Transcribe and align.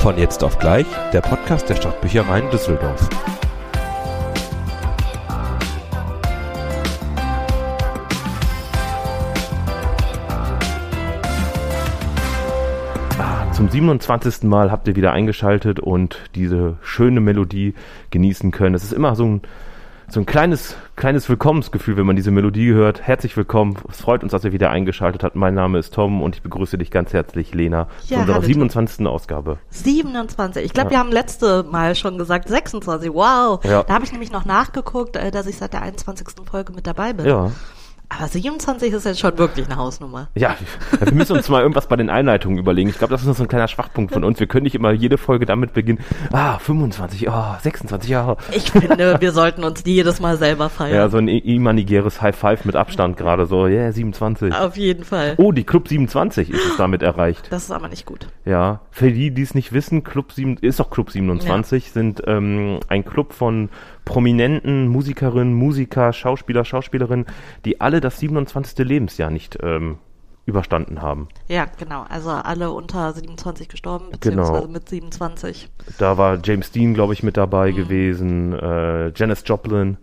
Von 0.00 0.16
jetzt 0.16 0.42
auf 0.42 0.58
gleich, 0.58 0.86
der 1.12 1.20
Podcast 1.20 1.68
der 1.68 1.76
Stadtbüchereien 1.76 2.48
Düsseldorf. 2.48 3.06
Ah, 13.18 13.52
Zum 13.52 13.68
27. 13.68 14.44
Mal 14.44 14.70
habt 14.70 14.88
ihr 14.88 14.96
wieder 14.96 15.12
eingeschaltet 15.12 15.80
und 15.80 16.18
diese 16.34 16.78
schöne 16.80 17.20
Melodie 17.20 17.74
genießen 18.10 18.52
können. 18.52 18.74
Es 18.74 18.84
ist 18.84 18.94
immer 18.94 19.14
so 19.14 19.26
ein, 19.26 19.42
so 20.12 20.18
ein 20.18 20.26
kleines, 20.26 20.74
kleines 20.96 21.28
Willkommensgefühl, 21.28 21.96
wenn 21.96 22.04
man 22.04 22.16
diese 22.16 22.32
Melodie 22.32 22.72
hört. 22.72 23.00
Herzlich 23.02 23.36
willkommen. 23.36 23.76
Es 23.88 24.00
freut 24.00 24.24
uns, 24.24 24.32
dass 24.32 24.44
ihr 24.44 24.50
wieder 24.52 24.70
eingeschaltet 24.70 25.22
habt. 25.22 25.36
Mein 25.36 25.54
Name 25.54 25.78
ist 25.78 25.94
Tom 25.94 26.20
und 26.20 26.34
ich 26.34 26.42
begrüße 26.42 26.76
dich 26.78 26.90
ganz 26.90 27.12
herzlich, 27.12 27.54
Lena, 27.54 27.86
zu 28.00 28.14
Ja, 28.14 28.20
unserer 28.20 28.34
hallo, 28.34 28.42
Tom. 28.42 28.52
27. 28.54 29.06
Ausgabe. 29.06 29.58
27. 29.70 30.64
Ich 30.64 30.72
glaube, 30.72 30.88
Ja. 30.88 30.90
wir 30.92 30.98
haben 30.98 31.12
letzte 31.12 31.62
Mal 31.62 31.94
schon 31.94 32.18
gesagt 32.18 32.48
26. 32.48 33.12
Wow. 33.14 33.64
Ja. 33.64 33.84
Da 33.84 33.94
habe 33.94 34.04
ich 34.04 34.10
nämlich 34.10 34.32
noch 34.32 34.44
nachgeguckt, 34.44 35.14
äh, 35.14 35.30
dass 35.30 35.46
ich 35.46 35.56
seit 35.58 35.72
der 35.74 35.82
21. 35.82 36.26
Folge 36.50 36.72
mit 36.72 36.88
dabei 36.88 37.12
bin. 37.12 37.26
Ja. 37.26 37.52
Aber 38.12 38.26
27 38.26 38.92
ist 38.92 39.04
jetzt 39.04 39.20
schon 39.20 39.38
wirklich 39.38 39.66
eine 39.66 39.76
Hausnummer. 39.76 40.28
Ja, 40.34 40.56
wir 41.00 41.12
müssen 41.12 41.36
uns 41.36 41.48
mal 41.48 41.62
irgendwas 41.62 41.86
bei 41.86 41.94
den 41.96 42.10
Einleitungen 42.10 42.58
überlegen. 42.58 42.90
Ich 42.90 42.98
glaube, 42.98 43.12
das 43.12 43.22
ist 43.22 43.28
noch 43.28 43.36
so 43.36 43.44
ein 43.44 43.48
kleiner 43.48 43.68
Schwachpunkt 43.68 44.12
von 44.12 44.24
uns. 44.24 44.40
Wir 44.40 44.48
können 44.48 44.64
nicht 44.64 44.74
immer 44.74 44.90
jede 44.90 45.16
Folge 45.16 45.46
damit 45.46 45.72
beginnen. 45.74 46.00
Ah, 46.32 46.58
25, 46.58 47.28
oh, 47.30 47.44
26, 47.62 48.10
ja. 48.10 48.36
Ich 48.52 48.72
finde, 48.72 49.16
wir 49.20 49.30
sollten 49.32 49.62
uns 49.62 49.84
die 49.84 49.94
jedes 49.94 50.20
Mal 50.20 50.36
selber 50.36 50.64
Ja, 50.64 50.68
feiern. 50.68 51.10
so 51.10 51.18
ein 51.18 51.28
imaginäres 51.28 52.20
High 52.20 52.34
Five 52.36 52.64
mit 52.64 52.74
Abstand 52.74 53.16
gerade 53.16 53.46
so. 53.46 53.66
Yeah, 53.66 53.92
27. 53.92 54.54
Auf 54.54 54.76
jeden 54.76 55.04
Fall. 55.04 55.34
Oh, 55.38 55.52
die 55.52 55.64
Club 55.64 55.86
27 55.88 56.50
ist 56.50 56.64
es 56.72 56.76
damit 56.76 57.02
erreicht. 57.02 57.46
Das 57.50 57.62
ist 57.64 57.70
aber 57.70 57.88
nicht 57.88 58.06
gut. 58.06 58.26
Ja, 58.44 58.80
für 58.90 59.12
die, 59.12 59.30
die 59.30 59.42
es 59.42 59.54
nicht 59.54 59.72
wissen, 59.72 60.02
Club 60.02 60.32
7, 60.32 60.56
ist 60.60 60.80
doch 60.80 60.90
Club 60.90 61.10
27, 61.10 61.92
sind 61.92 62.22
ähm, 62.26 62.80
ein 62.88 63.04
Club 63.04 63.32
von 63.32 63.68
prominenten 64.04 64.88
Musikerinnen, 64.88 65.54
Musiker, 65.54 66.12
Schauspieler, 66.12 66.64
Schauspielerinnen, 66.64 67.26
die 67.64 67.80
alle 67.80 68.00
das 68.00 68.18
27. 68.18 68.78
Lebensjahr 68.86 69.30
nicht 69.30 69.58
ähm, 69.62 69.98
überstanden 70.46 71.00
haben. 71.02 71.28
Ja, 71.48 71.66
genau. 71.78 72.04
Also 72.08 72.30
alle 72.30 72.70
unter 72.72 73.12
27 73.12 73.68
gestorben, 73.68 74.06
Genau. 74.20 74.42
beziehungsweise 74.42 74.68
mit 74.68 74.88
27. 74.88 75.68
Da 75.98 76.18
war 76.18 76.38
James 76.42 76.72
Dean, 76.72 76.94
glaube 76.94 77.12
ich, 77.12 77.22
mit 77.22 77.36
dabei 77.36 77.70
gewesen, 77.72 78.52
äh, 78.52 79.10
Janis 79.14 79.42
Joplin. 79.46 79.96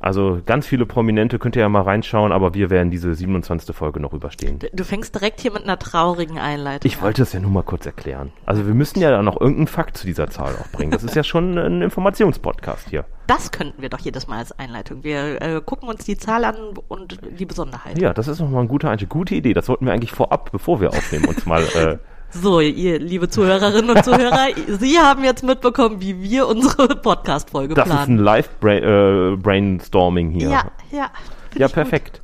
Also 0.00 0.40
ganz 0.44 0.66
viele 0.66 0.86
Prominente, 0.86 1.38
könnt 1.38 1.56
ihr 1.56 1.62
ja 1.62 1.68
mal 1.68 1.82
reinschauen, 1.82 2.32
aber 2.32 2.54
wir 2.54 2.70
werden 2.70 2.90
diese 2.90 3.14
27. 3.14 3.74
Folge 3.74 4.00
noch 4.00 4.12
überstehen. 4.12 4.58
Du 4.72 4.84
fängst 4.84 5.14
direkt 5.14 5.40
hier 5.40 5.52
mit 5.52 5.64
einer 5.64 5.78
traurigen 5.78 6.38
Einleitung 6.38 6.88
Ich 6.88 7.02
wollte 7.02 7.22
es 7.22 7.32
ja 7.32 7.40
nur 7.40 7.50
mal 7.50 7.62
kurz 7.62 7.86
erklären. 7.86 8.32
Also 8.46 8.66
wir 8.66 8.74
müssen 8.74 9.00
ja 9.00 9.10
dann 9.10 9.24
noch 9.24 9.40
irgendeinen 9.40 9.66
Fakt 9.66 9.96
zu 9.96 10.06
dieser 10.06 10.28
Zahl 10.30 10.54
auch 10.54 10.68
bringen. 10.70 10.92
Das 10.92 11.02
ist 11.02 11.16
ja 11.16 11.24
schon 11.24 11.58
ein 11.58 11.82
Informationspodcast 11.82 12.88
hier. 12.88 13.04
Das 13.26 13.50
könnten 13.50 13.82
wir 13.82 13.88
doch 13.88 13.98
jedes 13.98 14.26
Mal 14.26 14.38
als 14.38 14.58
Einleitung. 14.58 15.04
Wir 15.04 15.42
äh, 15.42 15.60
gucken 15.64 15.88
uns 15.88 16.04
die 16.04 16.16
Zahl 16.16 16.44
an 16.44 16.56
und 16.88 17.18
die 17.38 17.44
Besonderheit. 17.44 18.00
Ja, 18.00 18.14
das 18.14 18.28
ist 18.28 18.40
nochmal 18.40 18.62
ein 18.62 18.68
guter 18.68 18.90
Einstieg. 18.90 19.10
Gute 19.10 19.34
Idee. 19.34 19.52
Das 19.52 19.66
sollten 19.66 19.84
wir 19.84 19.92
eigentlich 19.92 20.12
vorab, 20.12 20.50
bevor 20.52 20.80
wir 20.80 20.90
aufnehmen, 20.90 21.26
uns 21.26 21.44
mal. 21.44 21.62
Äh, 21.74 21.98
So, 22.30 22.60
ihr 22.60 22.98
liebe 22.98 23.30
Zuhörerinnen 23.30 23.90
und 23.90 24.04
Zuhörer, 24.04 24.48
Sie 24.78 24.98
haben 24.98 25.24
jetzt 25.24 25.42
mitbekommen, 25.42 26.00
wie 26.00 26.22
wir 26.22 26.46
unsere 26.46 26.88
Podcast-Folge 26.88 27.74
das 27.74 27.86
ist 27.86 27.92
ein 27.92 28.04
planen. 28.04 28.18
Live-Brainstorming 28.18 30.30
hier. 30.30 30.50
ja, 30.50 30.64
ja. 30.90 31.10
Ja, 31.54 31.54
ich 31.54 31.62
gut. 31.62 31.72
perfekt. 31.72 32.20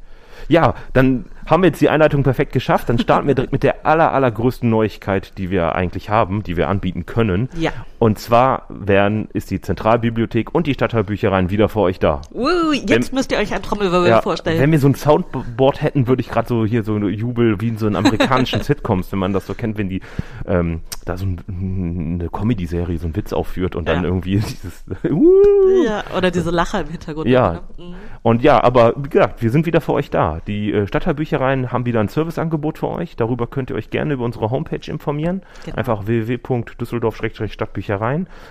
Ja, 0.48 0.74
dann 0.92 1.24
haben 1.46 1.62
wir 1.62 1.68
jetzt 1.68 1.80
die 1.80 1.88
Einleitung 1.88 2.22
perfekt 2.22 2.52
geschafft. 2.52 2.90
Dann 2.90 2.98
starten 2.98 3.26
wir 3.26 3.34
direkt 3.34 3.52
mit 3.52 3.62
der 3.62 3.86
aller, 3.86 4.12
allergrößten 4.12 4.68
Neuigkeit, 4.68 5.38
die 5.38 5.50
wir 5.50 5.74
eigentlich 5.74 6.10
haben, 6.10 6.42
die 6.42 6.58
wir 6.58 6.68
anbieten 6.68 7.06
können. 7.06 7.48
Ja. 7.56 7.72
Und 8.04 8.18
zwar 8.18 8.66
werden, 8.68 9.30
ist 9.32 9.50
die 9.50 9.62
Zentralbibliothek 9.62 10.54
und 10.54 10.66
die 10.66 10.74
Stadtteilbüchereien 10.74 11.48
wieder 11.48 11.70
für 11.70 11.80
euch 11.80 11.98
da. 11.98 12.20
Uh, 12.34 12.72
jetzt 12.74 12.90
Wenn- 12.90 13.14
müsst 13.16 13.32
ihr 13.32 13.38
euch 13.38 13.54
ein 13.54 13.62
Trommelwirbel 13.62 14.10
Ja, 14.10 14.20
vorstellen. 14.20 14.60
wenn 14.60 14.70
wir 14.72 14.78
so 14.78 14.88
ein 14.88 14.94
Soundboard 14.94 15.80
hätten, 15.80 16.06
würde 16.06 16.20
ich 16.20 16.28
gerade 16.28 16.46
so 16.46 16.66
hier 16.66 16.82
so 16.82 16.98
Jubel 16.98 17.62
wie 17.62 17.68
in 17.68 17.78
so 17.78 17.86
einen 17.86 17.96
amerikanischen 17.96 18.60
Sitcoms, 18.62 19.10
wenn 19.10 19.18
man 19.20 19.32
das 19.32 19.46
so 19.46 19.54
kennt, 19.54 19.78
wenn 19.78 19.88
die 19.88 20.02
ähm, 20.46 20.82
da 21.06 21.16
so 21.16 21.24
ein, 21.24 22.18
eine 22.20 22.28
Comedy-Serie 22.28 22.98
so 22.98 23.06
einen 23.06 23.16
Witz 23.16 23.32
aufführt 23.32 23.74
und 23.74 23.88
dann 23.88 24.02
Ja. 24.02 24.04
irgendwie 24.04 24.36
dieses 24.36 24.84
uh, 25.10 25.32
ja, 25.86 26.04
oder 26.14 26.30
diese 26.30 26.50
Lacher 26.50 26.82
im 26.82 26.88
Hintergrund. 26.88 27.26
ja. 27.26 27.52
Ne? 27.54 27.60
Mhm. 27.78 27.94
Und 28.20 28.42
ja, 28.42 28.62
aber 28.62 28.92
wie 28.96 29.08
gesagt, 29.08 29.40
wir 29.42 29.50
sind 29.50 29.64
wieder 29.64 29.80
für 29.80 29.94
euch 29.94 30.10
da. 30.10 30.40
Die 30.46 30.72
äh, 30.72 30.86
Stadtteilbüchereien 30.86 31.72
haben 31.72 31.86
wieder 31.86 32.00
ein 32.00 32.08
Serviceangebot 32.08 32.76
für 32.78 32.88
euch. 32.88 33.16
Darüber 33.16 33.46
könnt 33.46 33.70
ihr 33.70 33.76
euch 33.76 33.88
gerne 33.88 34.12
über 34.14 34.24
unsere 34.26 34.50
Homepage 34.50 34.90
informieren. 34.90 35.40
Genau. 35.64 35.76
Einfach 35.78 36.06
www.düsseldorf-stadtbüchereien. 36.06 37.93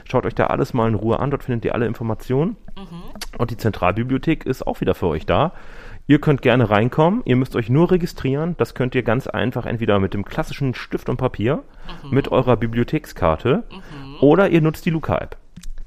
Schaut 0.05 0.25
euch 0.25 0.35
da 0.35 0.47
alles 0.47 0.73
mal 0.73 0.87
in 0.87 0.95
Ruhe 0.95 1.19
an. 1.19 1.31
Dort 1.31 1.43
findet 1.43 1.65
ihr 1.65 1.75
alle 1.75 1.87
Informationen. 1.87 2.57
Und 3.37 3.51
die 3.51 3.57
Zentralbibliothek 3.57 4.45
ist 4.45 4.65
auch 4.65 4.81
wieder 4.81 4.95
für 4.95 5.07
euch 5.07 5.25
da. 5.25 5.53
Ihr 6.05 6.19
könnt 6.19 6.41
gerne 6.41 6.69
reinkommen. 6.69 7.21
Ihr 7.25 7.37
müsst 7.37 7.55
euch 7.55 7.69
nur 7.69 7.91
registrieren. 7.91 8.55
Das 8.57 8.75
könnt 8.75 8.93
ihr 8.95 9.03
ganz 9.03 9.27
einfach 9.27 9.65
entweder 9.65 9.99
mit 9.99 10.13
dem 10.13 10.25
klassischen 10.25 10.73
Stift 10.73 11.07
und 11.07 11.17
Papier, 11.17 11.63
mit 12.11 12.29
eurer 12.29 12.57
Bibliothekskarte 12.57 13.63
oder 14.19 14.49
ihr 14.49 14.61
nutzt 14.61 14.85
die 14.85 14.89
Luca-App. 14.89 15.37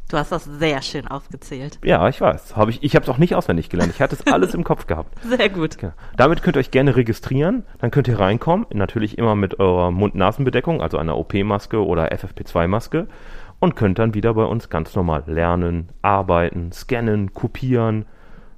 Du 0.08 0.16
hast 0.16 0.30
das 0.30 0.44
sehr 0.44 0.82
schön 0.82 1.08
aufgezählt. 1.08 1.80
Ja, 1.82 2.08
ich 2.08 2.20
weiß. 2.20 2.54
Hab 2.56 2.68
ich 2.68 2.80
ich 2.84 2.94
habe 2.94 3.02
es 3.02 3.08
auch 3.08 3.18
nicht 3.18 3.34
auswendig 3.34 3.70
gelernt. 3.70 3.92
Ich 3.92 4.00
hatte 4.00 4.14
es 4.14 4.32
alles 4.32 4.54
im 4.54 4.62
Kopf 4.62 4.86
gehabt. 4.86 5.18
Sehr 5.24 5.48
gut. 5.48 5.82
Ja. 5.82 5.94
Damit 6.16 6.44
könnt 6.44 6.56
ihr 6.56 6.60
euch 6.60 6.70
gerne 6.70 6.94
registrieren. 6.94 7.64
Dann 7.80 7.90
könnt 7.90 8.06
ihr 8.06 8.20
reinkommen. 8.20 8.66
Natürlich 8.72 9.18
immer 9.18 9.34
mit 9.34 9.58
eurer 9.58 9.90
Mund-Nasen-Bedeckung, 9.90 10.80
also 10.80 10.96
einer 10.96 11.18
OP-Maske 11.18 11.84
oder 11.84 12.12
FFP2-Maske. 12.12 13.08
Und 13.58 13.74
könnt 13.76 13.98
dann 13.98 14.14
wieder 14.14 14.34
bei 14.34 14.44
uns 14.44 14.68
ganz 14.68 14.94
normal 14.94 15.24
lernen, 15.26 15.88
arbeiten, 16.02 16.72
scannen, 16.72 17.32
kopieren. 17.32 18.04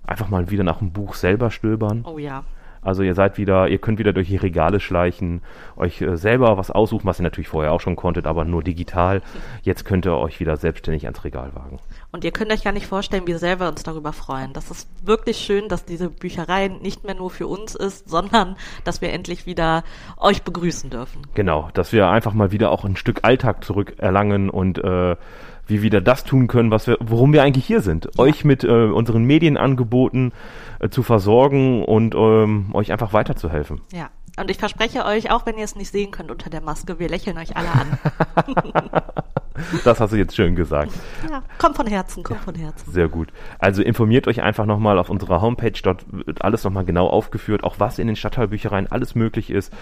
Einfach 0.06 0.28
mal 0.28 0.50
wieder 0.50 0.64
nach 0.64 0.78
dem 0.78 0.92
Buch 0.92 1.14
selber 1.14 1.50
stöbern. 1.50 2.04
Oh 2.04 2.18
ja. 2.18 2.44
Also 2.82 3.02
ihr 3.02 3.14
seid 3.14 3.38
wieder, 3.38 3.68
ihr 3.68 3.78
könnt 3.78 3.98
wieder 3.98 4.12
durch 4.12 4.28
die 4.28 4.36
Regale 4.36 4.80
schleichen, 4.80 5.42
euch 5.76 6.00
äh, 6.00 6.16
selber 6.16 6.56
was 6.56 6.70
aussuchen, 6.70 7.06
was 7.06 7.20
ihr 7.20 7.24
natürlich 7.24 7.48
vorher 7.48 7.72
auch 7.72 7.80
schon 7.80 7.96
konntet, 7.96 8.26
aber 8.26 8.44
nur 8.44 8.62
digital. 8.62 9.22
Jetzt 9.62 9.84
könnt 9.84 10.06
ihr 10.06 10.16
euch 10.16 10.40
wieder 10.40 10.56
selbstständig 10.56 11.04
ans 11.04 11.24
Regal 11.24 11.54
wagen. 11.54 11.78
Und 12.12 12.24
ihr 12.24 12.30
könnt 12.30 12.52
euch 12.52 12.64
gar 12.64 12.72
nicht 12.72 12.86
vorstellen, 12.86 13.26
wie 13.26 13.34
sehr 13.34 13.60
wir 13.60 13.68
uns 13.68 13.82
darüber 13.82 14.12
freuen. 14.12 14.52
Das 14.52 14.70
ist 14.70 14.88
wirklich 15.04 15.38
schön, 15.38 15.68
dass 15.68 15.84
diese 15.84 16.08
Bücherei 16.08 16.68
nicht 16.68 17.04
mehr 17.04 17.14
nur 17.14 17.30
für 17.30 17.46
uns 17.46 17.74
ist, 17.74 18.08
sondern 18.08 18.56
dass 18.84 19.00
wir 19.00 19.12
endlich 19.12 19.46
wieder 19.46 19.84
euch 20.16 20.42
begrüßen 20.42 20.90
dürfen. 20.90 21.22
Genau, 21.34 21.68
dass 21.74 21.92
wir 21.92 22.08
einfach 22.08 22.32
mal 22.32 22.52
wieder 22.52 22.70
auch 22.70 22.84
ein 22.84 22.96
Stück 22.96 23.20
Alltag 23.22 23.64
zurückerlangen 23.64 24.50
und 24.50 24.78
äh, 24.78 25.16
wir 25.68 25.82
wieder 25.82 26.00
das 26.00 26.24
tun 26.24 26.48
können, 26.48 26.70
was 26.70 26.86
wir, 26.86 26.96
worum 27.00 27.32
wir 27.32 27.42
eigentlich 27.42 27.66
hier 27.66 27.80
sind. 27.80 28.18
Euch 28.18 28.44
mit 28.44 28.64
äh, 28.64 28.68
unseren 28.68 29.24
Medienangeboten 29.24 30.32
äh, 30.80 30.88
zu 30.88 31.02
versorgen 31.02 31.84
und 31.84 32.14
ähm, 32.14 32.70
euch 32.72 32.92
einfach 32.92 33.12
weiterzuhelfen. 33.12 33.80
Ja. 33.92 34.10
Und 34.38 34.52
ich 34.52 34.58
verspreche 34.58 35.04
euch, 35.04 35.32
auch 35.32 35.46
wenn 35.46 35.58
ihr 35.58 35.64
es 35.64 35.74
nicht 35.74 35.90
sehen 35.90 36.12
könnt 36.12 36.30
unter 36.30 36.48
der 36.48 36.60
Maske, 36.60 37.00
wir 37.00 37.08
lächeln 37.08 37.38
euch 37.38 37.56
alle 37.56 37.72
an. 37.72 37.98
Das 39.84 40.00
hast 40.00 40.12
du 40.12 40.16
jetzt 40.16 40.36
schön 40.36 40.54
gesagt. 40.54 40.92
ja, 41.28 41.42
kommt 41.58 41.76
von 41.76 41.86
Herzen, 41.86 42.22
kommt 42.22 42.40
von 42.40 42.54
Herzen. 42.54 42.92
Sehr 42.92 43.08
gut. 43.08 43.32
Also 43.58 43.82
informiert 43.82 44.28
euch 44.28 44.42
einfach 44.42 44.66
nochmal 44.66 44.98
auf 44.98 45.10
unserer 45.10 45.40
Homepage, 45.40 45.72
dort 45.82 46.04
wird 46.10 46.42
alles 46.42 46.64
nochmal 46.64 46.84
genau 46.84 47.08
aufgeführt, 47.08 47.64
auch 47.64 47.76
was 47.78 47.98
in 47.98 48.06
den 48.06 48.16
Stadtteilbüchereien 48.16 48.90
alles 48.90 49.14
möglich 49.14 49.50
ist. 49.50 49.72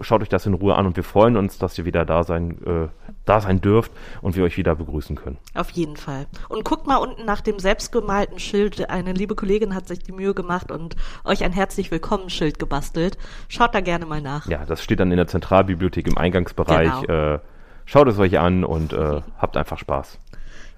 Schaut 0.00 0.22
euch 0.22 0.28
das 0.28 0.46
in 0.46 0.54
Ruhe 0.54 0.74
an 0.74 0.86
und 0.86 0.96
wir 0.96 1.04
freuen 1.04 1.36
uns, 1.36 1.58
dass 1.58 1.76
ihr 1.78 1.84
wieder 1.84 2.04
da 2.04 2.24
sein, 2.24 2.58
äh, 2.64 3.09
da 3.30 3.40
sein 3.40 3.60
dürft 3.60 3.92
und 4.22 4.34
wir 4.34 4.42
euch 4.42 4.56
wieder 4.56 4.74
begrüßen 4.74 5.14
können. 5.14 5.38
Auf 5.54 5.70
jeden 5.70 5.96
Fall. 5.96 6.26
Und 6.48 6.64
guckt 6.64 6.88
mal 6.88 6.96
unten 6.96 7.24
nach 7.24 7.40
dem 7.40 7.60
selbstgemalten 7.60 8.40
Schild. 8.40 8.90
Eine 8.90 9.12
liebe 9.12 9.36
Kollegin 9.36 9.74
hat 9.74 9.86
sich 9.86 10.00
die 10.00 10.10
Mühe 10.10 10.34
gemacht 10.34 10.72
und 10.72 10.96
euch 11.24 11.44
ein 11.44 11.52
herzlich 11.52 11.92
willkommen 11.92 12.28
Schild 12.28 12.58
gebastelt. 12.58 13.18
Schaut 13.48 13.72
da 13.72 13.80
gerne 13.80 14.04
mal 14.04 14.20
nach. 14.20 14.48
Ja, 14.48 14.64
das 14.64 14.82
steht 14.82 14.98
dann 14.98 15.12
in 15.12 15.16
der 15.16 15.28
Zentralbibliothek 15.28 16.08
im 16.08 16.18
Eingangsbereich. 16.18 17.02
Genau. 17.02 17.34
Äh, 17.34 17.38
schaut 17.86 18.08
es 18.08 18.18
euch 18.18 18.36
an 18.40 18.64
und 18.64 18.92
äh, 18.92 19.20
habt 19.38 19.56
einfach 19.56 19.78
Spaß. 19.78 20.18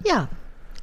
Ja. 0.05 0.27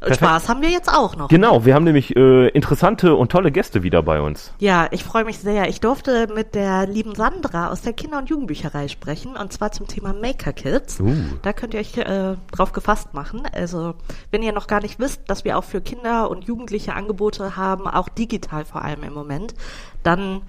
Perfekt. 0.01 0.21
Spaß 0.21 0.49
haben 0.49 0.63
wir 0.63 0.71
jetzt 0.71 0.89
auch 0.89 1.15
noch. 1.15 1.29
Genau, 1.29 1.67
wir 1.67 1.75
haben 1.75 1.85
nämlich 1.85 2.17
äh, 2.17 2.49
interessante 2.49 3.15
und 3.15 3.31
tolle 3.31 3.53
Gäste 3.53 3.83
wieder 3.83 4.03
bei 4.03 4.23
uns. 4.23 4.55
Ja, 4.59 4.89
ich 4.91 5.05
freue 5.05 5.25
mich 5.25 5.39
sehr. 5.39 5.69
Ich 5.69 5.81
durfte 5.81 6.27
mit 6.35 6.55
der 6.55 6.87
lieben 6.87 7.15
Sandra 7.15 7.69
aus 7.69 7.83
der 7.83 7.93
Kinder- 7.93 8.17
und 8.17 8.31
Jugendbücherei 8.31 8.89
sprechen 8.89 9.37
und 9.37 9.53
zwar 9.53 9.73
zum 9.73 9.89
Thema 9.89 10.15
Maker 10.15 10.55
Kids. 10.55 11.01
Uh. 11.01 11.15
Da 11.43 11.53
könnt 11.53 11.75
ihr 11.75 11.81
euch 11.81 11.99
äh, 11.99 12.37
drauf 12.51 12.73
gefasst 12.73 13.13
machen. 13.13 13.43
Also, 13.53 13.95
wenn 14.31 14.43
ihr 14.43 14.53
noch 14.53 14.69
gar 14.69 14.81
nicht 14.81 14.99
wisst, 14.99 15.29
dass 15.29 15.45
wir 15.45 15.59
auch 15.59 15.65
für 15.65 15.83
Kinder 15.83 16.31
und 16.31 16.45
Jugendliche 16.45 16.95
Angebote 16.95 17.57
haben, 17.57 17.87
auch 17.87 18.09
digital 18.09 18.65
vor 18.65 18.83
allem 18.83 19.03
im 19.03 19.13
Moment, 19.13 19.55
dann 20.03 20.41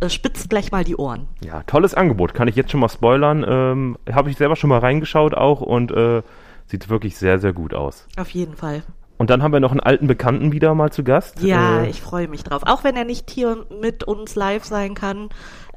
äh, 0.00 0.10
spitzt 0.10 0.50
gleich 0.50 0.70
mal 0.70 0.84
die 0.84 0.96
Ohren. 0.96 1.28
Ja, 1.40 1.62
tolles 1.62 1.94
Angebot, 1.94 2.34
kann 2.34 2.46
ich 2.46 2.56
jetzt 2.56 2.70
schon 2.70 2.80
mal 2.80 2.90
spoilern. 2.90 3.42
Ähm, 3.48 3.98
Habe 4.12 4.28
ich 4.28 4.36
selber 4.36 4.56
schon 4.56 4.68
mal 4.68 4.80
reingeschaut 4.80 5.32
auch 5.32 5.62
und 5.62 5.92
äh, 5.92 6.22
sieht 6.66 6.90
wirklich 6.90 7.16
sehr, 7.16 7.38
sehr 7.38 7.54
gut 7.54 7.72
aus. 7.72 8.06
Auf 8.18 8.28
jeden 8.30 8.54
Fall. 8.54 8.82
Und 9.18 9.30
dann 9.30 9.42
haben 9.42 9.52
wir 9.52 9.60
noch 9.60 9.72
einen 9.72 9.80
alten 9.80 10.06
Bekannten 10.06 10.52
wieder 10.52 10.74
mal 10.74 10.90
zu 10.90 11.02
Gast. 11.04 11.42
Ja, 11.42 11.82
Äh, 11.82 11.90
ich 11.90 12.00
freue 12.00 12.28
mich 12.28 12.44
drauf. 12.44 12.62
Auch 12.64 12.84
wenn 12.84 12.96
er 12.96 13.04
nicht 13.04 13.30
hier 13.30 13.66
mit 13.80 14.04
uns 14.04 14.36
live 14.36 14.64
sein 14.64 14.94
kann. 14.94 15.28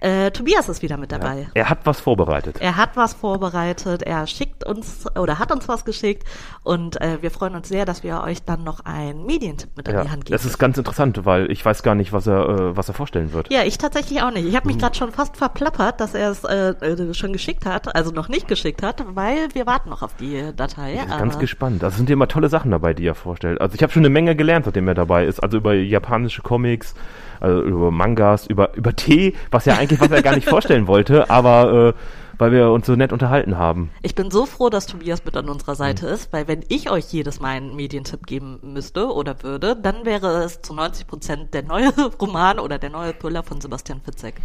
Äh, 0.01 0.31
Tobias 0.31 0.68
ist 0.68 0.81
wieder 0.81 0.98
mit 0.98 1.12
dabei. 1.12 1.42
Ja. 1.42 1.48
Er 1.53 1.69
hat 1.69 1.80
was 1.86 2.00
vorbereitet. 2.01 2.57
Er 2.59 2.75
hat 2.75 2.98
was 2.98 3.13
vorbereitet. 3.13 4.01
Er 4.01 4.25
schickt 4.27 4.63
uns 4.65 5.06
oder 5.15 5.38
hat 5.39 5.51
uns 5.51 5.68
was 5.68 5.86
geschickt 5.86 6.24
und 6.63 7.00
äh, 7.00 7.19
wir 7.21 7.30
freuen 7.31 7.56
uns 7.56 7.69
sehr, 7.69 7.86
dass 7.86 8.03
wir 8.03 8.21
euch 8.24 8.44
dann 8.44 8.63
noch 8.63 8.81
einen 8.83 9.25
Medientipp 9.25 9.69
mit 9.77 9.88
an 9.88 9.95
Ja, 9.95 10.01
die 10.03 10.09
Hand 10.09 10.25
geben. 10.25 10.33
das 10.33 10.44
ist 10.45 10.57
ganz 10.57 10.77
interessant, 10.77 11.24
weil 11.25 11.51
ich 11.51 11.63
weiß 11.63 11.83
gar 11.83 11.94
nicht, 11.95 12.13
was 12.13 12.25
er, 12.27 12.50
äh, 12.50 12.75
was 12.77 12.88
er 12.88 12.95
vorstellen 12.95 13.31
wird. 13.31 13.51
Ja, 13.51 13.62
ich 13.63 13.77
tatsächlich 13.77 14.21
auch 14.24 14.31
nicht. 14.31 14.45
Ich 14.48 14.56
habe 14.56 14.68
Mhm. 14.68 14.74
mich 14.74 14.81
gerade 14.81 14.95
schon 14.98 15.12
fast 15.12 15.38
verplappert, 15.38 16.01
dass 16.01 16.15
er 16.15 16.31
es 16.31 16.44
äh, 16.44 16.69
äh, 16.71 17.13
schon 17.13 17.31
geschickt 17.31 17.65
hat, 17.65 17.95
also 17.95 18.12
noch 18.12 18.27
nicht 18.27 18.48
geschickt 18.48 18.81
hat, 18.83 19.03
weil 19.15 19.50
wir 19.53 19.65
warten 19.68 19.89
noch 19.92 20.01
auf 20.01 20.15
die 20.15 20.51
Datei. 20.56 20.95
Ich 20.95 21.00
bin 21.01 21.09
ganz 21.18 21.38
gespannt. 21.38 21.83
Also 21.83 21.98
sind 21.98 22.09
ja 22.09 22.13
immer 22.13 22.27
tolle 22.27 22.50
Sachen 22.50 22.71
dabei, 22.71 22.95
die 22.95 23.06
er 23.06 23.13
vorstellt. 23.15 23.62
Also 23.62 23.75
ich 23.75 23.83
habe 23.83 23.94
schon 23.94 24.01
eine 24.01 24.09
Menge 24.09 24.36
gelernt, 24.36 24.65
seitdem 24.65 24.88
er 24.88 24.95
dabei 24.95 25.25
ist. 25.25 25.42
Also 25.44 25.57
über 25.57 25.74
japanische 25.75 26.42
Comics, 26.42 26.95
also 27.41 27.61
über 27.61 27.91
Mangas, 27.91 28.47
über, 28.47 28.75
über 28.75 28.95
Tee, 28.95 29.33
was 29.49 29.65
ja 29.65 29.77
eigentlich, 29.77 29.99
was 29.99 30.11
er 30.11 30.21
gar 30.21 30.35
nicht 30.35 30.47
vorstellen 30.47 30.88
wollte, 30.88 31.29
aber 31.29 31.93
äh, 31.95 32.20
weil 32.41 32.51
wir 32.51 32.71
uns 32.71 32.88
so 32.88 32.95
nett 32.95 33.13
unterhalten 33.13 33.57
haben. 33.57 33.91
Ich 34.01 34.15
bin 34.15 34.31
so 34.31 34.47
froh, 34.47 34.69
dass 34.69 34.88
Tobias 34.88 35.23
mit 35.23 35.38
an 35.38 35.47
unserer 35.47 35.75
Seite 35.75 36.07
Mhm. 36.07 36.11
ist, 36.13 36.33
weil 36.33 36.47
wenn 36.47 36.65
ich 36.69 36.89
euch 36.89 37.05
jedes 37.13 37.39
Mal 37.39 37.49
einen 37.49 37.75
Medientipp 37.75 38.25
geben 38.25 38.59
müsste 38.63 39.11
oder 39.13 39.43
würde, 39.43 39.75
dann 39.75 40.05
wäre 40.05 40.43
es 40.43 40.61
zu 40.61 40.73
90 40.73 41.05
Prozent 41.05 41.53
der 41.53 41.61
neue 41.63 41.91
Roman 42.19 42.57
oder 42.59 42.79
der 42.79 42.89
neue 42.89 43.17
Thriller 43.17 43.43
von 43.43 43.61
Sebastian 43.61 44.01
Fitzek. 44.03 44.35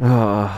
Ah, 0.00 0.48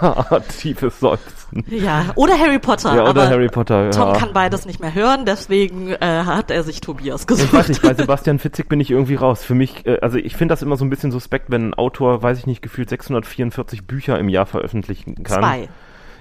tiefes 0.58 1.00
Seufzen. 1.00 1.64
Ja, 1.70 2.06
oder 2.14 2.38
Harry 2.38 2.58
Potter. 2.58 2.94
Ja, 2.94 3.08
oder 3.08 3.28
Harry 3.28 3.48
Potter, 3.48 3.90
Tom 3.90 4.08
ja. 4.08 4.18
kann 4.18 4.32
beides 4.34 4.66
nicht 4.66 4.80
mehr 4.80 4.94
hören, 4.94 5.24
deswegen 5.24 5.92
äh, 5.92 5.98
hat 6.24 6.50
er 6.50 6.62
sich 6.62 6.80
Tobias 6.82 7.22
Ich 7.22 7.30
weiß 7.30 7.48
gesucht. 7.50 7.68
nicht, 7.70 7.82
bei 7.82 7.94
Sebastian 7.94 8.38
Fitzek 8.38 8.68
bin 8.68 8.80
ich 8.80 8.90
irgendwie 8.90 9.14
raus. 9.14 9.42
Für 9.44 9.54
mich, 9.54 9.86
äh, 9.86 9.98
also 10.00 10.18
ich 10.18 10.36
finde 10.36 10.52
das 10.52 10.62
immer 10.62 10.76
so 10.76 10.84
ein 10.84 10.90
bisschen 10.90 11.10
suspekt, 11.10 11.46
wenn 11.50 11.70
ein 11.70 11.74
Autor, 11.74 12.22
weiß 12.22 12.38
ich 12.38 12.46
nicht, 12.46 12.60
gefühlt 12.62 12.90
644 12.90 13.86
Bücher 13.86 14.18
im 14.18 14.28
Jahr 14.28 14.44
veröffentlichen 14.46 15.22
kann. 15.24 15.42
Zwei. 15.42 15.68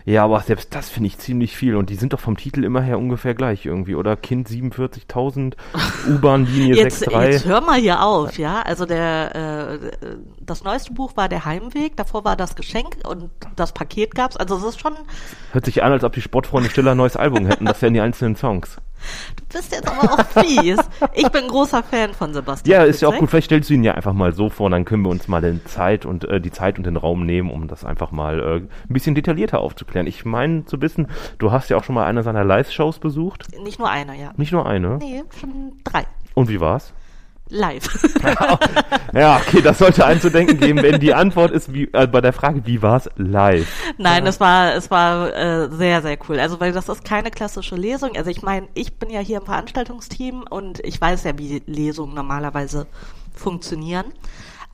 Ja, 0.07 0.23
aber 0.23 0.39
selbst 0.39 0.73
das 0.73 0.87
finde 0.87 1.07
ich 1.07 1.17
ziemlich 1.17 1.57
viel 1.57 1.75
und 1.75 1.89
die 1.89 1.95
sind 1.95 2.13
doch 2.13 2.21
vom 2.21 2.37
Titel 2.37 2.63
immer 2.63 2.79
her 2.81 2.97
ungefähr 2.97 3.35
gleich 3.35 3.65
irgendwie, 3.65 3.93
oder? 3.93 4.15
Kind 4.15 4.47
47.000, 4.47 5.55
U-Bahn-Linie 6.07 6.75
Jetzt, 6.77 7.05
63. 7.07 7.33
jetzt 7.33 7.45
hör 7.45 7.59
mal 7.59 7.77
hier 7.77 8.01
auf, 8.01 8.37
ja. 8.37 8.61
Also 8.61 8.85
der 8.85 9.35
äh, 9.35 10.15
das 10.39 10.63
neueste 10.63 10.93
Buch 10.93 11.17
war 11.17 11.27
der 11.27 11.43
Heimweg, 11.43 11.97
davor 11.97 12.23
war 12.23 12.37
das 12.37 12.55
Geschenk 12.55 12.99
und 13.05 13.29
das 13.57 13.73
Paket 13.73 14.15
gab's. 14.15 14.37
Also 14.37 14.55
es 14.55 14.63
ist 14.63 14.79
schon, 14.79 14.93
Hört 15.51 15.65
sich 15.65 15.83
an, 15.83 15.91
als 15.91 16.05
ob 16.05 16.13
die 16.13 16.21
Sportfreunde 16.21 16.69
Stiller 16.69 16.91
ein 16.91 16.97
neues 16.97 17.17
Album 17.17 17.45
hätten. 17.45 17.65
Das 17.65 17.81
wären 17.81 17.93
die 17.93 17.99
einzelnen 17.99 18.37
Songs. 18.37 18.77
Du 19.35 19.57
bist 19.57 19.71
jetzt 19.71 19.87
aber 19.87 20.13
auch 20.13 20.25
fies. 20.43 20.77
Ich 21.13 21.29
bin 21.29 21.47
großer 21.47 21.83
Fan 21.83 22.13
von 22.13 22.33
Sebastian. 22.33 22.81
Ja, 22.81 22.85
ist 22.85 23.01
ja 23.01 23.09
auch 23.09 23.17
gut. 23.17 23.29
Vielleicht 23.29 23.45
stellst 23.45 23.69
du 23.69 23.73
ihn 23.73 23.83
ja 23.83 23.93
einfach 23.93 24.13
mal 24.13 24.33
so 24.33 24.49
vor, 24.49 24.69
dann 24.69 24.85
können 24.85 25.03
wir 25.03 25.09
uns 25.09 25.27
mal 25.27 25.41
den 25.41 25.65
Zeit 25.65 26.05
und 26.05 26.25
äh, 26.25 26.41
die 26.41 26.51
Zeit 26.51 26.77
und 26.77 26.85
den 26.85 26.97
Raum 26.97 27.25
nehmen, 27.25 27.49
um 27.49 27.67
das 27.67 27.85
einfach 27.85 28.11
mal 28.11 28.39
äh, 28.39 28.55
ein 28.55 28.69
bisschen 28.89 29.15
detaillierter 29.15 29.59
aufzuklären. 29.59 30.07
Ich 30.07 30.25
meine 30.25 30.65
zu 30.65 30.81
wissen, 30.81 31.07
du 31.37 31.51
hast 31.51 31.69
ja 31.69 31.77
auch 31.77 31.83
schon 31.83 31.95
mal 31.95 32.05
eine 32.05 32.23
seiner 32.23 32.43
Live-Shows 32.43 32.99
besucht. 32.99 33.47
Nicht 33.63 33.79
nur 33.79 33.89
einer, 33.89 34.13
ja. 34.13 34.33
Nicht 34.37 34.51
nur 34.51 34.65
eine. 34.65 34.97
Nee, 34.97 35.23
schon 35.39 35.73
drei. 35.83 36.05
Und 36.33 36.49
wie 36.49 36.59
war's? 36.59 36.93
Live. 37.49 37.87
Ja, 39.13 39.37
okay, 39.37 39.61
das 39.61 39.79
sollte 39.79 40.05
einen 40.05 40.21
zu 40.21 40.29
denken 40.29 40.59
geben, 40.59 40.83
wenn 40.83 40.99
die 40.99 41.13
Antwort 41.13 41.51
ist, 41.51 41.73
wie, 41.73 41.89
äh, 41.93 42.05
bei 42.07 42.21
der 42.21 42.33
Frage, 42.33 42.65
wie 42.65 42.81
war's 42.81 43.09
live? 43.15 43.67
Nein, 43.97 44.27
es 44.27 44.39
war 44.39 44.75
es 44.75 44.91
war 44.91 45.33
äh, 45.33 45.69
sehr 45.71 46.01
sehr 46.01 46.17
cool. 46.27 46.39
Also 46.39 46.59
weil 46.59 46.73
das 46.73 46.89
ist 46.89 47.05
keine 47.05 47.31
klassische 47.31 47.75
Lesung. 47.75 48.15
Also 48.15 48.29
ich 48.29 48.41
meine, 48.41 48.67
ich 48.73 48.99
bin 48.99 49.09
ja 49.09 49.21
hier 49.21 49.39
im 49.39 49.45
Veranstaltungsteam 49.45 50.43
und 50.47 50.81
ich 50.81 50.99
weiß 50.99 51.23
ja, 51.23 51.37
wie 51.37 51.63
Lesungen 51.65 52.13
normalerweise 52.13 52.85
funktionieren. 53.33 54.05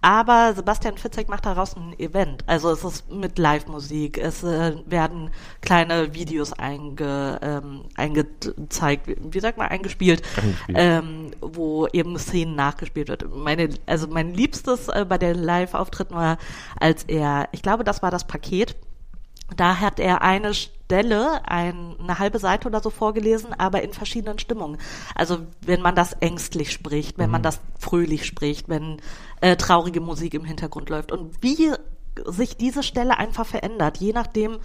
Aber 0.03 0.53
Sebastian 0.53 0.97
Fitzek 0.97 1.29
macht 1.29 1.45
daraus 1.45 1.77
ein 1.77 1.97
Event. 1.97 2.43
Also 2.45 2.69
es 2.71 2.83
ist 2.83 3.09
mit 3.09 3.39
Live-Musik. 3.39 4.17
Es 4.17 4.43
äh, 4.43 4.75
werden 4.85 5.29
kleine 5.61 6.13
Videos 6.13 6.51
einge, 6.51 7.39
ähm, 7.41 7.85
eingezeigt, 7.95 9.07
wie- 9.07 9.39
sagt 9.39 9.57
man, 9.57 9.69
eingespielt, 9.69 10.21
Eingespielt. 10.35 10.77
ähm, 10.77 11.31
wo 11.39 11.87
eben 11.87 12.19
Szenen 12.19 12.55
nachgespielt 12.55 13.07
wird. 13.07 13.33
Meine, 13.33 13.69
also 13.85 14.07
mein 14.07 14.33
Liebstes 14.33 14.89
äh, 14.89 15.05
bei 15.07 15.17
den 15.17 15.35
Live-Auftritten 15.41 16.15
war, 16.15 16.37
als 16.77 17.05
er, 17.05 17.47
ich 17.53 17.61
glaube, 17.61 17.85
das 17.85 18.01
war 18.03 18.11
das 18.11 18.27
Paket, 18.27 18.75
da 19.55 19.79
hat 19.79 20.01
er 20.01 20.21
eine 20.21 20.51
Stelle, 20.85 21.41
ein, 21.47 21.95
eine 21.99 22.19
halbe 22.19 22.39
Seite 22.39 22.67
oder 22.67 22.81
so 22.81 22.89
vorgelesen, 22.89 23.53
aber 23.57 23.81
in 23.81 23.93
verschiedenen 23.93 24.37
Stimmungen. 24.37 24.77
Also 25.15 25.39
wenn 25.61 25.81
man 25.81 25.95
das 25.95 26.13
ängstlich 26.13 26.71
spricht, 26.71 27.17
wenn 27.17 27.31
man 27.31 27.41
das 27.41 27.61
fröhlich 27.79 28.25
spricht, 28.25 28.69
wenn 28.69 29.01
äh, 29.41 29.55
traurige 29.55 30.01
Musik 30.01 30.33
im 30.33 30.45
Hintergrund 30.45 30.89
läuft 30.89 31.11
und 31.11 31.41
wie 31.41 31.71
sich 32.25 32.57
diese 32.57 32.83
Stelle 32.83 33.17
einfach 33.17 33.45
verändert, 33.45 33.97
je 33.97 34.13
nachdem, 34.13 34.59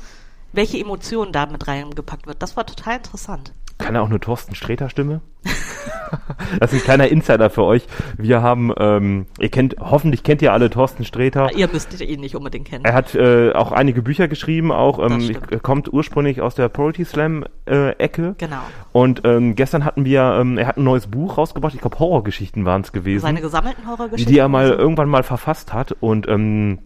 welche 0.52 0.78
Emotion 0.78 1.32
da 1.32 1.46
mit 1.46 1.66
reingepackt 1.66 2.26
wird. 2.26 2.42
Das 2.42 2.56
war 2.56 2.66
total 2.66 2.96
interessant. 2.96 3.54
Kann 3.88 3.94
er 3.94 4.02
auch 4.02 4.10
eine 4.10 4.20
Thorsten 4.20 4.54
Sträter 4.54 4.90
Stimme? 4.90 5.22
das 6.60 6.74
ist 6.74 6.80
ein 6.80 6.84
kleiner 6.84 7.08
Insider 7.08 7.48
für 7.48 7.62
euch. 7.64 7.86
Wir 8.18 8.42
haben, 8.42 8.70
ähm, 8.78 9.24
ihr 9.40 9.48
kennt, 9.48 9.76
hoffentlich 9.80 10.22
kennt 10.22 10.42
ihr 10.42 10.52
alle 10.52 10.68
Thorsten 10.68 11.06
Sträter. 11.06 11.56
Ihr 11.56 11.68
müsst 11.68 11.98
ihn 11.98 12.20
nicht 12.20 12.36
unbedingt 12.36 12.68
kennen. 12.68 12.84
Er 12.84 12.92
hat 12.92 13.14
äh, 13.14 13.52
auch 13.52 13.72
einige 13.72 14.02
Bücher 14.02 14.28
geschrieben, 14.28 14.72
auch 14.72 14.98
ähm, 14.98 15.34
er 15.50 15.60
kommt 15.60 15.90
ursprünglich 15.90 16.42
aus 16.42 16.54
der 16.54 16.68
Poetry 16.68 17.06
Slam 17.06 17.46
äh, 17.64 17.92
Ecke. 17.92 18.34
Genau. 18.36 18.58
Und 18.92 19.22
ähm, 19.24 19.54
gestern 19.54 19.86
hatten 19.86 20.04
wir, 20.04 20.36
ähm, 20.38 20.58
er 20.58 20.66
hat 20.66 20.76
ein 20.76 20.84
neues 20.84 21.06
Buch 21.06 21.38
rausgebracht, 21.38 21.74
ich 21.74 21.80
glaube 21.80 21.98
Horrorgeschichten 21.98 22.66
waren 22.66 22.82
es 22.82 22.92
gewesen, 22.92 23.22
Seine 23.22 23.40
gesammelten 23.40 23.88
Horrorgeschichten. 23.88 24.30
die 24.30 24.38
er 24.38 24.48
mal 24.48 24.68
irgendwann 24.68 25.08
mal 25.08 25.22
verfasst 25.22 25.72
hat 25.72 25.96
und 26.00 26.28
ähm, 26.28 26.80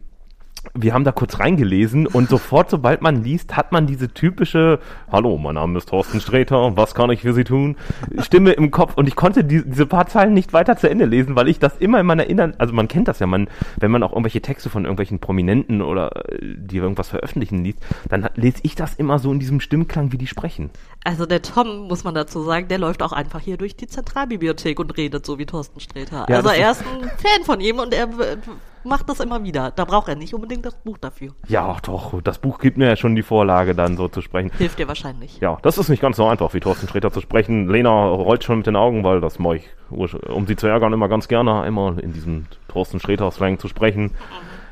wir 0.75 0.95
haben 0.95 1.05
da 1.05 1.13
kurz 1.13 1.39
reingelesen 1.41 2.07
und 2.07 2.29
sofort, 2.29 2.71
sobald 2.71 3.03
man 3.03 3.23
liest, 3.23 3.57
hat 3.57 3.73
man 3.73 3.87
diese 3.87 4.09
typische 4.09 4.79
Hallo, 5.11 5.37
mein 5.37 5.57
Name 5.57 5.77
ist 5.79 5.89
Thorsten 5.89 6.21
Sträter, 6.21 6.77
was 6.77 6.95
kann 6.95 7.11
ich 7.11 7.23
für 7.23 7.35
Sie 7.35 7.45
tun? 7.45 7.77
Stimme 8.21 8.53
im 8.53 8.71
Kopf 8.71 8.95
und 8.97 9.09
ich 9.09 9.17
konnte 9.17 9.45
die, 9.45 9.65
diese 9.65 9.87
paar 9.87 10.07
Zeilen 10.07 10.35
nicht 10.35 10.53
weiter 10.53 10.77
zu 10.77 10.89
Ende 10.89 11.05
lesen, 11.05 11.37
weil 11.37 11.49
ich 11.49 11.59
das 11.59 11.77
immer 11.79 12.01
in 12.01 12.07
meiner 12.07 12.27
Innern, 12.29 12.55
also 12.59 12.73
man 12.73 12.89
kennt 12.89 13.09
das 13.09 13.19
ja, 13.19 13.27
man, 13.27 13.49
wenn 13.77 13.91
man 13.91 14.03
auch 14.03 14.13
irgendwelche 14.13 14.41
Texte 14.41 14.71
von 14.71 14.85
irgendwelchen 14.85 15.19
Prominenten 15.19 15.83
oder 15.83 16.31
äh, 16.33 16.55
die 16.57 16.77
irgendwas 16.77 17.09
veröffentlichen 17.09 17.65
liest, 17.65 17.81
dann 18.09 18.29
lese 18.37 18.59
ich 18.63 18.75
das 18.75 18.95
immer 18.95 19.19
so 19.19 19.33
in 19.33 19.41
diesem 19.41 19.61
Stimmklang, 19.61 20.13
wie 20.13 20.19
die 20.19 20.27
sprechen. 20.29 20.71
Also 21.05 21.27
der 21.27 21.43
Tom, 21.43 21.89
muss 21.89 22.05
man 22.05 22.15
dazu 22.15 22.43
sagen, 22.45 22.69
der 22.69 22.79
läuft 22.79 23.03
auch 23.03 23.13
einfach 23.13 23.41
hier 23.41 23.57
durch 23.57 23.77
die 23.77 23.89
Zentralbibliothek 23.89 24.79
und 24.79 24.97
redet 24.97 25.27
so 25.27 25.39
wie 25.39 25.47
Thorsten 25.47 25.81
Sträter. 25.81 26.27
Ja, 26.29 26.37
also 26.37 26.51
er 26.51 26.71
ist- 26.71 26.83
ein 26.83 27.09
Fan 27.19 27.45
von 27.45 27.61
ihm 27.61 27.79
und 27.81 27.93
er 27.93 28.09
macht 28.85 29.09
das 29.09 29.21
immer 29.21 29.43
wieder. 29.45 29.71
Da 29.71 29.85
braucht 29.85 30.09
er 30.09 30.17
nicht 30.17 30.35
unbedingt 30.35 30.65
das 30.65 30.75
Buch 30.77 30.99
dafür. 30.99 31.33
Ja, 31.49 31.69
ach 31.69 31.81
doch, 31.81 32.21
das 32.23 32.39
Buch 32.39 32.59
gibt 32.59 32.77
mir 32.77 32.89
ja 32.89 32.97
schon 32.97 33.15
die 33.15 33.23
Vorlage, 33.23 33.75
dann 33.75 33.97
so 33.97 34.09
zu 34.09 34.21
sprechen. 34.23 34.51
Hilft 34.59 34.79
dir 34.79 34.89
wahrscheinlich. 34.89 35.39
Ja, 35.41 35.59
das 35.63 35.79
ist 35.79 35.89
nicht 35.89 36.01
ganz 36.03 36.17
so 36.17 36.27
einfach, 36.27 36.53
wie 36.55 36.61
Thorsten 36.61 36.89
Sträter 36.89 37.11
zu 37.13 37.21
sprechen. 37.21 37.69
Lena 37.69 38.07
rollt 38.09 38.45
schon 38.45 38.59
mit 38.59 38.67
den 38.67 38.77
Augen, 38.77 39.05
weil 39.05 39.21
das 39.21 39.39
mache 39.39 39.57
ich, 39.57 39.71
um 39.91 40.47
sie 40.47 40.57
zu 40.57 40.67
ärgern, 40.67 40.93
immer 40.93 41.09
ganz 41.09 41.29
gerne, 41.29 41.67
immer 41.67 41.97
in 41.99 42.13
diesem 42.13 42.47
Thorsten 42.69 43.01
Sträter-Slang 43.01 43.59
zu 43.59 43.69
sprechen. 43.69 44.13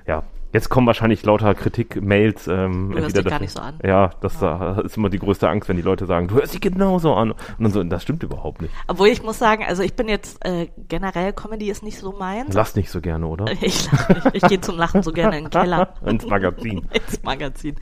Ja, 0.07 0.23
jetzt 0.53 0.69
kommen 0.69 0.87
wahrscheinlich 0.87 1.25
lauter 1.25 1.55
Kritik-Mails. 1.55 2.49
Ähm, 2.49 2.91
Du 2.93 2.99
hörst 3.01 3.17
dich 3.17 3.25
gar 3.25 3.41
nicht 3.41 3.53
so 3.53 3.61
an. 3.61 3.79
Ja, 3.85 4.11
das 4.21 4.41
äh, 4.43 4.85
ist 4.85 4.97
immer 4.97 5.09
die 5.11 5.19
größte 5.19 5.49
Angst, 5.49 5.69
wenn 5.69 5.77
die 5.77 5.83
Leute 5.83 6.07
sagen, 6.07 6.29
du 6.29 6.35
hörst 6.37 6.55
dich 6.55 6.61
genauso 6.61 7.15
an. 7.15 7.31
Und 7.33 7.39
dann 7.59 7.71
so, 7.73 7.83
das 7.85 8.03
stimmt 8.03 8.23
überhaupt 8.23 8.63
nicht. 8.63 8.73
Obwohl 8.89 9.09
ich 9.09 9.23
muss 9.23 9.39
sagen, 9.39 9.65
also 9.67 9.83
ich 9.83 9.95
bin 9.95 10.09
jetzt 10.09 10.45
äh, 10.45 10.69
generell, 10.89 11.33
Comedy 11.33 11.71
ist 11.71 11.83
nicht 11.83 11.99
so 11.99 12.13
meins. 12.13 12.55
Lass 12.55 12.75
nicht 12.77 12.91
so 12.91 13.01
gerne, 13.01 13.27
oder? 13.27 13.47
Ich, 13.61 13.91
lach 13.93 14.09
nicht. 14.25 14.31
ich 14.35 14.43
gehe 14.43 14.61
zum 14.61 14.77
Lachen 14.79 15.03
so 15.03 15.13
gerne 15.13 15.39
in 15.39 15.45
den 15.45 15.51
Keller. 15.51 15.95
Ins 16.05 16.27
Magazin. 16.27 16.89
Ins 16.93 17.23
Magazin. 17.23 17.77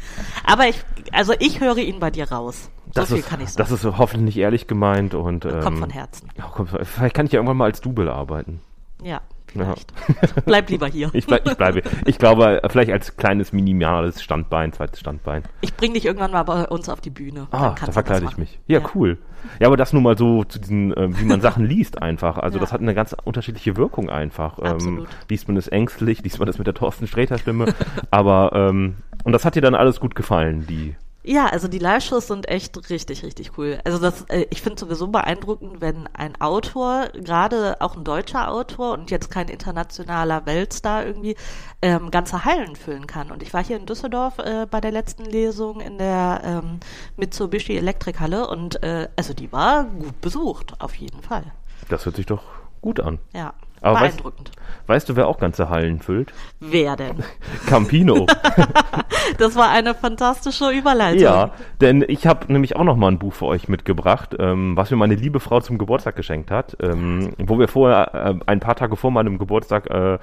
Aber 0.44 0.66
ich, 0.68 0.82
also 1.12 1.32
ich 1.38 1.60
höre 1.60 1.78
ihn 1.78 2.00
bei 2.00 2.10
dir 2.10 2.30
raus. 2.30 2.70
So 2.86 2.92
Das 2.94 3.08
viel 3.08 3.18
ist, 3.18 3.28
kann 3.28 3.40
ich 3.40 3.50
sagen. 3.50 3.68
das 3.68 3.70
ist 3.84 3.98
hoffentlich 3.98 4.36
ehrlich 4.38 4.66
gemeint 4.66 5.14
und 5.14 5.44
ähm, 5.44 5.60
Kommt 5.60 5.78
von 5.78 5.90
Herzen. 5.90 6.28
Ja, 6.36 6.44
kommt, 6.44 6.70
vielleicht 6.82 7.14
kann 7.14 7.26
ich 7.26 7.32
ja 7.32 7.38
irgendwann 7.38 7.56
mal 7.58 7.66
als 7.66 7.80
Double 7.80 8.08
arbeiten. 8.08 8.60
Ja, 9.02 9.20
vielleicht. 9.52 9.92
Bleib 10.44 10.70
lieber 10.70 10.86
hier. 10.86 11.10
Ich, 11.12 11.26
bleib, 11.26 11.46
ich 11.46 11.56
bleibe. 11.56 11.82
Ich 12.06 12.18
glaube, 12.18 12.60
vielleicht 12.68 12.90
als 12.92 13.16
kleines 13.16 13.52
minimales 13.52 14.22
Standbein, 14.22 14.72
zweites 14.72 15.00
Standbein. 15.00 15.42
Ich 15.60 15.74
bring 15.74 15.94
dich 15.94 16.04
irgendwann 16.04 16.30
mal 16.32 16.42
bei 16.44 16.66
uns 16.66 16.88
auf 16.88 17.00
die 17.00 17.10
Bühne. 17.10 17.48
Ah, 17.50 17.74
da 17.84 17.92
verkleide 17.92 18.24
das 18.24 18.32
ich 18.32 18.38
mich. 18.38 18.58
Ja, 18.66 18.80
cool. 18.94 19.18
Ja, 19.60 19.68
aber 19.68 19.76
das 19.76 19.92
nur 19.92 20.02
mal 20.02 20.18
so 20.18 20.44
zu 20.44 20.58
diesen, 20.58 20.92
äh, 20.96 21.08
wie 21.18 21.24
man 21.24 21.40
Sachen 21.40 21.64
liest 21.64 22.02
einfach. 22.02 22.38
Also 22.38 22.58
Ja. 22.58 22.60
das 22.60 22.72
hat 22.72 22.80
eine 22.80 22.94
ganz 22.94 23.14
unterschiedliche 23.24 23.76
Wirkung 23.76 24.10
einfach. 24.10 24.58
Ähm, 24.62 25.06
liest 25.28 25.48
man 25.48 25.56
es 25.56 25.68
ängstlich, 25.68 26.22
liest 26.22 26.38
man 26.38 26.48
es 26.48 26.58
mit 26.58 26.66
der 26.66 26.74
Thorsten 26.74 27.06
Sträter 27.06 27.38
Stimme. 27.38 27.72
aber, 28.10 28.52
ähm, 28.54 28.96
und 29.24 29.32
das 29.32 29.44
hat 29.44 29.54
dir 29.54 29.62
dann 29.62 29.74
alles 29.74 30.00
gut 30.00 30.14
gefallen, 30.14 30.66
die. 30.68 30.96
Ja, 31.24 31.46
also 31.46 31.68
die 31.68 31.78
Live-Shows 31.78 32.28
sind 32.28 32.48
echt 32.48 32.90
richtig, 32.90 33.22
richtig 33.22 33.58
cool. 33.58 33.80
Also 33.84 33.98
das, 33.98 34.22
äh, 34.28 34.46
ich 34.50 34.62
finde 34.62 34.78
sowieso 34.78 35.08
beeindruckend, 35.08 35.80
wenn 35.80 36.08
ein 36.14 36.40
Autor, 36.40 37.08
gerade 37.12 37.80
auch 37.80 37.96
ein 37.96 38.04
deutscher 38.04 38.50
Autor 38.50 38.92
und 38.92 39.10
jetzt 39.10 39.30
kein 39.30 39.48
internationaler 39.48 40.46
Weltstar 40.46 41.04
irgendwie, 41.04 41.36
ähm, 41.82 42.10
ganze 42.10 42.44
Hallen 42.44 42.76
füllen 42.76 43.06
kann. 43.06 43.30
Und 43.30 43.42
ich 43.42 43.52
war 43.52 43.62
hier 43.62 43.76
in 43.76 43.86
Düsseldorf 43.86 44.38
äh, 44.38 44.66
bei 44.70 44.80
der 44.80 44.92
letzten 44.92 45.24
Lesung 45.24 45.80
in 45.80 45.98
der 45.98 46.40
ähm, 46.44 46.80
Mitsubishi 47.16 47.76
Elektrikhalle 47.76 48.46
und 48.48 48.82
äh, 48.82 49.08
also 49.16 49.34
die 49.34 49.52
war 49.52 49.84
gut 49.84 50.20
besucht, 50.20 50.80
auf 50.80 50.94
jeden 50.94 51.20
Fall. 51.20 51.52
Das 51.88 52.06
hört 52.06 52.16
sich 52.16 52.26
doch 52.26 52.42
gut 52.80 53.00
an. 53.00 53.18
Ja. 53.34 53.54
Aber 53.80 54.00
weißt, 54.00 54.16
Beeindruckend. 54.18 54.50
weißt 54.86 55.08
du, 55.08 55.16
wer 55.16 55.28
auch 55.28 55.38
ganze 55.38 55.68
Hallen 55.68 56.00
füllt? 56.00 56.32
Wer 56.60 56.96
denn? 56.96 57.22
Campino. 57.66 58.26
Das 59.36 59.56
war 59.56 59.68
eine 59.68 59.94
fantastische 59.94 60.70
Überleitung. 60.70 61.20
ja, 61.20 61.50
denn 61.82 62.02
ich 62.08 62.26
habe 62.26 62.50
nämlich 62.50 62.76
auch 62.76 62.84
noch 62.84 62.96
mal 62.96 63.08
ein 63.08 63.18
Buch 63.18 63.34
für 63.34 63.44
euch 63.44 63.68
mitgebracht, 63.68 64.34
ähm, 64.38 64.74
was 64.74 64.90
mir 64.90 64.96
meine 64.96 65.16
liebe 65.16 65.38
Frau 65.38 65.60
zum 65.60 65.76
Geburtstag 65.76 66.16
geschenkt 66.16 66.50
hat, 66.50 66.76
ähm, 66.80 67.34
wo 67.36 67.58
wir 67.58 67.68
vorher, 67.68 68.14
äh, 68.14 68.34
ein 68.46 68.60
paar 68.60 68.74
Tage 68.74 68.96
vor 68.96 69.10
meinem 69.10 69.38
Geburtstag, 69.38 69.90
äh, 69.90 70.18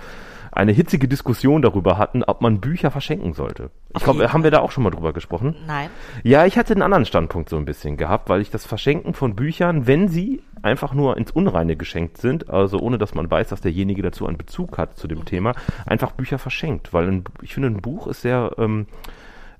eine 0.55 0.71
hitzige 0.71 1.07
Diskussion 1.07 1.61
darüber 1.61 1.97
hatten, 1.97 2.23
ob 2.23 2.41
man 2.41 2.61
Bücher 2.61 2.89
verschenken 2.89 3.33
sollte. 3.33 3.71
Ich 3.95 4.03
glaube, 4.03 4.31
haben 4.31 4.43
wir 4.43 4.51
da 4.51 4.59
auch 4.59 4.71
schon 4.71 4.83
mal 4.83 4.89
drüber 4.89 5.13
gesprochen? 5.13 5.55
Nein. 5.67 5.89
Ja, 6.23 6.45
ich 6.45 6.57
hatte 6.57 6.73
einen 6.73 6.81
anderen 6.81 7.05
Standpunkt 7.05 7.49
so 7.49 7.57
ein 7.57 7.65
bisschen 7.65 7.97
gehabt, 7.97 8.29
weil 8.29 8.41
ich 8.41 8.49
das 8.49 8.65
Verschenken 8.65 9.13
von 9.13 9.35
Büchern, 9.35 9.85
wenn 9.85 10.07
sie 10.07 10.41
einfach 10.61 10.93
nur 10.93 11.17
ins 11.17 11.31
Unreine 11.31 11.75
geschenkt 11.75 12.17
sind, 12.17 12.49
also 12.49 12.79
ohne 12.79 12.97
dass 12.97 13.13
man 13.13 13.29
weiß, 13.29 13.49
dass 13.49 13.61
derjenige 13.61 14.01
dazu 14.01 14.25
einen 14.27 14.37
Bezug 14.37 14.77
hat 14.77 14.97
zu 14.97 15.07
dem 15.07 15.25
Thema, 15.25 15.53
einfach 15.85 16.11
Bücher 16.11 16.39
verschenkt. 16.39 16.93
Weil 16.93 17.07
ein, 17.07 17.23
ich 17.41 17.53
finde, 17.53 17.69
ein 17.69 17.81
Buch 17.81 18.07
ist 18.07 18.21
sehr, 18.21 18.51
ähm, 18.57 18.87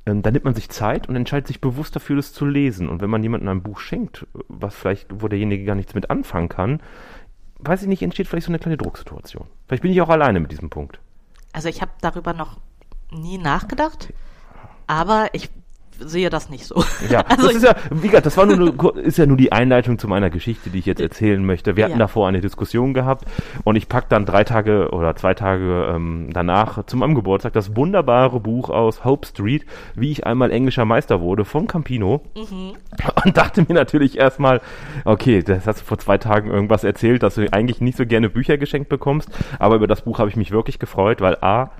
ähm, 0.05 0.21
da 0.21 0.31
nimmt 0.31 0.45
man 0.45 0.55
sich 0.55 0.69
Zeit 0.69 1.09
und 1.09 1.15
entscheidet 1.15 1.47
sich 1.47 1.61
bewusst 1.61 1.95
dafür, 1.95 2.15
das 2.15 2.31
zu 2.31 2.45
lesen. 2.45 2.87
Und 2.89 3.01
wenn 3.01 3.09
man 3.09 3.21
jemandem 3.21 3.49
ein 3.49 3.63
Buch 3.63 3.79
schenkt, 3.79 4.25
was 4.47 4.75
vielleicht, 4.75 5.07
wo 5.09 5.27
derjenige 5.27 5.65
gar 5.65 5.75
nichts 5.75 5.93
mit 5.93 6.09
anfangen 6.09 6.49
kann, 6.49 6.79
weiß 7.67 7.81
ich 7.81 7.87
nicht, 7.87 8.01
entsteht 8.01 8.27
vielleicht 8.27 8.45
so 8.45 8.51
eine 8.51 8.59
kleine 8.59 8.77
Drucksituation. 8.77 9.47
Vielleicht 9.67 9.83
bin 9.83 9.91
ich 9.91 10.01
auch 10.01 10.09
alleine 10.09 10.39
mit 10.39 10.51
diesem 10.51 10.69
Punkt. 10.69 10.99
Also 11.53 11.69
ich 11.69 11.81
habe 11.81 11.91
darüber 12.01 12.33
noch 12.33 12.57
nie 13.11 13.37
nachgedacht, 13.37 14.13
aber 14.87 15.29
ich 15.33 15.49
sehe 15.99 16.29
das 16.29 16.49
nicht 16.49 16.65
so. 16.65 16.83
Ja, 17.09 17.21
also 17.27 17.47
das 17.47 17.55
ist 17.57 17.63
ja, 17.63 17.75
wie 17.91 18.07
gesagt, 18.07 18.25
das 18.25 18.37
war 18.37 18.45
nur, 18.45 18.95
ist 18.97 19.17
ja 19.17 19.25
nur 19.25 19.37
die 19.37 19.51
Einleitung 19.51 19.97
zu 19.99 20.07
meiner 20.07 20.29
Geschichte, 20.29 20.69
die 20.69 20.79
ich 20.79 20.85
jetzt 20.85 21.01
erzählen 21.01 21.43
möchte. 21.45 21.75
Wir 21.75 21.85
hatten 21.85 21.93
Ja. 21.93 21.99
davor 21.99 22.27
eine 22.27 22.41
Diskussion 22.41 22.93
gehabt 22.93 23.25
und 23.63 23.75
ich 23.75 23.87
pack 23.89 24.09
dann 24.09 24.25
drei 24.25 24.43
Tage 24.43 24.89
oder 24.91 25.15
zwei 25.15 25.33
Tage 25.33 25.87
ähm, 25.93 26.29
danach 26.33 26.85
zu 26.85 26.97
meinem 26.97 27.15
Geburtstag 27.15 27.53
das 27.53 27.75
wunderbare 27.75 28.39
Buch 28.39 28.69
aus 28.69 29.03
Hope 29.05 29.27
Street, 29.27 29.65
wie 29.95 30.11
ich 30.11 30.25
einmal 30.25 30.51
englischer 30.51 30.85
Meister 30.85 31.21
wurde, 31.21 31.45
von 31.45 31.67
Campino. 31.67 32.21
Und 33.25 33.37
dachte 33.37 33.65
mir 33.67 33.73
natürlich 33.73 34.17
erstmal, 34.17 34.61
okay, 35.05 35.43
das 35.43 35.67
hast 35.67 35.81
du 35.81 35.85
vor 35.85 35.97
zwei 35.97 36.17
Tagen 36.17 36.49
irgendwas 36.49 36.83
erzählt, 36.83 37.23
dass 37.23 37.35
du 37.35 37.51
eigentlich 37.51 37.81
nicht 37.81 37.97
so 37.97 38.05
gerne 38.05 38.29
Bücher 38.29 38.57
geschenkt 38.57 38.89
bekommst, 38.89 39.29
aber 39.59 39.75
über 39.75 39.87
das 39.87 40.01
Buch 40.01 40.19
habe 40.19 40.29
ich 40.29 40.35
mich 40.35 40.51
wirklich 40.51 40.79
gefreut, 40.79 41.21
weil 41.21 41.37
A, 41.41 41.71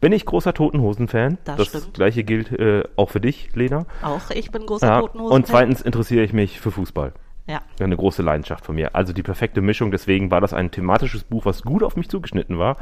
bin 0.00 0.12
ich 0.12 0.24
großer 0.26 0.52
Totenhosen-Fan. 0.54 1.38
Das 1.44 1.66
stimmt. 1.66 1.94
gleiche 1.94 2.24
gilt 2.24 2.52
äh, 2.52 2.84
auch 2.96 3.10
für 3.10 3.20
dich, 3.20 3.50
Lena. 3.54 3.86
auch 4.02 4.30
ich 4.30 4.50
bin 4.50 4.66
großer 4.66 4.86
Ja, 4.86 5.00
Totenhosen. 5.00 5.34
und 5.34 5.46
zweitens 5.46 5.80
interessiere 5.80 6.24
ich 6.24 6.32
mich 6.32 6.60
für 6.60 6.70
Fußball. 6.70 7.12
Ja. 7.46 7.60
Eine 7.78 7.96
große 7.96 8.22
Leidenschaft 8.22 8.64
von 8.64 8.74
mir. 8.74 8.94
Also 8.94 9.12
die 9.12 9.22
perfekte 9.22 9.60
Mischung. 9.60 9.90
Deswegen 9.90 10.30
war 10.30 10.40
das 10.40 10.54
ein 10.54 10.70
thematisches 10.70 11.24
Buch, 11.24 11.44
was 11.44 11.62
gut 11.62 11.82
auf 11.82 11.94
mich 11.94 12.08
zugeschnitten 12.08 12.58
war. 12.58 12.78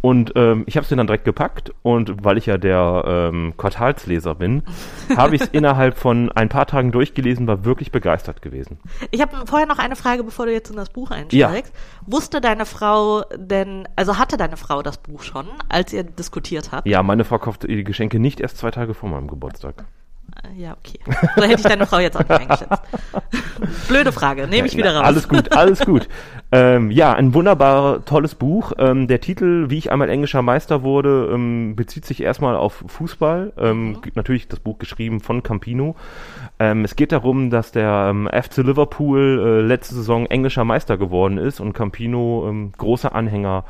Und 0.00 0.32
ähm, 0.34 0.64
ich 0.66 0.76
habe 0.76 0.84
es 0.84 0.88
dann 0.88 1.06
direkt 1.06 1.26
gepackt. 1.26 1.74
Und 1.82 2.24
weil 2.24 2.38
ich 2.38 2.46
ja 2.46 2.56
der 2.56 3.04
ähm, 3.06 3.52
Quartalsleser 3.58 4.34
bin, 4.34 4.62
habe 5.16 5.36
ich 5.36 5.42
es 5.42 5.48
innerhalb 5.48 5.98
von 5.98 6.32
ein 6.32 6.48
paar 6.48 6.66
Tagen 6.66 6.90
durchgelesen, 6.90 7.46
war 7.46 7.66
wirklich 7.66 7.92
begeistert 7.92 8.40
gewesen. 8.40 8.78
Ich 9.10 9.20
habe 9.20 9.46
vorher 9.46 9.66
noch 9.66 9.78
eine 9.78 9.96
Frage, 9.96 10.24
bevor 10.24 10.46
du 10.46 10.52
jetzt 10.52 10.70
in 10.70 10.76
das 10.76 10.88
Buch 10.88 11.10
einsteigst. 11.10 11.74
Wusste 12.06 12.40
deine 12.40 12.64
Frau 12.64 13.24
denn, 13.36 13.86
also 13.94 14.16
hatte 14.16 14.38
deine 14.38 14.56
Frau 14.56 14.82
das 14.82 14.96
Buch 14.96 15.22
schon, 15.22 15.46
als 15.68 15.92
ihr 15.92 16.04
diskutiert 16.04 16.72
habt? 16.72 16.86
Ja, 16.88 17.02
meine 17.02 17.24
Frau 17.24 17.38
kauft 17.38 17.68
die 17.68 17.84
Geschenke 17.84 18.18
nicht 18.18 18.40
erst 18.40 18.56
zwei 18.56 18.70
Tage 18.70 18.94
vor 18.94 19.10
meinem 19.10 19.28
Geburtstag. 19.28 19.84
Äh, 20.44 20.60
Ja, 20.60 20.76
okay. 20.78 20.98
Da 21.36 21.42
hätte 21.42 21.54
ich 21.60 21.62
deine 21.62 21.86
Frau 21.86 21.98
jetzt 21.98 22.16
auch 22.16 22.20
nicht 22.20 22.30
eingeschätzt. 22.30 22.82
Blöde 23.88 24.12
Frage, 24.12 24.46
nehme 24.46 24.66
ich 24.68 24.76
wieder 24.76 24.94
raus. 24.94 25.04
Alles 25.06 25.28
gut, 25.28 25.52
alles 25.52 25.80
gut. 25.84 26.08
ähm, 26.52 26.90
ja, 26.90 27.12
ein 27.14 27.34
wunderbar 27.34 28.04
tolles 28.04 28.34
Buch. 28.34 28.72
Ähm, 28.78 29.08
der 29.08 29.20
Titel, 29.20 29.66
wie 29.70 29.78
ich 29.78 29.90
einmal 29.90 30.08
englischer 30.08 30.42
Meister 30.42 30.82
wurde, 30.82 31.30
ähm, 31.32 31.74
bezieht 31.76 32.04
sich 32.04 32.22
erstmal 32.22 32.56
auf 32.56 32.84
Fußball. 32.86 33.52
Ähm, 33.58 34.00
g- 34.02 34.12
Natürlich 34.14 34.48
das 34.48 34.60
Buch 34.60 34.78
geschrieben 34.78 35.20
von 35.20 35.42
Campino. 35.42 35.96
Ähm, 36.60 36.84
es 36.84 36.96
geht 36.96 37.12
darum, 37.12 37.50
dass 37.50 37.72
der 37.72 38.08
ähm, 38.10 38.28
FC 38.32 38.58
Liverpool 38.58 39.42
äh, 39.44 39.66
letzte 39.66 39.94
Saison 39.96 40.26
englischer 40.26 40.64
Meister 40.64 40.96
geworden 40.98 41.38
ist 41.38 41.60
und 41.60 41.72
Campino 41.72 42.52
großer 42.76 43.14
Anhänger 43.14 43.64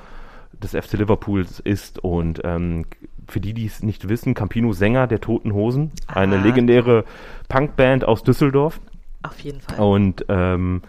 des 0.62 0.72
FC 0.72 0.94
Liverpools 0.94 1.60
ist 1.60 1.98
und 1.98 2.40
ähm, 2.44 2.86
für 3.28 3.40
die, 3.40 3.52
die 3.54 3.66
es 3.66 3.82
nicht 3.82 4.08
wissen, 4.08 4.34
Campino 4.34 4.72
Sänger 4.72 5.06
der 5.06 5.20
Toten 5.20 5.52
Hosen, 5.52 5.92
eine 6.06 6.36
Ah. 6.36 6.42
legendäre 6.42 7.04
Punkband 7.48 8.04
aus 8.04 8.22
Düsseldorf. 8.22 8.80
Auf 9.22 9.38
jeden 9.40 9.60
Fall. 9.60 9.78
Und 9.78 10.24
ähm, 10.28 10.82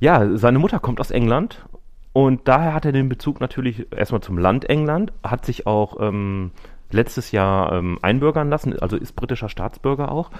ja, 0.00 0.36
seine 0.36 0.58
Mutter 0.58 0.78
kommt 0.78 1.00
aus 1.00 1.10
England 1.10 1.64
und 2.12 2.48
daher 2.48 2.74
hat 2.74 2.84
er 2.84 2.92
den 2.92 3.08
Bezug 3.08 3.40
natürlich 3.40 3.86
erstmal 3.92 4.20
zum 4.20 4.38
Land 4.38 4.68
England, 4.68 5.12
hat 5.22 5.44
sich 5.44 5.66
auch 5.66 6.00
ähm, 6.00 6.52
letztes 6.90 7.32
Jahr 7.32 7.72
ähm, 7.72 7.98
einbürgern 8.02 8.50
lassen, 8.50 8.78
also 8.78 8.96
ist 8.96 9.12
britischer 9.16 9.48
Staatsbürger 9.48 10.10
auch 10.12 10.30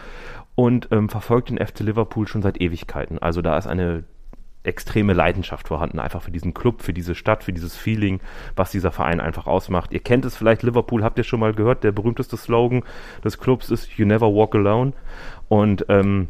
und 0.54 0.88
ähm, 0.90 1.08
verfolgt 1.08 1.50
den 1.50 1.58
FC 1.64 1.80
Liverpool 1.80 2.28
schon 2.28 2.42
seit 2.42 2.60
Ewigkeiten. 2.60 3.18
Also 3.18 3.42
da 3.42 3.56
ist 3.56 3.66
eine 3.66 4.04
extreme 4.64 5.12
Leidenschaft 5.12 5.68
vorhanden, 5.68 5.98
einfach 5.98 6.22
für 6.22 6.30
diesen 6.30 6.54
Club, 6.54 6.82
für 6.82 6.92
diese 6.92 7.14
Stadt, 7.14 7.44
für 7.44 7.52
dieses 7.52 7.76
Feeling, 7.76 8.20
was 8.56 8.70
dieser 8.70 8.92
Verein 8.92 9.20
einfach 9.20 9.46
ausmacht. 9.46 9.92
Ihr 9.92 10.00
kennt 10.00 10.24
es 10.24 10.36
vielleicht, 10.36 10.62
Liverpool 10.62 11.02
habt 11.02 11.18
ihr 11.18 11.24
schon 11.24 11.40
mal 11.40 11.52
gehört, 11.52 11.84
der 11.84 11.92
berühmteste 11.92 12.36
Slogan 12.36 12.82
des 13.24 13.38
Clubs 13.38 13.70
ist 13.70 13.90
You 13.96 14.06
Never 14.06 14.32
Walk 14.34 14.54
Alone. 14.54 14.92
Und 15.48 15.86
ähm, 15.88 16.28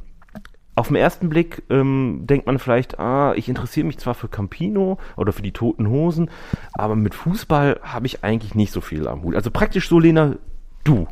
auf 0.75 0.89
den 0.89 0.97
ersten 0.97 1.29
Blick 1.29 1.63
ähm, 1.69 2.23
denkt 2.23 2.47
man 2.47 2.59
vielleicht, 2.59 2.99
ah, 2.99 3.35
ich 3.37 3.49
interessiere 3.49 3.87
mich 3.87 3.99
zwar 3.99 4.15
für 4.15 4.29
Campino 4.29 4.99
oder 5.17 5.33
für 5.33 5.43
die 5.43 5.53
Toten 5.53 5.89
Hosen, 5.89 6.31
aber 6.73 6.97
mit 6.97 7.15
Fußball 7.15 7.81
habe 7.83 8.07
ich 8.07 8.25
eigentlich 8.25 8.55
nicht 8.55 8.73
so 8.73 8.81
viel 8.81 9.07
am 9.07 9.23
Hut. 9.23 9.35
Also 9.35 9.51
praktisch 9.51 9.89
so, 9.89 9.99
Lena, 9.99 10.37
du. 10.85 11.07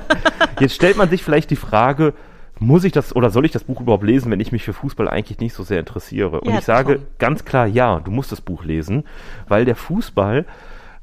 Jetzt 0.60 0.74
stellt 0.74 0.96
man 0.96 1.08
sich 1.08 1.22
vielleicht 1.22 1.50
die 1.50 1.56
Frage, 1.56 2.14
muss 2.58 2.84
ich 2.84 2.92
das 2.92 3.14
oder 3.14 3.30
soll 3.30 3.44
ich 3.44 3.52
das 3.52 3.64
Buch 3.64 3.80
überhaupt 3.80 4.04
lesen, 4.04 4.30
wenn 4.30 4.40
ich 4.40 4.52
mich 4.52 4.64
für 4.64 4.72
Fußball 4.72 5.08
eigentlich 5.08 5.38
nicht 5.40 5.54
so 5.54 5.62
sehr 5.62 5.80
interessiere? 5.80 6.40
Und 6.40 6.50
Ja, 6.50 6.58
ich 6.58 6.64
sage 6.64 6.96
Tom. 6.96 7.04
ganz 7.18 7.44
klar, 7.44 7.66
ja, 7.66 8.00
du 8.00 8.10
musst 8.10 8.32
das 8.32 8.40
Buch 8.40 8.64
lesen, 8.64 9.04
weil 9.48 9.64
der 9.64 9.76
Fußball 9.76 10.46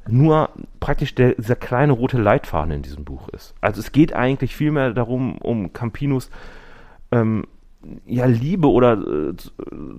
nur 0.08 0.50
praktisch 0.80 1.14
der, 1.14 1.34
dieser 1.34 1.56
kleine 1.56 1.92
rote 1.92 2.18
Leitfaden 2.18 2.72
in 2.72 2.82
diesem 2.82 3.04
Buch 3.04 3.28
ist. 3.28 3.54
Also 3.60 3.80
es 3.80 3.92
geht 3.92 4.12
eigentlich 4.12 4.54
vielmehr 4.54 4.92
darum, 4.92 5.38
um 5.38 5.72
Campinos 5.72 6.30
ähm, 7.10 7.46
ja, 8.06 8.26
Liebe 8.26 8.68
oder 8.70 8.94
äh, 8.94 9.36
zu, 9.36 9.50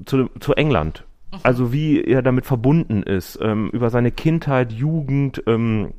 zu, 0.06 0.30
zu 0.40 0.54
England. 0.54 1.06
Also 1.44 1.74
wie 1.74 2.02
er 2.02 2.22
damit 2.22 2.46
verbunden 2.46 3.04
ist, 3.04 3.40
ähm, 3.42 3.70
über 3.74 3.90
seine 3.90 4.12
Kindheit, 4.12 4.72
Jugend, 4.72 5.44
ähm, 5.48 5.94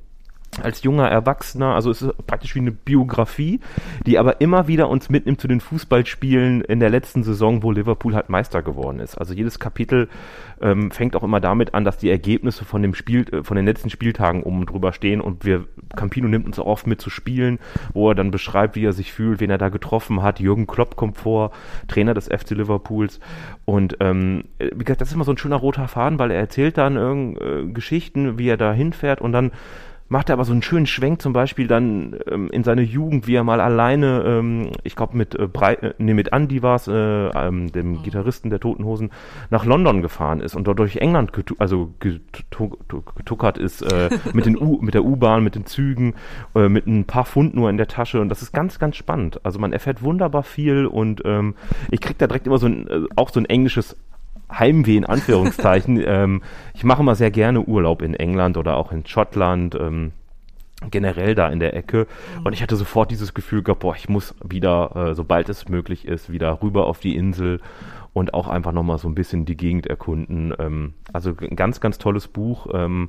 als 0.62 0.82
junger 0.82 1.08
Erwachsener, 1.08 1.74
also 1.74 1.90
es 1.90 2.02
ist 2.02 2.26
praktisch 2.26 2.54
wie 2.54 2.60
eine 2.60 2.72
Biografie, 2.72 3.60
die 4.06 4.18
aber 4.18 4.40
immer 4.40 4.68
wieder 4.68 4.88
uns 4.88 5.10
mitnimmt 5.10 5.40
zu 5.40 5.48
den 5.48 5.60
Fußballspielen 5.60 6.62
in 6.62 6.80
der 6.80 6.90
letzten 6.90 7.22
Saison, 7.22 7.62
wo 7.62 7.70
Liverpool 7.70 8.14
halt 8.14 8.28
Meister 8.28 8.62
geworden 8.62 9.00
ist. 9.00 9.16
Also 9.16 9.34
jedes 9.34 9.58
Kapitel 9.58 10.08
ähm, 10.60 10.90
fängt 10.90 11.16
auch 11.16 11.22
immer 11.22 11.40
damit 11.40 11.74
an, 11.74 11.84
dass 11.84 11.98
die 11.98 12.10
Ergebnisse 12.10 12.64
von 12.64 12.82
dem 12.82 12.94
Spiel, 12.94 13.26
äh, 13.32 13.42
von 13.42 13.56
den 13.56 13.66
letzten 13.66 13.90
Spieltagen 13.90 14.42
oben 14.42 14.66
drüber 14.66 14.92
stehen 14.92 15.20
und 15.20 15.44
wir, 15.44 15.64
Campino 15.94 16.28
nimmt 16.28 16.46
uns 16.46 16.58
auch 16.58 16.66
oft 16.66 16.86
mit 16.86 17.00
zu 17.00 17.10
Spielen, 17.10 17.58
wo 17.92 18.10
er 18.10 18.14
dann 18.14 18.30
beschreibt, 18.30 18.76
wie 18.76 18.84
er 18.84 18.92
sich 18.92 19.12
fühlt, 19.12 19.40
wen 19.40 19.50
er 19.50 19.58
da 19.58 19.68
getroffen 19.68 20.22
hat. 20.22 20.40
Jürgen 20.40 20.66
Klopp 20.66 20.96
kommt 20.96 21.18
vor, 21.18 21.50
Trainer 21.88 22.14
des 22.14 22.26
FC 22.26 22.50
Liverpools 22.50 23.20
und 23.64 23.98
ähm, 24.00 24.44
äh, 24.58 24.70
wie 24.74 24.84
gesagt, 24.84 25.00
das 25.00 25.08
ist 25.08 25.14
immer 25.14 25.24
so 25.24 25.32
ein 25.32 25.38
schöner 25.38 25.56
roter 25.56 25.88
Faden, 25.88 26.18
weil 26.18 26.30
er 26.30 26.38
erzählt 26.38 26.78
dann 26.78 26.96
äh, 27.36 27.72
Geschichten, 27.72 28.38
wie 28.38 28.48
er 28.48 28.56
da 28.56 28.72
hinfährt 28.72 29.20
und 29.20 29.32
dann 29.32 29.52
macht 30.08 30.28
er 30.28 30.34
aber 30.34 30.44
so 30.44 30.52
einen 30.52 30.62
schönen 30.62 30.86
Schwenk 30.86 31.20
zum 31.20 31.32
Beispiel 31.32 31.66
dann 31.66 32.16
ähm, 32.30 32.48
in 32.50 32.62
seine 32.64 32.82
Jugend, 32.82 33.26
wie 33.26 33.34
er 33.34 33.44
mal 33.44 33.60
alleine, 33.60 34.22
ähm, 34.26 34.70
ich 34.84 34.94
glaube 34.96 35.16
mit 35.16 35.34
äh, 35.34 35.46
Brei 35.46 35.74
äh, 35.74 35.94
nee, 35.98 36.14
mit 36.14 36.32
Andy 36.32 36.62
war 36.62 36.76
es, 36.76 36.86
äh, 36.88 36.92
ähm, 36.92 37.72
dem 37.72 38.02
Gitarristen 38.02 38.50
der 38.50 38.60
Toten 38.60 38.84
Hosen, 38.84 39.10
nach 39.50 39.64
London 39.64 40.02
gefahren 40.02 40.40
ist 40.40 40.54
und 40.54 40.66
dort 40.66 40.78
durch 40.78 40.96
England 40.96 41.32
getu 41.32 41.54
also 41.58 41.92
getu 42.00 42.76
tu- 42.88 43.02
getuckert 43.16 43.58
ist 43.58 43.82
äh, 43.82 44.10
mit 44.32 44.46
den 44.46 44.56
U 44.56 44.78
mit 44.80 44.94
der 44.94 45.04
U-Bahn, 45.04 45.42
mit 45.42 45.54
den 45.54 45.66
Zügen, 45.66 46.14
äh, 46.54 46.68
mit 46.68 46.86
ein 46.86 47.04
paar 47.04 47.24
Pfund 47.24 47.54
nur 47.54 47.68
in 47.70 47.76
der 47.76 47.88
Tasche 47.88 48.20
und 48.20 48.28
das 48.28 48.42
ist 48.42 48.52
ganz 48.52 48.78
ganz 48.78 48.96
spannend. 48.96 49.40
Also 49.44 49.58
man 49.58 49.72
erfährt 49.72 50.02
wunderbar 50.02 50.42
viel 50.44 50.86
und 50.86 51.22
ähm, 51.24 51.54
ich 51.90 52.00
krieg 52.00 52.18
da 52.18 52.26
direkt 52.26 52.46
immer 52.46 52.58
so 52.58 52.66
ein 52.66 52.86
äh, 52.88 53.00
auch 53.16 53.30
so 53.30 53.40
ein 53.40 53.46
englisches 53.46 53.96
Heimweh 54.52 54.96
in 54.96 55.04
Anführungszeichen. 55.04 56.02
ähm, 56.06 56.42
ich 56.74 56.84
mache 56.84 57.02
immer 57.02 57.14
sehr 57.14 57.30
gerne 57.30 57.62
Urlaub 57.62 58.02
in 58.02 58.14
England 58.14 58.56
oder 58.56 58.76
auch 58.76 58.92
in 58.92 59.06
Schottland, 59.06 59.74
ähm, 59.74 60.12
generell 60.90 61.34
da 61.34 61.48
in 61.48 61.60
der 61.60 61.74
Ecke. 61.74 62.06
Und 62.44 62.52
ich 62.52 62.62
hatte 62.62 62.76
sofort 62.76 63.10
dieses 63.10 63.34
Gefühl 63.34 63.62
gehabt, 63.62 63.80
boah, 63.80 63.96
ich 63.96 64.08
muss 64.08 64.34
wieder, 64.44 64.94
äh, 64.94 65.14
sobald 65.14 65.48
es 65.48 65.68
möglich 65.68 66.06
ist, 66.06 66.30
wieder 66.30 66.62
rüber 66.62 66.86
auf 66.86 67.00
die 67.00 67.16
Insel 67.16 67.60
und 68.12 68.34
auch 68.34 68.48
einfach 68.48 68.72
nochmal 68.72 68.98
so 68.98 69.08
ein 69.08 69.14
bisschen 69.14 69.44
die 69.44 69.56
Gegend 69.56 69.86
erkunden. 69.86 70.54
Ähm, 70.58 70.94
also 71.12 71.32
ein 71.40 71.56
ganz, 71.56 71.80
ganz 71.80 71.98
tolles 71.98 72.28
Buch. 72.28 72.68
Ähm, 72.72 73.08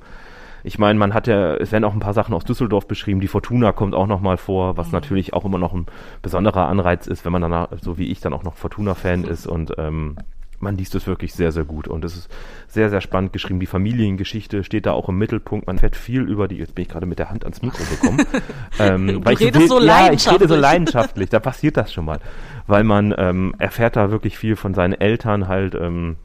ich 0.64 0.80
meine, 0.80 1.00
man 1.00 1.14
hat 1.14 1.28
ja, 1.28 1.56
es 1.56 1.72
werden 1.72 1.86
auch 1.86 1.94
ein 1.94 2.00
paar 2.00 2.14
Sachen 2.14 2.34
aus 2.34 2.44
Düsseldorf 2.44 2.88
beschrieben. 2.88 3.22
Die 3.22 3.28
Fortuna 3.28 3.72
kommt 3.72 3.96
auch 3.96 4.08
nochmal 4.08 4.38
vor, 4.38 4.76
was 4.76 4.92
natürlich 4.92 5.34
auch 5.34 5.46
immer 5.46 5.58
noch 5.58 5.74
ein 5.74 5.86
besonderer 6.22 6.68
Anreiz 6.68 7.08
ist, 7.08 7.24
wenn 7.24 7.32
man 7.32 7.42
dann, 7.42 7.68
so 7.82 7.98
wie 7.98 8.08
ich, 8.08 8.20
dann 8.20 8.34
auch 8.34 8.44
noch 8.44 8.56
Fortuna-Fan 8.56 9.24
ist 9.26 9.48
und 9.48 9.74
ähm, 9.78 10.18
man 10.60 10.76
liest 10.76 10.96
es 10.96 11.06
wirklich 11.06 11.34
sehr, 11.34 11.52
sehr 11.52 11.66
gut 11.66 11.88
und 11.88 12.04
es 12.04 12.16
ist 12.16 12.30
sehr, 12.68 12.90
sehr 12.90 13.02
spannend 13.02 13.34
geschrieben. 13.34 13.60
Die 13.60 13.68
Familiengeschichte 13.68 14.64
steht 14.64 14.86
da 14.86 14.92
auch 14.94 15.10
im 15.10 15.18
Mittelpunkt. 15.18 15.68
Man 15.68 15.78
fährt 15.78 15.96
viel 15.96 16.22
über 16.22 16.48
die, 16.48 16.56
jetzt 16.56 16.76
bin 16.76 16.84
ich 16.84 16.90
gerade 16.90 17.06
mit 17.06 17.20
der 17.20 17.30
Hand 17.30 17.44
ans 17.44 17.62
Mikro 17.62 17.84
gekommen. 17.84 18.26
ähm, 18.80 19.08
du 19.08 19.26
weil 19.26 19.36
redest 19.36 19.64
ich 19.64 19.70
so, 19.70 19.80
so 19.80 19.86
ja, 19.86 20.12
ich 20.12 20.30
rede 20.30 20.48
so 20.48 20.56
leidenschaftlich, 20.56 21.30
da 21.30 21.40
passiert 21.40 21.78
das 21.78 21.94
schon 21.94 22.06
mal. 22.06 22.20
Weil 22.66 22.84
man 22.84 23.14
ähm, 23.18 23.54
erfährt 23.60 23.96
da 23.96 24.12
wirklich 24.12 24.38
viel 24.38 24.56
von 24.56 24.74
seinen 24.74 24.94
Eltern 24.94 25.48
halt, 25.48 25.76
ähm, 25.76 26.18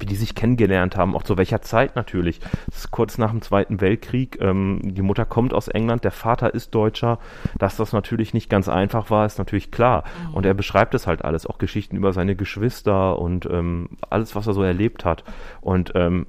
wie 0.00 0.06
die 0.06 0.16
sich 0.16 0.34
kennengelernt 0.34 0.96
haben, 0.96 1.14
auch 1.14 1.22
zu 1.22 1.36
welcher 1.36 1.62
Zeit 1.62 1.96
natürlich. 1.96 2.40
Das 2.66 2.78
ist 2.78 2.90
kurz 2.90 3.18
nach 3.18 3.30
dem 3.30 3.42
Zweiten 3.42 3.80
Weltkrieg. 3.80 4.38
Ähm, 4.40 4.80
die 4.82 5.02
Mutter 5.02 5.24
kommt 5.24 5.54
aus 5.54 5.68
England, 5.68 6.04
der 6.04 6.10
Vater 6.10 6.54
ist 6.54 6.74
Deutscher. 6.74 7.18
Dass 7.58 7.76
das 7.76 7.92
natürlich 7.92 8.34
nicht 8.34 8.50
ganz 8.50 8.68
einfach 8.68 9.10
war, 9.10 9.26
ist 9.26 9.38
natürlich 9.38 9.70
klar. 9.70 10.04
Mhm. 10.28 10.34
Und 10.34 10.46
er 10.46 10.54
beschreibt 10.54 10.94
es 10.94 11.06
halt 11.06 11.24
alles, 11.24 11.46
auch 11.46 11.58
Geschichten 11.58 11.96
über 11.96 12.12
seine 12.12 12.36
Geschwister 12.36 13.18
und 13.18 13.46
ähm, 13.46 13.90
alles, 14.08 14.34
was 14.34 14.46
er 14.46 14.54
so 14.54 14.62
erlebt 14.62 15.04
hat. 15.04 15.24
Und 15.60 15.92
ähm, 15.94 16.26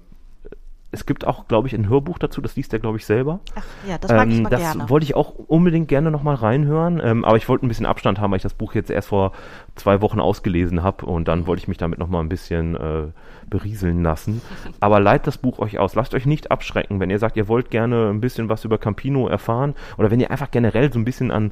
es 0.93 1.05
gibt 1.05 1.25
auch, 1.25 1.47
glaube 1.47 1.67
ich, 1.67 1.73
ein 1.73 1.87
Hörbuch 1.87 2.19
dazu, 2.19 2.41
das 2.41 2.55
liest 2.57 2.73
er, 2.73 2.79
glaube 2.79 2.97
ich, 2.97 3.05
selber. 3.05 3.39
Ach 3.55 3.63
ja, 3.87 3.97
das 3.97 4.11
mag 4.11 4.27
ähm, 4.27 4.31
ich 4.31 4.41
mal 4.41 4.49
das 4.49 4.59
gerne. 4.59 4.81
Das 4.81 4.89
wollte 4.89 5.05
ich 5.05 5.15
auch 5.15 5.33
unbedingt 5.47 5.87
gerne 5.87 6.11
nochmal 6.11 6.35
reinhören, 6.35 7.01
ähm, 7.03 7.23
aber 7.23 7.37
ich 7.37 7.47
wollte 7.47 7.65
ein 7.65 7.69
bisschen 7.69 7.85
Abstand 7.85 8.19
haben, 8.19 8.31
weil 8.31 8.37
ich 8.37 8.43
das 8.43 8.53
Buch 8.53 8.73
jetzt 8.73 8.91
erst 8.91 9.07
vor 9.07 9.31
zwei 9.75 10.01
Wochen 10.01 10.19
ausgelesen 10.19 10.83
habe 10.83 11.05
und 11.05 11.27
dann 11.27 11.47
wollte 11.47 11.61
ich 11.61 11.67
mich 11.69 11.77
damit 11.77 11.97
nochmal 11.97 12.21
ein 12.21 12.29
bisschen 12.29 12.75
äh, 12.75 13.07
berieseln 13.49 14.03
lassen. 14.03 14.41
Aber 14.79 14.99
leitet 14.99 15.27
das 15.27 15.37
Buch 15.37 15.59
euch 15.59 15.79
aus. 15.79 15.95
Lasst 15.95 16.13
euch 16.13 16.25
nicht 16.25 16.51
abschrecken, 16.51 16.99
wenn 16.99 17.09
ihr 17.09 17.19
sagt, 17.19 17.37
ihr 17.37 17.47
wollt 17.47 17.71
gerne 17.71 18.09
ein 18.09 18.19
bisschen 18.19 18.49
was 18.49 18.65
über 18.65 18.77
Campino 18.77 19.27
erfahren 19.27 19.75
oder 19.97 20.11
wenn 20.11 20.19
ihr 20.19 20.31
einfach 20.31 20.51
generell 20.51 20.91
so 20.91 20.99
ein 20.99 21.05
bisschen 21.05 21.31
an 21.31 21.51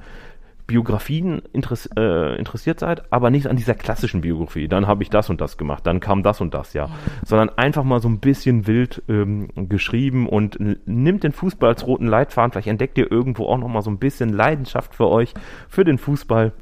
Biografien 0.70 1.42
interess 1.52 1.90
äh, 1.98 2.38
interessiert 2.38 2.80
seid, 2.80 3.12
aber 3.12 3.32
nicht 3.32 3.48
an 3.48 3.56
dieser 3.56 3.74
klassischen 3.74 4.22
Biografie. 4.22 4.68
Dann 4.68 4.86
habe 4.86 5.02
ich 5.02 5.10
das 5.10 5.32
und 5.32 5.42
das 5.42 5.58
gemacht, 5.58 5.86
dann 5.88 6.00
kam 6.00 6.22
das 6.22 6.42
und 6.42 6.54
das, 6.54 6.74
ja. 6.74 6.90
Sondern 7.26 7.50
einfach 7.50 7.84
mal 7.84 8.00
so 8.00 8.08
ein 8.08 8.20
bisschen 8.20 8.68
wild 8.68 9.02
ähm, 9.10 9.50
geschrieben 9.68 10.30
und 10.30 10.60
nimmt 10.86 11.24
den 11.24 11.32
Fußball 11.32 11.70
als 11.70 11.88
roten 11.88 12.06
Leitfaden. 12.06 12.52
Vielleicht 12.52 12.68
entdeckt 12.68 13.00
ihr 13.00 13.12
irgendwo 13.12 13.48
auch 13.48 13.58
nochmal 13.58 13.82
so 13.82 13.90
ein 13.90 13.98
bisschen 13.98 14.30
Leidenschaft 14.30 14.94
für 14.94 15.08
euch, 15.08 15.34
für 15.68 15.84
den 15.84 15.98
Fußball. 15.98 16.54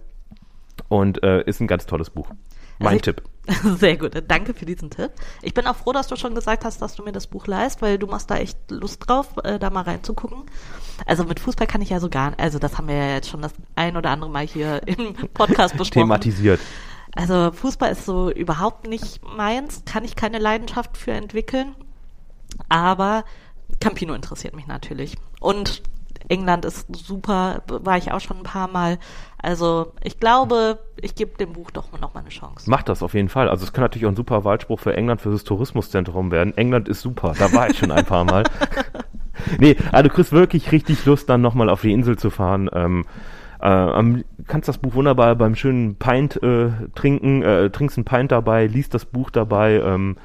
Und 0.88 1.22
äh, 1.24 1.44
ist 1.44 1.60
ein 1.60 1.68
ganz 1.68 1.86
tolles 1.86 2.10
Buch. 2.10 2.30
Mein 2.80 2.94
also 2.94 3.12
Tipp. 3.12 3.24
Sehr 3.80 3.98
gut, 3.98 4.12
danke 4.28 4.54
für 4.54 4.66
diesen 4.66 4.90
Tipp. 4.90 5.12
Ich 5.42 5.54
bin 5.54 5.68
auch 5.68 5.76
froh, 5.78 5.94
dass 5.94 6.08
du 6.08 6.18
schon 6.18 6.36
gesagt 6.36 6.66
hast, 6.66 6.82
dass 6.82 6.96
du 6.96 7.04
mir 7.04 7.14
das 7.14 7.28
Buch 7.28 7.48
leist, 7.48 7.82
weil 7.82 7.98
du 7.98 8.08
machst 8.08 8.30
da 8.30 8.38
echt 8.38 8.58
Lust 8.70 9.08
drauf, 9.08 9.38
äh, 9.44 9.58
da 9.58 9.70
mal 9.70 9.84
reinzugucken. 9.84 10.44
Also 11.06 11.24
mit 11.24 11.40
Fußball 11.40 11.68
kann 11.68 11.82
ich 11.82 11.90
ja 11.90 12.00
so 12.00 12.10
gar 12.10 12.32
nicht, 12.32 12.40
also 12.40 12.60
das 12.60 12.78
haben 12.78 12.90
wir 12.90 12.96
ja 12.96 13.14
jetzt 13.14 13.30
schon 13.30 13.42
das 13.42 13.54
ein 13.76 13.96
oder 13.96 14.10
andere 14.10 14.30
Mal 14.30 14.46
hier 14.46 14.82
im 14.86 15.14
Podcast 15.34 15.78
besprochen. 15.78 16.04
Thematisiert. 16.04 16.60
Also 17.16 17.52
Fußball 17.52 17.92
ist 17.92 18.06
so 18.06 18.30
überhaupt 18.30 18.86
nicht 18.86 19.22
meins, 19.24 19.84
kann 19.86 20.04
ich 20.04 20.16
keine 20.16 20.40
Leidenschaft 20.40 20.98
für 20.98 21.14
entwickeln, 21.14 21.74
aber 22.68 23.24
Campino 23.80 24.14
interessiert 24.14 24.56
mich 24.56 24.68
natürlich. 24.68 25.16
Und 25.40 25.82
England 26.30 26.66
ist 26.66 26.88
super, 26.94 27.64
war 27.68 27.98
ich 27.98 28.12
auch 28.12 28.20
schon 28.20 28.38
ein 28.38 28.44
paar 28.44 28.68
Mal. 28.68 29.00
Also 29.40 29.94
ich 30.04 30.20
glaube, 30.20 30.80
ich 31.00 31.16
gebe 31.16 31.38
dem 31.38 31.54
Buch 31.54 31.70
doch 31.72 31.92
noch 32.00 32.14
mal 32.14 32.22
eine 32.22 32.30
Chance. 32.30 32.70
Macht 32.70 32.90
das 32.90 33.04
auf 33.04 33.14
jeden 33.14 33.30
Fall. 33.30 33.50
Also 33.50 33.64
es 33.64 33.74
kann 33.74 33.84
natürlich 33.84 34.06
auch 34.06 34.12
ein 34.12 34.16
super 34.16 34.44
Wahlspruch 34.44 34.80
für 34.80 34.96
England, 34.96 35.22
für 35.22 35.32
das 35.32 35.44
Tourismuszentrum 35.44 36.32
werden. 36.32 36.58
England 36.58 36.90
ist 36.90 37.02
super, 37.02 37.34
da 37.38 37.52
war 37.54 37.70
ich 37.70 37.78
schon 37.78 37.92
ein 37.92 38.06
paar 38.06 38.26
Mal. 38.26 38.44
nee, 39.60 39.76
also 39.92 40.10
du 40.10 40.16
kriegst 40.16 40.32
wirklich 40.32 40.72
richtig 40.72 41.06
Lust, 41.06 41.30
dann 41.30 41.42
nochmal 41.42 41.70
auf 41.70 41.82
die 41.82 41.94
Insel 41.94 42.18
zu 42.18 42.30
fahren. 42.30 42.70
Ähm, 42.74 43.06
äh, 43.60 44.24
kannst 44.48 44.68
das 44.68 44.80
Buch 44.80 44.96
wunderbar 44.96 45.36
beim 45.36 45.56
schönen 45.56 45.96
Pint 45.96 46.42
äh, 46.42 46.70
trinken, 46.96 47.44
äh, 47.44 47.70
trinkst 47.70 47.98
ein 47.98 48.06
Pint 48.06 48.32
dabei, 48.32 48.68
liest 48.68 48.94
das 48.94 49.06
Buch 49.06 49.30
dabei. 49.30 49.80
Ähm, 49.80 50.18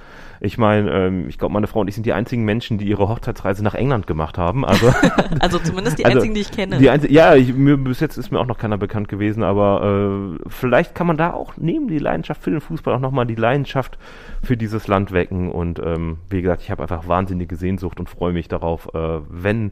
ich 0.44 0.58
meine, 0.58 0.90
ähm, 0.90 1.28
ich 1.28 1.38
glaube, 1.38 1.54
meine 1.54 1.68
Frau 1.68 1.80
und 1.80 1.88
ich 1.88 1.94
sind 1.94 2.04
die 2.04 2.12
einzigen 2.12 2.44
Menschen, 2.44 2.76
die 2.76 2.86
ihre 2.86 3.08
Hochzeitsreise 3.08 3.62
nach 3.62 3.74
England 3.74 4.08
gemacht 4.08 4.38
haben. 4.38 4.64
Also, 4.64 4.92
also 5.40 5.60
zumindest 5.60 6.00
die 6.00 6.04
also, 6.04 6.18
einzigen, 6.18 6.34
die 6.34 6.40
ich 6.40 6.50
kenne. 6.50 6.78
Die 6.78 6.90
einzig, 6.90 7.12
ja, 7.12 7.36
ich, 7.36 7.54
mir, 7.54 7.76
bis 7.76 8.00
jetzt 8.00 8.16
ist 8.16 8.32
mir 8.32 8.40
auch 8.40 8.46
noch 8.46 8.58
keiner 8.58 8.76
bekannt 8.76 9.08
gewesen, 9.08 9.44
aber 9.44 10.34
äh, 10.34 10.48
vielleicht 10.48 10.96
kann 10.96 11.06
man 11.06 11.16
da 11.16 11.32
auch 11.32 11.54
neben 11.58 11.86
die 11.86 11.98
Leidenschaft 11.98 12.42
für 12.42 12.50
den 12.50 12.60
Fußball 12.60 12.94
auch 12.94 13.00
nochmal 13.00 13.24
die 13.26 13.36
Leidenschaft 13.36 13.98
für 14.42 14.56
dieses 14.56 14.88
Land 14.88 15.12
wecken. 15.12 15.50
Und 15.50 15.78
ähm, 15.78 16.18
wie 16.28 16.42
gesagt, 16.42 16.62
ich 16.62 16.72
habe 16.72 16.82
einfach 16.82 17.06
wahnsinnige 17.06 17.54
Sehnsucht 17.54 18.00
und 18.00 18.08
freue 18.08 18.32
mich 18.32 18.48
darauf, 18.48 18.92
äh, 18.94 19.20
wenn 19.28 19.70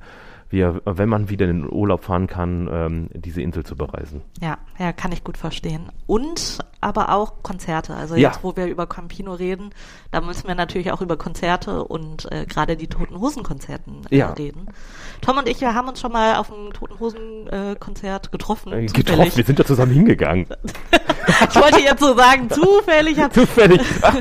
wir, 0.51 0.83
wenn 0.85 1.09
man 1.09 1.31
wieder 1.31 1.49
in 1.49 1.63
den 1.63 1.73
Urlaub 1.73 2.05
fahren 2.05 2.27
kann, 2.27 2.69
ähm, 2.71 3.09
diese 3.15 3.41
Insel 3.41 3.65
zu 3.65 3.77
bereisen. 3.77 4.23
Ja, 4.41 4.59
ja, 4.79 4.93
kann 4.93 5.13
ich 5.13 5.25
gut 5.25 5.37
verstehen. 5.37 5.91
Und 6.07 6.59
aber 6.81 7.13
auch 7.13 7.43
Konzerte. 7.43 7.95
Also 7.95 8.17
jetzt, 8.17 8.37
ja. 8.37 8.43
wo 8.43 8.57
wir 8.57 8.67
über 8.67 8.87
Campino 8.87 9.35
reden, 9.35 9.71
da 10.11 10.21
müssen 10.21 10.49
wir 10.49 10.55
natürlich 10.55 10.93
auch 10.93 11.03
über 11.03 11.17
Konzerte 11.17 11.85
und 11.85 12.31
äh, 12.33 12.47
gerade 12.47 12.77
die 12.77 12.87
Toten 12.87 13.21
Hosen 13.21 13.43
Konzerten 13.43 14.03
äh, 14.11 14.19
ja. 14.19 14.33
reden. 14.33 14.67
Tom 15.21 15.39
und 15.39 15.49
ich, 15.49 15.61
wir 15.61 15.75
haben 15.75 15.89
uns 15.89 16.01
schon 16.01 16.13
mal 16.13 16.37
auf 16.37 16.53
einem 16.53 16.73
Toten 16.73 16.99
Hosen 16.99 17.47
äh, 17.49 17.77
Konzert 17.79 18.33
getroffen. 18.33 18.73
Äh, 18.73 18.87
getroffen, 18.87 19.37
wir 19.37 19.45
sind 19.45 19.59
ja 19.59 19.65
zusammen 19.65 19.93
hingegangen. 19.93 20.47
ich 21.51 21.57
wollte 21.57 21.81
jetzt 21.81 22.01
so 22.01 22.17
sagen, 22.17 22.49
zufällig 22.49 23.21
hat 23.21 23.35
zufällig, 23.35 23.83
ach, 24.01 24.17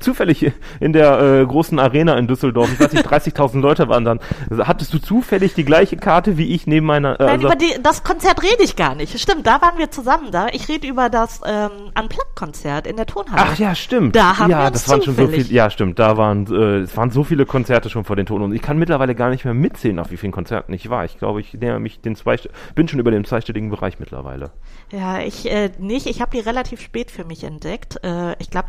zufällig 0.00 0.52
in 0.80 0.92
der 0.92 1.20
äh, 1.20 1.46
großen 1.46 1.78
Arena 1.78 2.18
in 2.18 2.26
Düsseldorf, 2.26 2.72
ich 2.72 2.80
weiß 2.80 2.92
nicht, 2.92 3.06
30.000 3.14 3.60
Leute 3.60 3.88
waren 3.88 4.04
dann. 4.04 4.20
Hattest 4.58 4.92
du 4.92 4.98
zufällig 4.98 5.53
die 5.56 5.64
gleiche 5.64 5.96
Karte 5.96 6.36
wie 6.38 6.54
ich 6.54 6.66
neben 6.66 6.86
meiner? 6.86 7.20
Äh, 7.20 7.24
Nein, 7.24 7.30
also 7.30 7.46
über 7.46 7.56
die, 7.56 7.82
das 7.82 8.04
Konzert 8.04 8.42
rede 8.42 8.62
ich 8.62 8.76
gar 8.76 8.94
nicht. 8.94 9.18
Stimmt, 9.18 9.46
da 9.46 9.60
waren 9.62 9.78
wir 9.78 9.90
zusammen 9.90 10.30
da. 10.30 10.48
Ich 10.52 10.68
rede 10.68 10.86
über 10.86 11.10
das 11.10 11.40
ähm, 11.46 11.70
Unplugged-Konzert 11.98 12.86
in 12.86 12.96
der 12.96 13.06
Tonhalle. 13.06 13.50
Ach 13.52 13.58
ja, 13.58 13.74
stimmt. 13.74 14.16
Da 14.16 14.38
haben 14.38 14.50
ja, 14.50 14.60
wir 14.60 14.66
uns 14.66 14.72
das 14.72 14.88
waren 14.88 15.02
schon 15.02 15.16
so 15.16 15.28
viele. 15.28 15.44
Ja, 15.44 15.70
stimmt. 15.70 15.98
Da 15.98 16.16
waren 16.16 16.46
äh, 16.46 16.80
es 16.80 16.96
waren 16.96 17.10
so 17.10 17.24
viele 17.24 17.46
Konzerte 17.46 17.90
schon 17.90 18.04
vor 18.04 18.16
den 18.16 18.26
Toten 18.26 18.42
und 18.44 18.54
ich 18.54 18.62
kann 18.62 18.78
mittlerweile 18.78 19.14
gar 19.14 19.30
nicht 19.30 19.44
mehr 19.44 19.54
mitzählen, 19.54 19.98
auf 19.98 20.10
wie 20.10 20.16
vielen 20.16 20.32
Konzerten 20.32 20.72
ich 20.72 20.90
war. 20.90 21.04
Ich 21.04 21.18
glaube, 21.18 21.40
ich 21.40 21.54
näher 21.54 21.78
mich 21.78 22.00
den 22.00 22.16
zwei, 22.16 22.36
bin 22.74 22.88
schon 22.88 23.00
über 23.00 23.10
dem 23.10 23.24
zweistelligen 23.24 23.70
Bereich 23.70 23.98
mittlerweile. 23.98 24.50
Ja, 24.90 25.20
ich 25.20 25.50
äh, 25.50 25.70
nicht. 25.78 26.06
Ich 26.06 26.20
habe 26.20 26.36
die 26.36 26.40
relativ 26.40 26.80
spät 26.80 27.10
für 27.10 27.24
mich 27.24 27.44
entdeckt. 27.44 28.02
Äh, 28.04 28.34
ich 28.38 28.50
glaube 28.50 28.68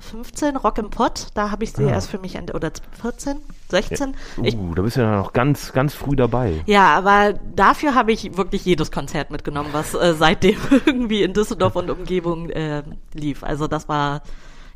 2015 0.00 0.56
Rock 0.56 0.78
im 0.78 0.90
Pott. 0.90 1.28
Da 1.34 1.50
habe 1.50 1.64
ich 1.64 1.72
sie 1.72 1.84
ah. 1.84 1.90
erst 1.90 2.10
für 2.10 2.18
mich 2.18 2.34
entdeckt 2.34 2.56
oder 2.56 2.72
14, 3.00 3.36
16. 3.68 4.08
Ja. 4.08 4.42
Uh, 4.42 4.44
ich, 4.44 4.56
da 4.74 4.82
bist 4.82 4.96
du 4.96 5.00
ja 5.00 5.16
noch 5.16 5.32
ganz, 5.32 5.72
ganz 5.72 5.94
früh 5.94 6.16
dabei. 6.16 6.62
Ja, 6.66 6.94
aber 6.96 7.34
dafür 7.54 7.94
habe 7.94 8.12
ich 8.12 8.36
wirklich 8.36 8.64
jedes 8.64 8.90
Konzert 8.90 9.30
mitgenommen, 9.30 9.70
was 9.72 9.94
äh, 9.94 10.14
seitdem 10.14 10.56
irgendwie 10.86 11.22
in 11.22 11.32
Düsseldorf 11.32 11.76
und 11.76 11.90
Umgebung 11.90 12.50
äh, 12.50 12.82
lief. 13.14 13.44
Also 13.44 13.66
das 13.66 13.88
war 13.88 14.22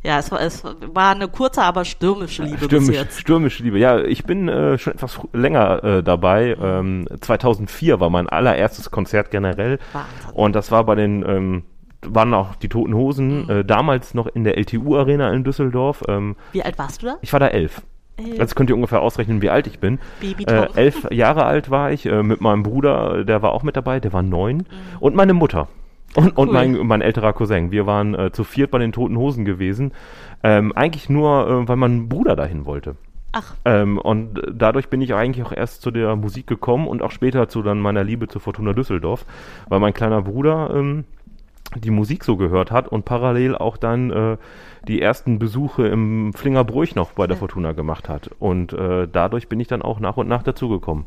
ja, 0.05 0.19
es 0.19 0.31
war, 0.31 0.41
es 0.43 0.63
war 0.63 1.15
eine 1.15 1.29
kurze, 1.29 1.63
aber 1.63 1.87
stürmische 1.87 2.43
Liebe 2.43 2.67
Stürmisch, 2.67 2.89
bis 2.89 2.97
jetzt. 2.97 3.21
Stürmische 3.21 3.63
Liebe. 3.63 3.79
Ja, 3.79 4.01
ich 4.01 4.25
bin 4.25 4.51
äh, 4.51 4.77
schon 4.77 4.93
etwas 4.93 5.19
länger 5.33 5.83
äh, 5.83 6.03
dabei. 6.03 6.55
Ähm, 6.61 7.09
2004 7.19 8.01
war 8.01 8.11
mein 8.11 8.29
allererstes 8.29 8.91
Konzert 8.91 9.31
generell. 9.31 9.79
Wahnsinn. 9.95 10.35
Und 10.35 10.55
das 10.55 10.71
war 10.71 10.85
bei 10.85 10.95
den 10.95 11.25
ähm, 11.27 11.63
waren 12.09 12.35
auch 12.35 12.55
die 12.57 12.69
Toten 12.69 12.95
Hosen, 12.95 13.45
mhm. 13.45 13.51
äh, 13.51 13.65
damals 13.65 14.15
noch 14.15 14.27
in 14.27 14.45
der 14.45 14.59
LTU-Arena 14.59 15.33
in 15.33 15.45
Düsseldorf. 15.45 16.03
Ähm, 16.09 16.37
wie 16.53 16.63
alt 16.63 16.79
warst 16.79 17.03
du 17.03 17.07
da? 17.07 17.17
Ich 17.23 17.33
war 17.33 17.41
da 17.41 17.49
elf. 17.49 17.83
Elf. 18.17 18.39
Jetzt 18.39 18.55
könnt 18.55 18.71
ihr 18.71 18.77
ungefähr 18.77 19.03
ausrechnen, 19.03 19.43
wie 19.43 19.51
alt 19.51 19.67
ich 19.67 19.81
bin. 19.81 19.99
Baby 20.21 20.45
äh, 20.45 20.69
elf 20.77 21.11
Jahre 21.11 21.45
alt 21.45 21.71
war 21.71 21.91
ich, 21.91 22.07
äh, 22.07 22.23
mit 22.23 22.41
meinem 22.41 22.63
Bruder, 22.63 23.25
der 23.25 23.43
war 23.43 23.53
auch 23.53 23.65
mit 23.65 23.77
dabei, 23.77 23.99
der 23.99 24.13
war 24.13 24.23
neun. 24.23 24.59
Mhm. 24.59 24.65
Und 25.01 25.17
meine 25.17 25.35
Mutter. 25.35 25.69
Und, 26.15 26.39
cool. 26.39 26.47
und 26.47 26.53
mein, 26.53 26.87
mein 26.87 27.01
älterer 27.01 27.33
Cousin. 27.33 27.73
Wir 27.73 27.87
waren 27.87 28.15
äh, 28.15 28.31
zu 28.31 28.45
viert 28.45 28.71
bei 28.71 28.79
den 28.79 28.93
Toten 28.93 29.19
Hosen 29.19 29.45
gewesen. 29.45 29.93
Ähm, 30.45 30.73
eigentlich 30.73 31.09
nur, 31.09 31.49
äh, 31.49 31.69
weil 31.69 31.77
mein 31.77 32.09
Bruder 32.09 32.37
dahin 32.37 32.67
wollte. 32.67 32.97
Ach. 33.33 33.57
Ähm, 33.65 33.99
und 33.99 34.41
dadurch 34.53 34.89
bin 34.89 35.03
ich 35.03 35.13
eigentlich 35.13 35.45
auch 35.45 35.53
erst 35.53 35.83
zu 35.83 35.91
der 35.91 36.15
Musik 36.15 36.47
gekommen 36.47 36.87
und 36.87 37.03
auch 37.03 37.11
später 37.11 37.49
zu 37.49 37.63
dann 37.63 37.81
meiner 37.81 38.05
Liebe 38.05 38.29
zu 38.29 38.39
Fortuna 38.39 38.75
Düsseldorf, 38.75 39.27
weil 39.69 39.81
mein 39.81 39.93
kleiner 39.93 40.23
Bruder 40.23 40.71
ähm, 40.73 41.05
die 41.77 41.91
Musik 41.91 42.25
so 42.25 42.37
gehört 42.37 42.71
hat 42.71 42.89
und 42.89 43.05
parallel 43.05 43.57
auch 43.57 43.77
dann 43.77 44.11
äh, 44.11 44.37
die 44.87 45.01
ersten 45.01 45.39
Besuche 45.39 45.87
im 45.87 46.33
Flingerbruch 46.33 46.95
noch 46.95 47.13
bei 47.13 47.27
der 47.27 47.37
ja. 47.37 47.41
Fortuna 47.41 47.73
gemacht 47.73 48.09
hat. 48.09 48.31
Und 48.39 48.73
äh, 48.73 49.09
dadurch 49.11 49.49
bin 49.49 49.61
ich 49.61 49.69
dann 49.69 49.83
auch 49.83 50.01
nach 50.01 50.17
und 50.17 50.29
nach 50.29 50.43
dazugekommen. 50.43 51.05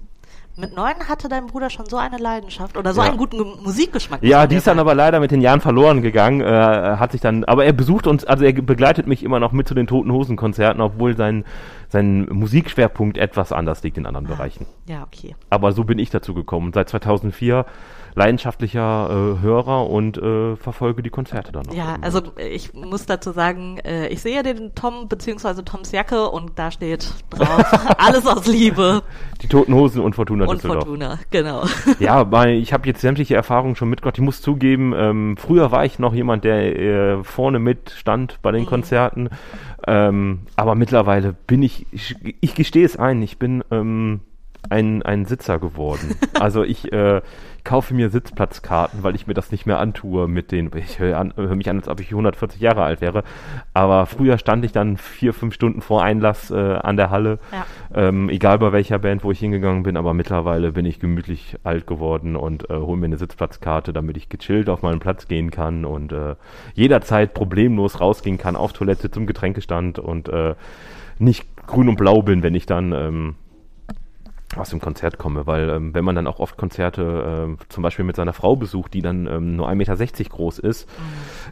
Mit 0.60 0.76
neun 0.76 0.96
hatte 1.08 1.30
dein 1.30 1.46
Bruder 1.46 1.70
schon 1.70 1.86
so 1.86 1.98
eine 1.98 2.18
Leidenschaft 2.18 2.78
oder 2.78 2.92
so 2.92 3.02
ja. 3.02 3.10
einen 3.10 3.18
guten 3.18 3.38
Musikgeschmack. 3.64 4.24
Ja, 4.24 4.48
die 4.48 4.56
ist 4.56 4.66
dann 4.66 4.80
aber 4.80 4.96
leider 4.96 5.20
mit 5.20 5.30
den 5.30 5.42
Jahren 5.42 5.62
verloren 5.62 6.02
gegangen. 6.02 6.42
Äh, 6.42 6.46
hat 6.48 7.12
sich 7.12 7.22
dann, 7.22 7.44
aber 7.44 7.66
er 7.66 7.74
besucht 7.74 8.08
uns, 8.08 8.26
also 8.26 8.44
er 8.44 8.54
begleitet 8.54 9.06
mich 9.06 9.24
immer 9.24 9.40
noch 9.40 9.52
mit 9.52 9.68
zu 9.68 9.76
den 9.76 9.86
Toten 9.86 10.12
Hosen 10.12 10.36
Konzerten, 10.36 10.82
obwohl 10.82 11.16
sein 11.16 11.46
sein 11.90 12.28
Musikschwerpunkt 12.32 13.18
etwas 13.18 13.52
anders 13.52 13.84
liegt 13.84 13.98
in 13.98 14.08
anderen 14.08 14.26
ah, 14.28 14.30
Bereichen. 14.30 14.66
Ja, 14.88 15.04
okay. 15.04 15.36
Aber 15.50 15.72
so 15.72 15.84
bin 15.84 16.00
ich 16.00 16.10
dazu 16.10 16.34
gekommen. 16.34 16.74
Seit 16.74 16.90
2004 16.90 17.66
leidenschaftlicher 18.18 19.38
äh, 19.40 19.42
Hörer 19.44 19.88
und 19.90 20.18
äh, 20.18 20.56
verfolge 20.56 21.04
die 21.04 21.10
Konzerte 21.12 21.52
dann 21.52 21.68
noch. 21.68 21.74
Ja, 21.74 21.98
also 22.02 22.22
ich 22.52 22.74
muss 22.74 23.06
dazu 23.06 23.32
sagen, 23.32 23.78
äh, 23.86 24.08
ich 24.08 24.22
sehe 24.22 24.42
den 24.42 24.74
Tom 24.74 25.08
beziehungsweise 25.08 25.64
Toms 25.64 25.92
Jacke 25.92 26.28
und 26.30 26.58
da 26.58 26.72
steht 26.72 27.14
drauf, 27.30 27.64
alles 28.00 28.26
aus 28.26 28.48
Liebe. 28.48 29.04
Die 29.44 29.48
Toten 29.48 29.74
Hosen 29.76 30.02
und 30.02 30.16
Fortuna 30.16 30.46
Und 30.46 30.58
Düsseldorf. 30.58 30.84
Fortuna, 30.86 31.20
genau. 31.30 31.64
Ja, 32.00 32.32
weil 32.32 32.56
ich 32.58 32.74
habe 32.74 32.88
jetzt 32.88 33.02
sämtliche 33.02 33.36
Erfahrungen 33.36 33.76
schon 33.76 33.90
mitgemacht. 33.90 34.18
Ich 34.18 34.24
muss 34.24 34.42
zugeben, 34.42 34.94
ähm, 34.98 35.38
früher 35.38 35.72
war 35.72 35.86
ich 35.86 36.00
noch 36.00 36.14
jemand, 36.16 36.44
der 36.44 36.76
äh, 36.76 37.24
vorne 37.24 37.60
mit 37.60 37.92
stand 37.92 38.40
bei 38.42 38.52
den 38.52 38.64
Mhm. 38.64 38.68
Konzerten. 38.68 39.30
Ähm, 39.86 40.40
aber 40.56 40.74
mittlerweile 40.74 41.36
bin 41.46 41.62
ich, 41.62 41.86
ich, 41.92 42.16
ich 42.42 42.56
gestehe 42.56 42.86
es 42.86 42.98
ein, 42.98 43.22
ich 43.22 43.38
bin 43.38 43.64
ähm, 43.70 44.22
ein, 44.70 45.02
ein 45.04 45.26
Sitzer 45.26 45.60
geworden. 45.60 46.16
Also 46.40 46.64
ich 46.64 46.92
äh, 46.92 47.22
kaufe 47.64 47.94
mir 47.94 48.10
Sitzplatzkarten, 48.10 49.04
weil 49.04 49.16
ich 49.16 49.28
mir 49.28 49.34
das 49.34 49.52
nicht 49.52 49.66
mehr 49.66 49.80
antue 49.80 50.28
mit 50.28 50.52
den, 50.54 50.72
ich 50.76 51.00
höre 51.00 51.32
hör 51.36 51.56
mich 51.56 51.70
an, 51.70 51.78
als 51.78 51.90
ob 51.90 52.00
ich 52.00 52.12
140 52.12 52.62
Jahre 52.62 52.84
alt 52.84 53.02
wäre. 53.02 53.24
Aber 53.74 54.06
früher 54.06 54.38
stand 54.38 54.64
ich 54.64 54.72
dann 54.72 54.96
vier, 54.98 55.34
fünf 55.34 55.54
Stunden 55.54 55.82
vor 55.82 56.02
Einlass 56.04 56.50
äh, 56.50 56.56
an 56.56 56.96
der 56.96 57.10
Halle, 57.10 57.40
Ja. 57.52 57.66
ähm, 57.94 58.30
egal 58.30 58.60
bei 58.60 58.72
welcher 58.72 59.00
Band, 59.00 59.24
wo 59.24 59.32
ich 59.32 59.40
hingegangen 59.40 59.84
bin, 59.84 59.98
aber 59.98 60.14
mittlerweile 60.14 60.72
bin 60.72 60.86
ich 60.86 61.00
gemütlich 61.00 61.58
alt 61.64 61.88
geworden 61.88 62.36
und 62.38 62.70
äh, 62.70 62.76
hole 62.76 62.98
mir 62.98 63.06
eine 63.08 63.18
Sitzplatzkarte, 63.18 63.92
damit 63.92 64.16
ich 64.16 64.30
gechillt 64.30 64.70
auf 64.70 64.82
meinen 64.82 65.00
Platz 65.00 65.28
gehen 65.28 65.52
kann 65.52 65.84
und 65.84 66.14
äh, 66.14 66.36
jederzeit 66.74 67.34
problemlos 67.34 68.00
rausgehen 68.00 68.38
kann 68.38 68.56
auf 68.56 68.72
Toilette 68.74 69.12
zum 69.12 69.26
Getränkestand 69.28 70.00
und 70.00 70.30
äh, 70.30 70.56
nicht 71.20 71.46
grün 71.68 71.90
und 71.90 71.98
blau 71.98 72.22
bin, 72.22 72.44
wenn 72.44 72.56
ich 72.56 72.66
dann 72.66 72.94
ähm, 72.94 73.36
aus 74.58 74.70
dem 74.70 74.80
Konzert 74.80 75.18
komme, 75.18 75.48
weil 75.48 75.70
ähm, 75.70 75.94
wenn 75.94 76.06
man 76.06 76.16
dann 76.16 76.28
auch 76.28 76.40
oft 76.40 76.58
Konzerte 76.58 77.46
ähm, 77.46 77.58
zum 77.70 77.84
Beispiel 77.84 78.06
mit 78.06 78.16
seiner 78.16 78.34
Frau 78.34 78.56
besucht, 78.56 78.94
die 78.94 79.02
dann 79.02 79.28
ähm, 79.28 79.56
nur 79.56 79.70
1,60 79.70 79.74
Meter 79.76 80.24
groß 80.30 80.60
ist, 80.60 80.90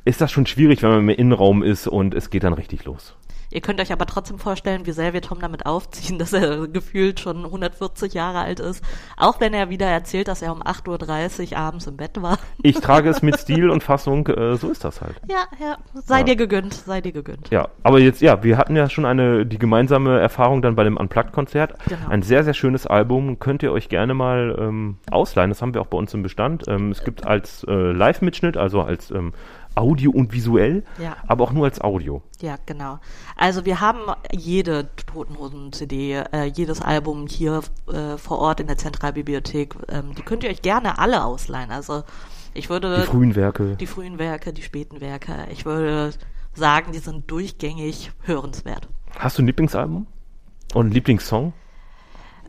ist 0.04 0.22
das 0.22 0.32
schon 0.32 0.46
schwierig, 0.46 0.84
wenn 0.84 0.90
man 0.90 1.00
im 1.00 1.10
Innenraum 1.10 1.64
ist 1.64 1.88
und 1.88 2.14
es 2.14 2.30
geht 2.30 2.44
dann 2.44 2.54
richtig 2.54 2.86
los. 2.86 3.16
Ihr 3.56 3.62
könnt 3.62 3.80
euch 3.80 3.94
aber 3.94 4.06
trotzdem 4.06 4.38
vorstellen, 4.38 4.86
wie 4.86 4.92
sehr 4.92 5.14
wir 5.14 5.22
Tom 5.22 5.40
damit 5.40 5.66
aufziehen, 5.66 6.20
dass 6.20 6.34
er 6.34 6.68
gefühlt 6.68 7.22
schon 7.22 7.46
140 7.46 8.14
Jahre 8.14 8.40
alt 8.40 8.60
ist. 8.60 8.84
Auch 9.16 9.40
wenn 9.40 9.54
er 9.54 9.70
wieder 9.70 9.86
erzählt, 9.88 10.28
dass 10.28 10.42
er 10.42 10.52
um 10.52 10.62
8.30 10.62 11.54
Uhr 11.54 11.58
abends 11.58 11.88
im 11.88 11.96
Bett 11.96 12.22
war. 12.22 12.38
Ich 12.62 12.80
trage 12.80 13.10
es 13.10 13.22
mit 13.22 13.40
Stil 13.40 13.70
und 13.70 13.84
Fassung, 13.84 14.28
äh, 14.28 14.56
so 14.56 14.70
ist 14.70 14.84
das 14.84 15.00
halt. 15.00 15.16
Ja, 15.30 15.46
ja, 15.60 15.78
sei 15.94 16.20
Ja. 16.20 16.24
dir 16.24 16.36
gegönnt, 16.36 16.74
sei 16.74 17.00
dir 17.00 17.12
gegönnt. 17.12 17.50
Ja, 17.52 17.70
aber 17.84 18.00
jetzt, 18.00 18.22
ja, 18.22 18.44
wir 18.44 18.58
hatten 18.58 18.76
ja 18.76 18.90
schon 18.90 19.06
eine, 19.06 19.46
die 19.46 19.60
gemeinsame 19.60 20.20
Erfahrung 20.20 20.62
dann 20.64 20.76
bei 20.76 20.84
dem 20.84 20.98
Unplugged-Konzert. 20.98 21.76
Genau. 21.88 22.10
Ein 22.10 22.24
sehr, 22.24 22.44
sehr 22.44 22.56
schönes 22.56 22.88
Album, 22.88 23.40
könnt 23.40 23.62
ihr 23.64 23.72
euch 23.72 23.88
gerne 23.88 24.14
mal 24.16 24.56
ähm, 24.60 24.98
ausleihen. 25.12 25.52
Das 25.52 25.62
haben 25.62 25.74
wir 25.76 25.82
auch 25.82 25.88
bei 25.88 25.98
uns 25.98 26.14
im 26.14 26.24
Bestand. 26.24 26.68
Ähm, 26.68 26.92
es 26.92 27.04
gibt 27.04 27.26
als 27.26 27.64
äh, 27.70 27.72
Live-Mitschnitt, 27.72 28.58
also 28.58 28.82
als 28.82 29.12
ähm, 29.12 29.34
Audio 29.76 30.12
und 30.12 30.32
visuell, 30.34 30.84
Ja. 31.02 31.18
aber 31.28 31.44
auch 31.44 31.52
nur 31.52 31.66
als 31.66 31.82
Audio. 31.82 32.22
Ja, 32.42 32.56
genau. 32.66 33.00
Also 33.36 33.66
wir 33.66 33.82
haben 33.82 34.00
jede 34.32 34.90
Totenhosen-CD, 34.96 36.14
äh, 36.32 36.44
jedes 36.46 36.82
Album 36.82 37.28
hier 37.28 37.62
äh, 37.92 38.18
vor 38.18 38.40
Ort 38.40 38.60
in 38.60 38.68
der 38.68 38.78
Zentralbibliothek. 38.78 39.76
Ähm, 39.90 40.16
die 40.16 40.22
könnt 40.22 40.44
ihr 40.44 40.50
euch 40.50 40.62
gerne 40.62 40.98
alle 41.00 41.24
ausleihen. 41.26 41.72
Also 41.72 42.04
ich 42.54 42.70
würde 42.70 43.00
Die 43.02 43.06
frühen 43.08 43.36
Werke. 43.36 43.76
die 43.76 43.88
frühen 43.88 44.18
Werke, 44.18 44.54
die 44.54 44.62
späten 44.62 45.02
Werke, 45.02 45.48
ich 45.52 45.66
würde 45.66 46.12
sagen, 46.54 46.92
die 46.94 47.00
sind 47.00 47.30
durchgängig 47.30 48.12
hörenswert. 48.22 48.88
Hast 49.18 49.38
du 49.38 49.44
ein 49.44 49.48
Lieblingsalbum? 49.48 50.08
Und 50.74 50.82
einen 50.86 50.92
Lieblingssong? 50.94 51.54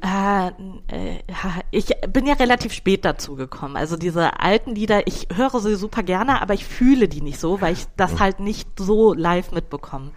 Äh, 0.03 0.49
äh, 0.89 1.23
ich 1.71 1.87
bin 2.09 2.27
ja 2.27 2.35
relativ 2.35 2.73
spät 2.73 3.05
dazu 3.05 3.35
gekommen. 3.35 3.77
Also 3.77 3.97
diese 3.97 4.41
alten 4.41 4.75
Lieder, 4.75 5.07
ich 5.07 5.29
höre 5.35 5.61
sie 5.61 5.77
super 5.77 6.03
gerne, 6.03 6.43
aber 6.43 6.55
ich 6.55 6.65
fühle 6.65 7.09
die 7.09 7.23
nicht 7.23 7.41
so, 7.41 7.61
weil 7.61 7.73
ich 7.73 7.87
das 7.97 8.21
halt 8.21 8.41
nicht 8.41 8.69
so 8.79 9.15
live 9.15 9.53
mitbekommen 9.53 10.13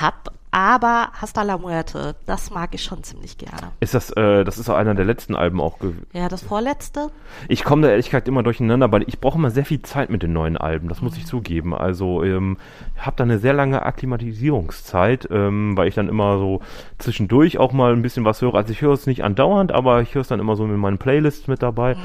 hab. 0.00 0.32
Aber 0.54 1.08
Hasta 1.14 1.42
la 1.42 1.56
Muerte, 1.56 2.14
das 2.26 2.50
mag 2.50 2.74
ich 2.74 2.84
schon 2.84 3.02
ziemlich 3.02 3.38
gerne. 3.38 3.72
Ist 3.80 3.94
das, 3.94 4.10
äh, 4.10 4.44
das 4.44 4.58
ist 4.58 4.68
auch 4.68 4.74
einer 4.76 4.94
der 4.94 5.06
letzten 5.06 5.34
Alben 5.34 5.62
auch. 5.62 5.78
Ge 5.78 5.92
Ja, 6.12 6.28
das 6.28 6.42
vorletzte? 6.42 7.10
ich 7.48 7.64
komme 7.64 7.82
da 7.82 7.88
ehrlich 7.88 8.06
gesagt 8.06 8.28
immer 8.28 8.42
durcheinander, 8.42 8.92
weil 8.92 9.04
ich 9.08 9.18
brauche 9.18 9.38
immer 9.38 9.50
sehr 9.50 9.64
viel 9.64 9.80
Zeit 9.80 10.10
mit 10.10 10.22
den 10.22 10.34
neuen 10.34 10.58
Alben, 10.58 10.88
das 10.88 11.00
muss 11.00 11.16
ich 11.16 11.24
zugeben. 11.24 11.74
Also 11.74 12.22
ähm, 12.22 12.58
habe 12.98 13.16
da 13.16 13.24
eine 13.24 13.38
sehr 13.38 13.54
lange 13.54 13.82
Akklimatisierungszeit, 13.86 15.26
ähm, 15.30 15.74
weil 15.76 15.88
ich 15.88 15.94
dann 15.94 16.10
immer 16.10 16.36
so 16.36 16.60
zwischendurch 16.98 17.56
auch 17.56 17.72
mal 17.72 17.94
ein 17.94 18.02
bisschen 18.02 18.26
was 18.26 18.42
höre. 18.42 18.54
Also 18.54 18.72
ich 18.72 18.82
höre 18.82 18.92
es 18.92 19.06
nicht 19.06 19.24
andauernd, 19.24 19.72
aber 19.72 20.02
ich 20.02 20.14
höre 20.14 20.20
es 20.22 20.28
dann 20.28 20.38
immer 20.40 20.56
so 20.56 20.66
in 20.66 20.76
meinen 20.76 20.98
Playlists 20.98 21.48
mit 21.48 21.62
dabei. 21.62 21.96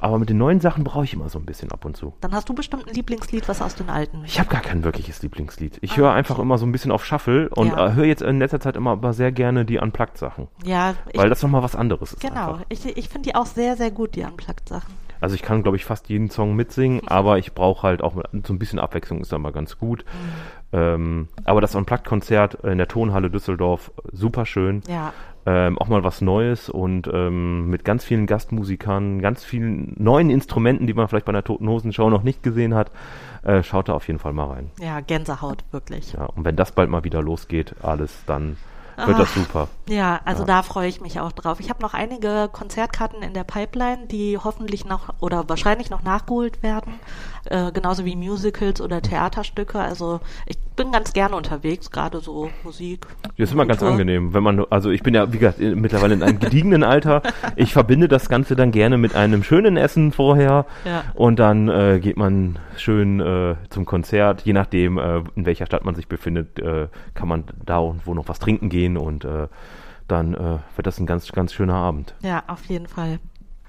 Aber 0.00 0.18
mit 0.18 0.28
den 0.28 0.38
neuen 0.38 0.60
Sachen 0.60 0.82
brauche 0.82 1.04
ich 1.04 1.14
immer 1.14 1.28
so 1.28 1.38
ein 1.38 1.44
bisschen 1.46 1.70
ab 1.70 1.84
und 1.84 1.96
zu. 1.96 2.12
Dann 2.20 2.32
hast 2.32 2.48
du 2.48 2.54
bestimmt 2.54 2.88
ein 2.88 2.94
Lieblingslied, 2.94 3.48
was 3.48 3.62
aus 3.62 3.76
den 3.76 3.88
alten. 3.88 4.24
Ich 4.24 4.40
habe 4.40 4.48
gar 4.50 4.60
kein 4.60 4.82
wirkliches 4.82 5.22
Lieblingslied. 5.22 5.78
Ich 5.80 5.96
höre 5.96 6.10
einfach 6.12 6.40
immer 6.40 6.58
so 6.58 6.66
ein 6.66 6.72
bisschen 6.72 6.90
auf 6.90 7.04
Shuffle 7.04 7.48
und 7.50 7.68
Ja. 7.68 7.91
Höre 7.94 8.04
jetzt 8.06 8.22
in 8.22 8.38
letzter 8.38 8.60
Zeit 8.60 8.76
immer 8.76 8.90
aber 8.92 9.12
sehr 9.12 9.32
gerne 9.32 9.64
die 9.64 9.78
Unplugged-Sachen. 9.78 10.48
Ja, 10.64 10.94
ich, 11.12 11.18
Weil 11.18 11.28
das 11.28 11.42
nochmal 11.42 11.62
was 11.62 11.76
anderes 11.76 12.12
ist. 12.12 12.20
genau. 12.20 12.52
Einfach. 12.54 12.66
Ich, 12.68 12.84
ich 12.96 13.08
finde 13.08 13.28
die 13.30 13.34
auch 13.34 13.46
sehr, 13.46 13.76
sehr 13.76 13.90
gut, 13.90 14.14
die 14.16 14.22
Unplugged-Sachen. 14.22 14.92
Also 15.20 15.36
ich 15.36 15.42
kann, 15.42 15.62
glaube 15.62 15.76
ich, 15.76 15.84
fast 15.84 16.08
jeden 16.08 16.30
Song 16.30 16.56
mitsingen, 16.56 17.00
aber 17.06 17.38
ich 17.38 17.52
brauche 17.52 17.82
halt 17.86 18.02
auch 18.02 18.14
so 18.44 18.52
ein 18.52 18.58
bisschen 18.58 18.78
Abwechslung, 18.78 19.20
ist 19.20 19.32
da 19.32 19.38
mal 19.38 19.52
ganz 19.52 19.78
gut. 19.78 20.04
Ähm, 20.72 21.28
aber 21.44 21.60
das 21.60 21.74
Unplugged-Konzert 21.74 22.54
in 22.64 22.78
der 22.78 22.88
Tonhalle 22.88 23.30
Düsseldorf, 23.30 23.92
super 24.10 24.46
schön. 24.46 24.82
Ja, 24.88 25.12
Ähm, 25.44 25.76
auch 25.78 25.88
mal 25.88 26.04
was 26.04 26.20
Neues 26.20 26.68
und 26.68 27.10
ähm, 27.12 27.68
mit 27.68 27.84
ganz 27.84 28.04
vielen 28.04 28.26
Gastmusikern, 28.26 29.20
ganz 29.20 29.42
vielen 29.44 29.92
neuen 29.98 30.30
Instrumenten, 30.30 30.86
die 30.86 30.94
man 30.94 31.08
vielleicht 31.08 31.26
bei 31.26 31.30
einer 31.32 31.42
Toten 31.42 31.68
Hosen 31.68 31.92
Show 31.92 32.08
noch 32.10 32.22
nicht 32.22 32.44
gesehen 32.44 32.74
hat. 32.74 32.92
Äh, 33.42 33.62
schaut 33.62 33.88
da 33.88 33.94
auf 33.94 34.06
jeden 34.06 34.18
Fall 34.20 34.32
mal 34.32 34.46
rein. 34.46 34.70
ja, 34.78 35.00
Gänsehaut, 35.00 35.64
wirklich. 35.72 36.12
Ja, 36.12 36.26
und 36.26 36.44
wenn 36.44 36.56
das 36.56 36.72
bald 36.72 36.88
mal 36.90 37.04
wieder 37.04 37.22
losgeht, 37.22 37.74
alles, 37.82 38.12
dann 38.26 38.56
wird 39.04 39.18
das 39.18 39.32
super. 39.34 39.68
Ja, 39.88 40.20
also 40.24 40.42
Ja. 40.42 40.46
da 40.46 40.62
freue 40.62 40.86
ich 40.86 41.00
mich 41.00 41.18
auch 41.18 41.32
drauf. 41.32 41.58
Ich 41.60 41.70
habe 41.70 41.82
noch 41.82 41.94
einige 41.94 42.48
Konzertkarten 42.52 43.22
in 43.22 43.32
der 43.34 43.42
Pipeline, 43.42 44.06
die 44.06 44.38
hoffentlich 44.38 44.84
noch 44.84 45.14
oder 45.18 45.48
wahrscheinlich 45.48 45.90
noch 45.90 46.02
nachgeholt 46.02 46.62
werden. 46.62 47.00
Äh, 47.46 47.72
genauso 47.72 48.04
wie 48.04 48.14
Musicals 48.14 48.80
oder 48.80 49.00
Theaterstücke. 49.02 49.80
Also 49.80 50.20
ich 50.46 50.58
bin 50.76 50.92
ganz 50.92 51.12
gerne 51.12 51.36
unterwegs, 51.36 51.90
gerade 51.90 52.20
so 52.20 52.50
Musik. 52.64 53.06
Das 53.36 53.48
ist 53.48 53.52
immer 53.52 53.66
ganz 53.66 53.82
angenehm, 53.82 54.34
wenn 54.34 54.42
man, 54.42 54.64
also 54.70 54.90
ich 54.90 55.02
bin 55.02 55.14
ja, 55.14 55.32
wie 55.32 55.38
gesagt, 55.38 55.58
mittlerweile 55.60 56.14
in 56.14 56.22
einem 56.22 56.38
gediegenen 56.40 56.82
Alter. 56.84 57.22
Ich 57.56 57.72
verbinde 57.72 58.08
das 58.08 58.28
Ganze 58.28 58.56
dann 58.56 58.70
gerne 58.72 58.98
mit 58.98 59.14
einem 59.14 59.42
schönen 59.42 59.76
Essen 59.76 60.12
vorher 60.12 60.66
Ja. 60.84 61.04
und 61.14 61.38
dann 61.38 61.68
äh, 61.68 62.00
geht 62.00 62.16
man 62.16 62.58
schön 62.76 63.20
äh, 63.20 63.56
zum 63.70 63.84
Konzert. 63.84 64.42
Je 64.42 64.52
nachdem, 64.52 64.98
äh, 64.98 65.18
in 65.36 65.46
welcher 65.46 65.66
Stadt 65.66 65.84
man 65.84 65.94
sich 65.94 66.08
befindet, 66.08 66.58
äh, 66.58 66.88
kann 67.14 67.28
man 67.28 67.44
da 67.64 67.78
und 67.78 68.06
wo 68.06 68.14
noch 68.14 68.28
was 68.28 68.38
trinken 68.38 68.68
gehen 68.68 68.96
und 68.96 69.24
äh, 69.24 69.48
dann 70.08 70.34
äh, 70.34 70.58
wird 70.76 70.86
das 70.86 70.98
ein 70.98 71.06
ganz, 71.06 71.30
ganz 71.32 71.52
schöner 71.52 71.74
Abend. 71.74 72.14
Ja, 72.22 72.42
auf 72.46 72.64
jeden 72.66 72.86
Fall. 72.86 73.18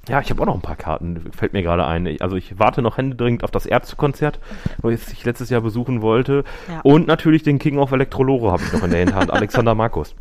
Ja, 0.09 0.19
ich 0.19 0.29
habe 0.29 0.41
auch 0.41 0.45
noch 0.45 0.55
ein 0.55 0.61
paar 0.61 0.75
Karten, 0.75 1.31
fällt 1.31 1.53
mir 1.53 1.63
gerade 1.63 1.85
ein. 1.85 2.17
Also 2.19 2.35
ich 2.35 2.59
warte 2.59 2.81
noch 2.81 2.97
händeringend 2.97 3.43
auf 3.43 3.51
das 3.51 3.65
Ärztekonzert, 3.65 4.39
was 4.79 5.11
ich 5.13 5.23
letztes 5.23 5.49
Jahr 5.49 5.61
besuchen 5.61 6.01
wollte. 6.01 6.43
Ja. 6.69 6.81
Und 6.81 7.07
natürlich 7.07 7.43
den 7.43 7.57
King 7.57 7.77
of 7.77 7.91
Electrolore 7.91 8.51
habe 8.51 8.63
ich 8.63 8.73
noch 8.73 8.83
in 8.83 8.91
der 8.91 8.99
Hinterhand, 8.99 9.31
Alexander 9.33 9.75
Markus. 9.75 10.13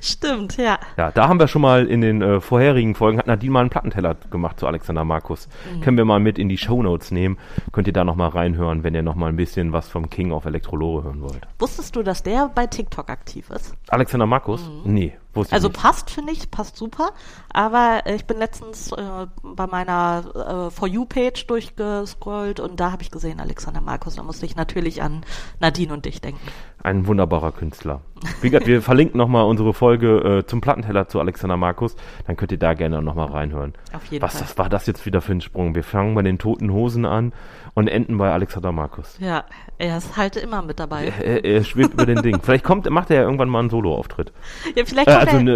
Stimmt, 0.00 0.56
ja. 0.56 0.78
Ja, 0.96 1.10
da 1.12 1.28
haben 1.28 1.38
wir 1.38 1.48
schon 1.48 1.62
mal 1.62 1.86
in 1.86 2.00
den 2.00 2.22
äh, 2.22 2.40
vorherigen 2.40 2.94
Folgen, 2.94 3.18
hat 3.18 3.26
Nadine 3.26 3.52
mal 3.52 3.60
einen 3.60 3.70
Plattenteller 3.70 4.16
gemacht 4.30 4.58
zu 4.58 4.66
Alexander 4.66 5.04
Markus. 5.04 5.48
Können 5.82 5.96
wir 5.96 6.04
mal 6.04 6.20
mit 6.20 6.38
in 6.38 6.48
die 6.48 6.58
Shownotes 6.58 7.10
nehmen. 7.10 7.38
Könnt 7.70 7.86
ihr 7.86 7.92
da 7.92 8.04
nochmal 8.04 8.30
reinhören, 8.30 8.82
wenn 8.82 8.94
ihr 8.94 9.02
nochmal 9.02 9.28
ein 9.28 9.36
bisschen 9.36 9.72
was 9.72 9.88
vom 9.88 10.10
King 10.10 10.32
of 10.32 10.44
Electrolore 10.44 11.04
hören 11.04 11.22
wollt. 11.22 11.46
Wusstest 11.58 11.96
du, 11.96 12.02
dass 12.02 12.22
der 12.22 12.50
bei 12.54 12.66
TikTok 12.66 13.08
aktiv 13.10 13.50
ist? 13.50 13.74
Alexander 13.88 14.26
Markus? 14.26 14.68
Nee, 14.84 15.12
wusste 15.12 15.21
Also 15.34 15.68
ich 15.68 15.72
nicht. 15.74 15.82
passt, 15.82 16.10
finde 16.10 16.32
ich, 16.32 16.50
passt 16.50 16.76
super. 16.76 17.10
Aber 17.52 18.02
äh, 18.04 18.14
ich 18.14 18.26
bin 18.26 18.38
letztens 18.38 18.92
äh, 18.92 19.26
bei 19.42 19.66
meiner 19.66 20.68
äh, 20.68 20.70
For 20.70 20.88
You-Page 20.88 21.46
durchgescrollt 21.46 22.60
und 22.60 22.78
da 22.80 22.92
habe 22.92 23.02
ich 23.02 23.10
gesehen, 23.10 23.40
Alexander 23.40 23.80
Markus. 23.80 24.16
Da 24.16 24.22
musste 24.22 24.46
ich 24.46 24.56
natürlich 24.56 25.02
an 25.02 25.24
Nadine 25.60 25.92
und 25.92 26.04
dich 26.04 26.20
denken. 26.20 26.40
Ein 26.82 27.06
wunderbarer 27.06 27.52
Künstler. 27.52 28.00
Wie 28.40 28.50
gesagt, 28.50 28.66
wir 28.66 28.82
verlinken 28.82 29.18
nochmal 29.18 29.44
unsere 29.44 29.72
Folge 29.72 30.38
äh, 30.40 30.46
zum 30.46 30.60
Plattenteller 30.60 31.08
zu 31.08 31.20
Alexander 31.20 31.56
Markus. 31.56 31.96
Dann 32.26 32.36
könnt 32.36 32.52
ihr 32.52 32.58
da 32.58 32.74
gerne 32.74 33.00
nochmal 33.02 33.28
reinhören. 33.28 33.74
Auf 33.92 34.04
jeden 34.06 34.22
Was 34.22 34.32
Fall. 34.32 34.42
das 34.42 34.58
war 34.58 34.68
das 34.68 34.86
jetzt 34.86 35.06
wieder 35.06 35.20
für 35.20 35.32
ein 35.32 35.40
Sprung? 35.40 35.74
Wir 35.74 35.84
fangen 35.84 36.14
bei 36.14 36.22
den 36.22 36.38
Toten 36.38 36.72
Hosen 36.72 37.04
an 37.04 37.32
und 37.74 37.88
enden 37.88 38.18
bei 38.18 38.30
Alexander 38.30 38.70
Markus. 38.72 39.16
Ja, 39.18 39.44
er 39.78 39.96
ist 39.98 40.16
halt 40.16 40.36
immer 40.36 40.60
mit 40.62 40.78
dabei. 40.78 41.12
Er, 41.22 41.44
er 41.44 41.64
schwebt 41.64 41.94
über 41.94 42.06
den 42.06 42.20
Ding. 42.22 42.40
Vielleicht 42.42 42.64
kommt, 42.64 42.88
macht 42.90 43.10
er 43.10 43.16
ja 43.16 43.22
irgendwann 43.22 43.48
mal 43.48 43.60
einen 43.60 43.70
Solo-Auftritt. 43.70 44.32
Ja, 44.76 44.84
vielleicht 44.84 45.08
Äh, 45.08 45.12
also 45.12 45.36
eine, 45.38 45.52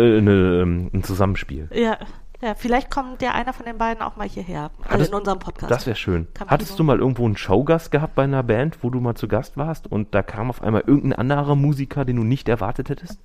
ähm, 0.63 0.91
ein 0.95 1.03
Zusammenspiel. 1.03 1.69
ja, 1.75 1.99
ja, 2.43 2.55
vielleicht 2.55 2.91
kommt 2.91 3.23
der 3.23 3.35
einer 3.35 3.55
von 3.55 3.65
den 3.65 3.79
beiden 3.79 4.03
auch 4.03 4.17
mal 4.17 4.29
hierher. 4.29 4.71
Also 4.83 4.91
Hattest- 4.91 5.11
in 5.11 5.19
unserem 5.19 5.39
Podcast. 5.39 5.71
Das 5.71 5.87
wäre 5.87 5.97
schön. 5.97 6.27
Kann 6.35 6.49
Hattest 6.51 6.79
du 6.79 6.85
mal 6.85 6.99
irgendwo 6.99 7.25
einen 7.25 7.39
Showgast 7.39 7.91
gehabt 7.91 8.15
bei 8.15 8.25
einer 8.25 8.43
Band, 8.43 8.79
wo 8.83 8.91
du 8.91 9.01
mal 9.01 9.15
zu 9.15 9.27
Gast 9.27 9.57
warst 9.57 9.91
und 9.91 10.15
da 10.15 10.23
kam 10.23 10.51
auf 10.51 10.63
einmal 10.63 10.83
irgendein 10.87 11.19
anderer 11.19 11.55
Musiker, 11.55 12.05
den 12.05 12.17
du 12.17 12.25
nicht 12.25 12.49
erwartet 12.51 12.91
hättest? 12.91 13.19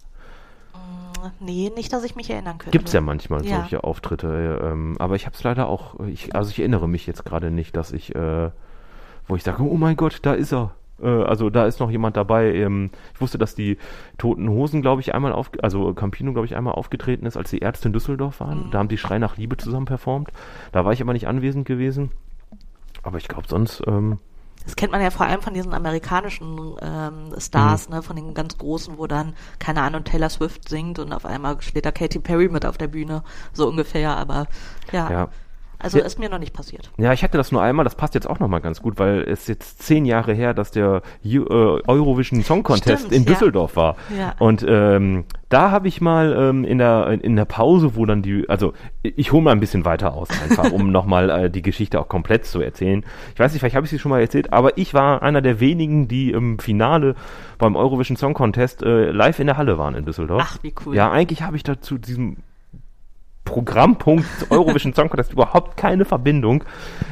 nee, 1.39 1.71
nicht, 1.75 1.93
dass 1.93 2.04
ich 2.04 2.15
mich 2.15 2.30
erinnern 2.30 2.58
könnte. 2.58 2.71
Gibt's 2.71 2.93
ja 2.93 3.01
manchmal 3.01 3.45
Ja. 3.45 3.58
solche 3.60 3.84
Auftritte, 3.84 4.60
ähm, 4.63 4.95
aber 4.99 5.15
ich 5.15 5.25
habe 5.25 5.36
es 5.36 5.43
leider 5.43 5.67
auch, 5.67 5.99
ich, 6.08 6.34
also 6.36 6.49
ich 6.49 6.60
erinnere 6.60 6.88
mich 6.89 7.06
jetzt 7.06 7.25
gerade 7.25 7.51
nicht, 7.51 7.75
dass 7.77 7.91
ich, 7.91 8.15
äh, 8.15 8.49
wo 9.32 9.36
ich 9.38 9.44
sage, 9.44 9.63
oh 9.63 9.78
mein 9.78 9.96
Gott, 9.96 10.20
da 10.24 10.34
ist 10.34 10.52
er. 10.52 10.72
Äh, 11.02 11.08
also 11.08 11.50
da 11.50 11.65
ist 11.65 11.80
noch 11.80 11.89
jemand 11.89 12.17
dabei. 12.17 12.54
Ähm, 12.54 12.91
ich 13.13 13.22
wusste, 13.22 13.38
dass 13.38 13.56
die 13.56 13.78
Toten 14.17 14.50
Hosen, 14.50 14.82
glaube 14.82 15.02
ich, 15.02 15.15
einmal 15.15 15.32
auf, 15.32 15.52
also 15.62 15.94
Campino, 15.94 16.34
glaube 16.34 16.46
ich, 16.46 16.56
einmal 16.56 16.74
aufgetreten 16.74 17.26
ist, 17.26 17.38
als 17.38 17.50
die 17.50 17.60
Ärzte 17.60 17.88
in 17.88 17.94
Düsseldorf 17.94 18.41
waren. 18.41 18.67
Mhm. 18.67 18.72
Da 18.72 18.80
haben 18.80 18.89
die 18.89 18.98
Schrei 18.98 19.17
nach 19.20 19.38
Liebe 19.38 19.56
zusammen 19.58 19.86
performt. 19.86 20.32
Da 20.74 20.84
war 20.84 20.91
ich 20.91 21.02
aber 21.02 21.13
nicht 21.13 21.28
anwesend 21.28 21.65
gewesen. 21.65 22.12
Aber 23.04 23.17
ich 23.17 23.30
glaube 23.30 23.48
sonst, 23.48 23.82
ähm, 23.88 24.20
Das 24.65 24.76
kennt 24.76 24.91
man 24.91 25.02
ja 25.02 25.10
vor 25.10 25.26
allem 25.26 25.41
von 25.41 25.54
diesen 25.54 25.74
amerikanischen 25.74 26.76
ähm, 26.82 27.34
Stars, 27.38 27.89
ne, 27.89 28.04
von 28.04 28.17
den 28.17 28.34
ganz 28.34 28.58
großen, 28.58 28.98
wo 28.98 29.08
dann, 29.08 29.34
keine 29.60 29.82
Ahnung, 29.82 30.04
Taylor 30.04 30.30
Swift 30.30 30.67
singt 30.67 31.00
und 31.00 31.13
auf 31.13 31.26
einmal 31.26 31.60
steht 31.62 31.86
da 31.86 31.91
Katy 31.91 32.20
Perry 32.20 32.50
mit 32.50 32.65
auf 32.65 32.78
der 32.78 32.89
Bühne, 32.89 33.24
so 33.54 33.67
ungefähr, 33.67 34.17
aber 34.17 34.48
ja. 34.91 35.10
ja. 35.10 35.30
Also 35.82 35.98
Ja. 35.98 36.06
ist 36.06 36.20
mir 36.20 36.30
noch 36.30 36.39
nicht 36.39 36.54
passiert. 36.54 36.91
Ja, 36.98 37.13
ich 37.13 37.24
hatte 37.24 37.38
das 37.38 37.52
nur 37.52 37.62
einmal, 37.62 37.84
das 37.84 37.96
passt 37.96 38.13
jetzt 38.15 38.30
auch 38.30 38.39
nochmal 38.39 38.62
ganz 38.62 38.82
gut, 38.82 39.00
weil 39.00 39.22
es 39.22 39.48
jetzt 39.48 39.82
zehn 39.82 40.06
Jahre 40.06 40.34
her, 40.34 40.54
dass 40.54 40.72
der 40.72 41.02
äh, 41.24 41.39
Eurovision 41.39 42.41
Song 42.44 42.63
Contest 42.63 43.06
Stimmt, 43.08 43.13
in 43.13 43.24
ja. 43.24 43.30
Düsseldorf 43.32 43.76
war. 43.76 43.96
Ja. 44.17 44.36
Und 44.39 44.65
ähm, 44.67 45.26
da 45.50 45.72
habe 45.72 45.88
ich 45.88 46.00
mal 46.02 46.34
ähm, 46.38 46.63
in, 46.63 46.78
der, 46.78 47.08
in 47.22 47.36
der 47.36 47.46
Pause, 47.46 47.96
wo 47.96 48.06
dann 48.06 48.22
die, 48.22 48.48
also 48.48 48.74
ich 49.04 49.32
hole 49.32 49.41
mal 49.41 49.52
ein 49.52 49.60
bisschen 49.60 49.84
weiter 49.86 50.13
aus 50.13 50.30
einfach, 50.41 50.72
um 50.72 50.91
nochmal 50.94 51.30
äh, 51.30 51.50
die 51.50 51.62
Geschichte 51.62 52.00
auch 52.00 52.08
komplett 52.08 52.46
zu 52.46 52.62
erzählen. 52.62 53.04
Ich 53.34 53.39
weiß 53.39 53.52
nicht, 53.52 53.60
vielleicht 53.60 53.76
habe 53.76 53.86
ich 53.86 53.89
sie 53.89 54.00
schon 54.00 54.12
mal 54.12 54.22
erzählt, 54.22 54.54
aber 54.54 54.78
ich 54.78 54.94
war 54.94 55.22
einer 55.22 55.41
der 55.41 55.60
wenigen, 55.60 56.08
die 56.08 56.32
im 56.32 56.60
Finale 56.60 57.15
beim 57.58 57.76
Eurovision 57.76 58.15
Song 58.17 58.34
Contest 58.34 58.82
äh, 58.84 59.12
live 59.12 59.39
in 59.39 59.48
der 59.48 59.58
Halle 59.58 59.78
waren 59.78 59.96
in 59.96 60.06
Düsseldorf. 60.06 60.44
Ach, 60.46 60.58
wie 60.62 60.74
cool. 60.86 60.96
Ja, 60.96 61.12
eigentlich 61.12 61.41
habe 61.41 61.58
ich 61.58 61.63
da 61.63 61.80
zu 61.82 61.98
diesem 61.98 62.38
Programmpunkt 63.43 64.25
Eurovision 64.49 64.93
Song 64.93 65.10
Contest 65.10 65.34
überhaupt 65.34 65.75
keine 65.75 66.06
Verbindung. 66.06 66.63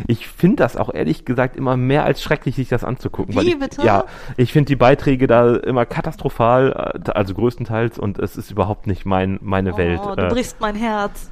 Ich 0.07 0.27
finde 0.27 0.57
das 0.57 0.77
auch 0.77 0.93
ehrlich 0.93 1.25
gesagt 1.25 1.55
immer 1.57 1.75
mehr 1.75 2.05
als 2.05 2.21
schrecklich, 2.21 2.55
sich 2.55 2.69
das 2.69 2.83
anzugucken. 2.83 3.35
Wie, 3.35 3.49
ich, 3.49 3.59
bitte? 3.59 3.81
Ja, 3.85 4.05
ich 4.37 4.53
finde 4.53 4.67
die 4.67 4.75
Beiträge 4.75 5.27
da 5.27 5.55
immer 5.57 5.85
katastrophal, 5.85 6.93
äh, 7.05 7.11
also 7.11 7.33
größtenteils, 7.33 7.99
und 7.99 8.19
es 8.19 8.37
ist 8.37 8.51
überhaupt 8.51 8.87
nicht 8.87 9.05
mein, 9.05 9.39
meine 9.41 9.75
Welt. 9.77 9.99
Oh, 10.03 10.15
du 10.15 10.25
Äh, 10.25 10.29
brichst 10.29 10.61
mein 10.61 10.75
Herz. 10.75 11.29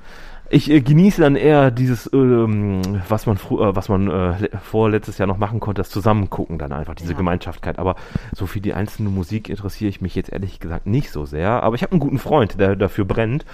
ich 0.49 0.69
äh, 0.71 0.81
genieße 0.81 1.21
dann 1.21 1.36
eher 1.36 1.71
dieses, 1.71 2.10
ähm, 2.13 2.81
was 3.07 3.25
man 3.27 3.36
äh, 3.38 3.39
was 3.49 3.89
man 3.89 4.10
äh, 4.10 4.39
le- 4.39 4.49
vorletztes 4.63 5.17
Jahr 5.17 5.27
noch 5.27 5.38
machen 5.38 5.60
konnte, 5.60 5.81
das 5.81 5.89
Zusammengucken 5.89 6.57
dann 6.57 6.71
einfach, 6.73 6.95
diese 6.95 7.12
Ja. 7.12 7.17
Gemeinschaftlichkeit. 7.17 7.79
Aber 7.79 7.95
so 8.33 8.45
für 8.45 8.62
die 8.62 8.73
einzelne 8.73 9.10
Musik 9.10 9.49
interessiere 9.49 9.89
ich 9.89 10.01
mich 10.01 10.15
jetzt 10.15 10.31
ehrlich 10.31 10.60
gesagt 10.60 10.86
nicht 10.88 11.12
so 11.12 11.25
sehr. 11.25 11.63
Aber 11.63 11.75
ich 11.75 11.83
habe 11.83 11.91
einen 11.91 11.99
guten 11.99 12.17
Freund, 12.19 12.60
der 12.60 12.75
dafür 12.75 13.05
brennt. 13.05 13.45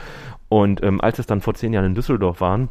Und 0.54 0.84
ähm, 0.84 1.02
als 1.02 1.18
es 1.18 1.26
dann 1.26 1.42
vor 1.42 1.56
zehn 1.56 1.74
Jahren 1.74 1.88
in 1.88 1.96
Düsseldorf 1.96 2.40
waren, 2.40 2.70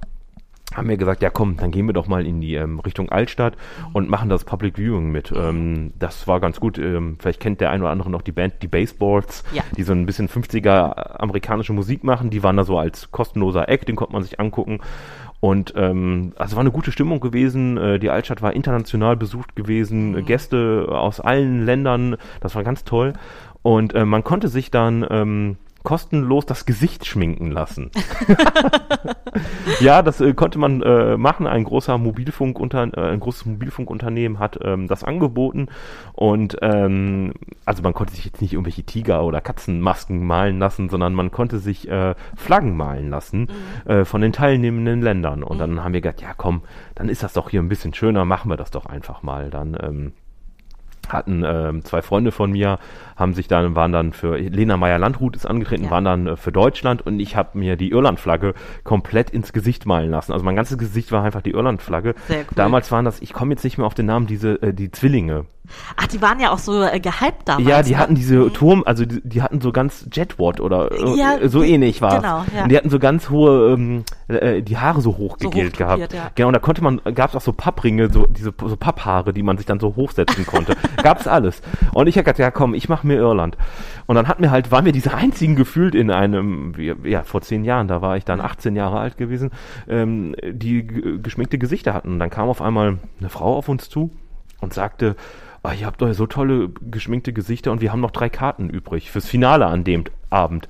haben 0.73 0.89
wir 0.89 0.97
gesagt, 0.97 1.21
ja 1.21 1.31
komm, 1.31 1.57
dann 1.57 1.73
gehen 1.73 1.87
wir 1.87 1.93
doch 1.93 2.07
mal 2.07 2.25
in 2.25 2.41
die 2.41 2.55
ähm, 2.55 2.79
Richtung 2.79 3.09
Altstadt 3.11 3.57
und 3.93 4.09
machen 4.09 4.29
das 4.29 4.45
Public 4.45 4.77
Viewing 4.79 5.11
mit. 5.11 5.33
Ähm, 5.35 5.93
das 5.99 6.29
war 6.29 6.39
ganz 6.39 6.61
gut. 6.61 6.79
Ähm, 6.79 7.17
vielleicht 7.19 7.41
kennt 7.41 7.61
der 7.61 7.73
ein 7.73 7.81
oder 7.81 7.91
andere 7.91 8.09
noch 8.09 8.23
die 8.23 8.31
Band, 8.31 8.63
die 8.63 8.69
Baseballs, 8.69 9.43
Ja. 9.53 9.65
die 9.77 9.83
so 9.83 9.95
ein 9.95 10.07
bisschen 10.07 10.29
50er 10.29 11.19
amerikanische 11.21 11.73
Musik 11.73 12.05
machen. 12.05 12.31
Die 12.31 12.45
waren 12.45 12.57
da 12.57 12.63
so 12.63 12.79
als 12.79 13.11
kostenloser 13.11 13.69
Act, 13.69 13.89
den 13.89 13.97
konnte 13.97 14.13
man 14.13 14.23
sich 14.23 14.39
angucken. 14.39 14.79
Und 15.41 15.75
ähm, 15.77 16.35
also 16.37 16.55
war 16.55 16.61
eine 16.61 16.71
gute 16.71 16.93
Stimmung 16.93 17.19
gewesen. 17.19 17.79
Äh, 17.79 17.99
die 17.99 18.11
Altstadt 18.11 18.43
war 18.43 18.53
international 18.55 19.17
besucht 19.17 19.57
gewesen, 19.57 20.17
äh, 20.17 20.23
Gäste 20.23 20.87
aus 20.89 21.19
allen 21.19 21.67
Ländern. 21.67 22.17
Das 22.39 22.55
war 22.55 22.63
ganz 22.63 22.85
toll. 22.85 23.15
Und 23.63 23.93
äh, 23.97 24.05
man 24.05 24.23
konnte 24.23 24.47
sich 24.47 24.71
dann 24.71 25.05
ähm, 25.11 25.57
kostenlos 25.83 26.47
das 26.47 26.67
Gesicht 26.67 27.07
schminken 27.07 27.51
lassen. 27.51 27.91
Ja, 29.81 30.03
das 30.03 30.21
äh, 30.21 30.35
konnte 30.35 30.59
man 30.59 30.83
äh, 30.83 31.17
machen. 31.17 31.47
Ein 31.47 31.65
großer 31.65 31.99
Mobilfunkunter 31.99 32.97
äh, 32.97 33.11
ein 33.13 33.21
großes 33.21 33.47
Mobilfunkunternehmen 33.47 34.39
hat 34.39 34.59
ähm, 34.63 34.87
das 34.87 35.05
angeboten 35.05 35.69
und 36.13 36.57
ähm, 36.63 37.33
also 37.65 37.83
man 37.83 37.95
konnte 37.95 38.15
sich 38.15 38.25
jetzt 38.25 38.41
nicht 38.41 38.53
irgendwelche 38.53 38.85
Tiger 38.85 39.25
oder 39.25 39.41
Katzenmasken 39.41 40.25
malen 40.25 40.59
lassen, 40.59 40.89
sondern 40.89 41.15
man 41.15 41.31
konnte 41.31 41.59
sich 41.59 41.89
äh, 41.89 42.15
Flaggen 42.37 42.77
malen 42.77 43.11
lassen 43.11 43.49
äh, 43.85 44.05
von 44.05 44.21
den 44.21 44.33
teilnehmenden 44.33 45.03
Ländern. 45.03 45.43
Und 45.43 45.59
dann 45.59 45.83
haben 45.83 45.95
wir 45.95 46.01
gedacht, 46.01 46.23
ja 46.23 46.35
komm, 46.37 46.63
dann 46.95 47.09
ist 47.09 47.23
das 47.23 47.33
doch 47.33 47.51
hier 47.51 47.61
ein 47.61 47.69
bisschen 47.69 47.95
schöner, 47.95 48.25
machen 48.25 48.51
wir 48.51 48.57
das 48.57 48.71
doch 48.71 48.87
einfach 48.87 49.23
mal. 49.23 49.51
Dann 49.51 49.77
ähm, 49.83 50.13
hatten 51.09 51.43
ähm, 51.45 51.85
zwei 51.85 52.03
Freunde 52.03 52.31
von 52.31 52.53
mir, 52.53 52.79
haben 53.23 53.33
sich 53.33 53.49
dann, 53.49 53.75
waren 53.75 53.93
dann 53.93 54.13
für, 54.13 54.37
Lena 54.37 54.77
Meyer-Landrut 54.77 55.35
ist 55.37 55.47
angetreten, 55.47 55.85
Ja. 55.85 55.91
waren 55.91 56.05
dann 56.05 56.27
äh, 56.27 56.37
für 56.37 56.53
Deutschland 56.53 57.01
und 57.07 57.19
ich 57.21 57.37
habe 57.37 57.57
mir 57.59 57.77
die 57.77 57.91
Irland-Flagge 57.91 58.53
komplett 58.85 59.31
ins 59.31 59.55
Gesicht 59.55 59.87
malen 59.87 60.11
lassen. 60.11 60.33
Also 60.33 60.45
mein 60.45 60.57
ganzes 60.57 60.77
Gesicht 60.77 61.11
war 61.13 61.23
einfach 61.25 61.41
die 61.43 61.53
Irland-Flagge. 61.53 62.15
Sehr 62.29 62.41
cool. 62.41 62.45
Damals 62.57 62.93
waren 62.93 63.07
das, 63.07 63.23
ich 63.23 63.33
komme 63.33 63.53
jetzt 63.53 63.65
nicht 63.65 63.79
mehr 63.79 63.87
auf 63.87 63.95
den 63.95 64.07
Namen, 64.07 64.27
diese, 64.27 64.61
äh, 64.63 64.75
die 64.75 64.91
Zwillinge. 64.91 65.47
Ach, 65.97 66.09
die 66.09 66.21
waren 66.21 66.41
ja 66.41 66.51
auch 66.51 66.59
so 66.59 66.83
äh, 66.83 66.99
gehypt 66.99 67.47
damals. 67.49 67.67
ja, 67.69 67.83
die 67.83 67.93
ne? 67.93 67.99
hatten 67.99 68.15
diese 68.17 68.53
Turm, 68.53 68.83
also 68.85 69.07
die, 69.07 69.21
die 69.23 69.41
hatten 69.43 69.61
so 69.61 69.71
ganz 69.71 70.07
Jetwatt 70.13 70.61
oder 70.61 70.91
äh, 70.91 71.17
Ja, 71.17 71.49
so 71.49 71.63
die- 71.63 71.71
ähnlich 71.71 72.03
war 72.03 72.17
genau, 72.21 72.45
ja. 72.55 72.65
Und 72.65 72.69
die 72.73 72.77
hatten 72.77 72.91
so 72.91 72.99
ganz 72.99 73.31
hohe, 73.31 73.73
ähm, 73.75 74.05
äh, 74.27 74.61
die 74.61 74.77
Haare 74.77 75.01
so 75.01 75.17
hoch 75.17 75.37
So 75.41 75.49
gegelt 75.51 75.79
gehabt. 75.79 76.13
ja. 76.13 76.31
Genau, 76.35 76.49
und 76.49 76.55
da 76.55 76.59
konnte 76.59 76.83
man, 76.83 77.01
gab 77.15 77.31
es 77.31 77.37
auch 77.37 77.41
so 77.41 77.53
Pappringe, 77.53 78.13
so 78.13 78.27
diese 78.27 78.53
so 78.67 78.77
Papphaare, 78.77 79.33
die 79.33 79.45
man 79.45 79.57
sich 79.57 79.65
dann 79.65 79.79
so 79.79 79.95
hochsetzen 79.95 80.45
konnte. 80.47 80.75
Gab's 81.03 81.29
alles. 81.29 81.63
Und 81.95 82.09
ich 82.09 82.19
hab 82.19 82.25
gedacht, 82.25 82.41
ja 82.41 82.51
komm, 82.51 82.75
ich 82.75 82.89
mach 82.89 83.05
mir 83.05 83.12
Irland. 83.17 83.57
Und 84.07 84.17
dann 84.17 84.29
hatten 84.29 84.43
wir 84.43 84.51
halt, 84.51 84.71
waren 84.71 84.85
wir 84.85 84.93
diese 84.93 85.15
einzigen 85.15 85.57
gefühlt 85.57 85.95
in 85.95 86.11
einem, 86.11 86.75
ja, 87.05 87.23
vor 87.23 87.43
zehn 87.43 87.65
Jahren, 87.65 87.89
da 87.89 88.03
war 88.03 88.17
ich 88.17 88.25
dann 88.25 88.41
18 88.41 88.77
Jahre 88.77 88.99
alt 88.99 89.17
gewesen, 89.17 89.51
ähm, 89.89 90.35
die 90.45 90.87
geschminkte 90.87 91.59
Gesichter 91.59 91.95
hatten. 91.95 92.13
Und 92.13 92.19
dann 92.19 92.31
kam 92.31 92.49
auf 92.49 92.63
einmal 92.63 92.99
eine 93.21 93.29
Frau 93.29 93.57
auf 93.57 93.69
uns 93.69 93.89
zu 93.89 94.11
und 94.61 94.75
sagte, 94.75 95.17
ah, 95.63 95.73
ihr 95.73 95.87
habt 95.87 96.03
doch 96.03 96.13
so 96.13 96.27
tolle 96.27 96.71
geschminkte 96.91 97.33
Gesichter 97.33 97.73
und 97.73 97.81
wir 97.81 97.93
haben 97.93 98.01
noch 98.01 98.11
drei 98.11 98.29
Karten 98.29 98.69
übrig 98.69 99.11
fürs 99.11 99.27
Finale 99.27 99.67
an 99.67 99.85
dem 99.85 100.05
Abend. 100.31 100.69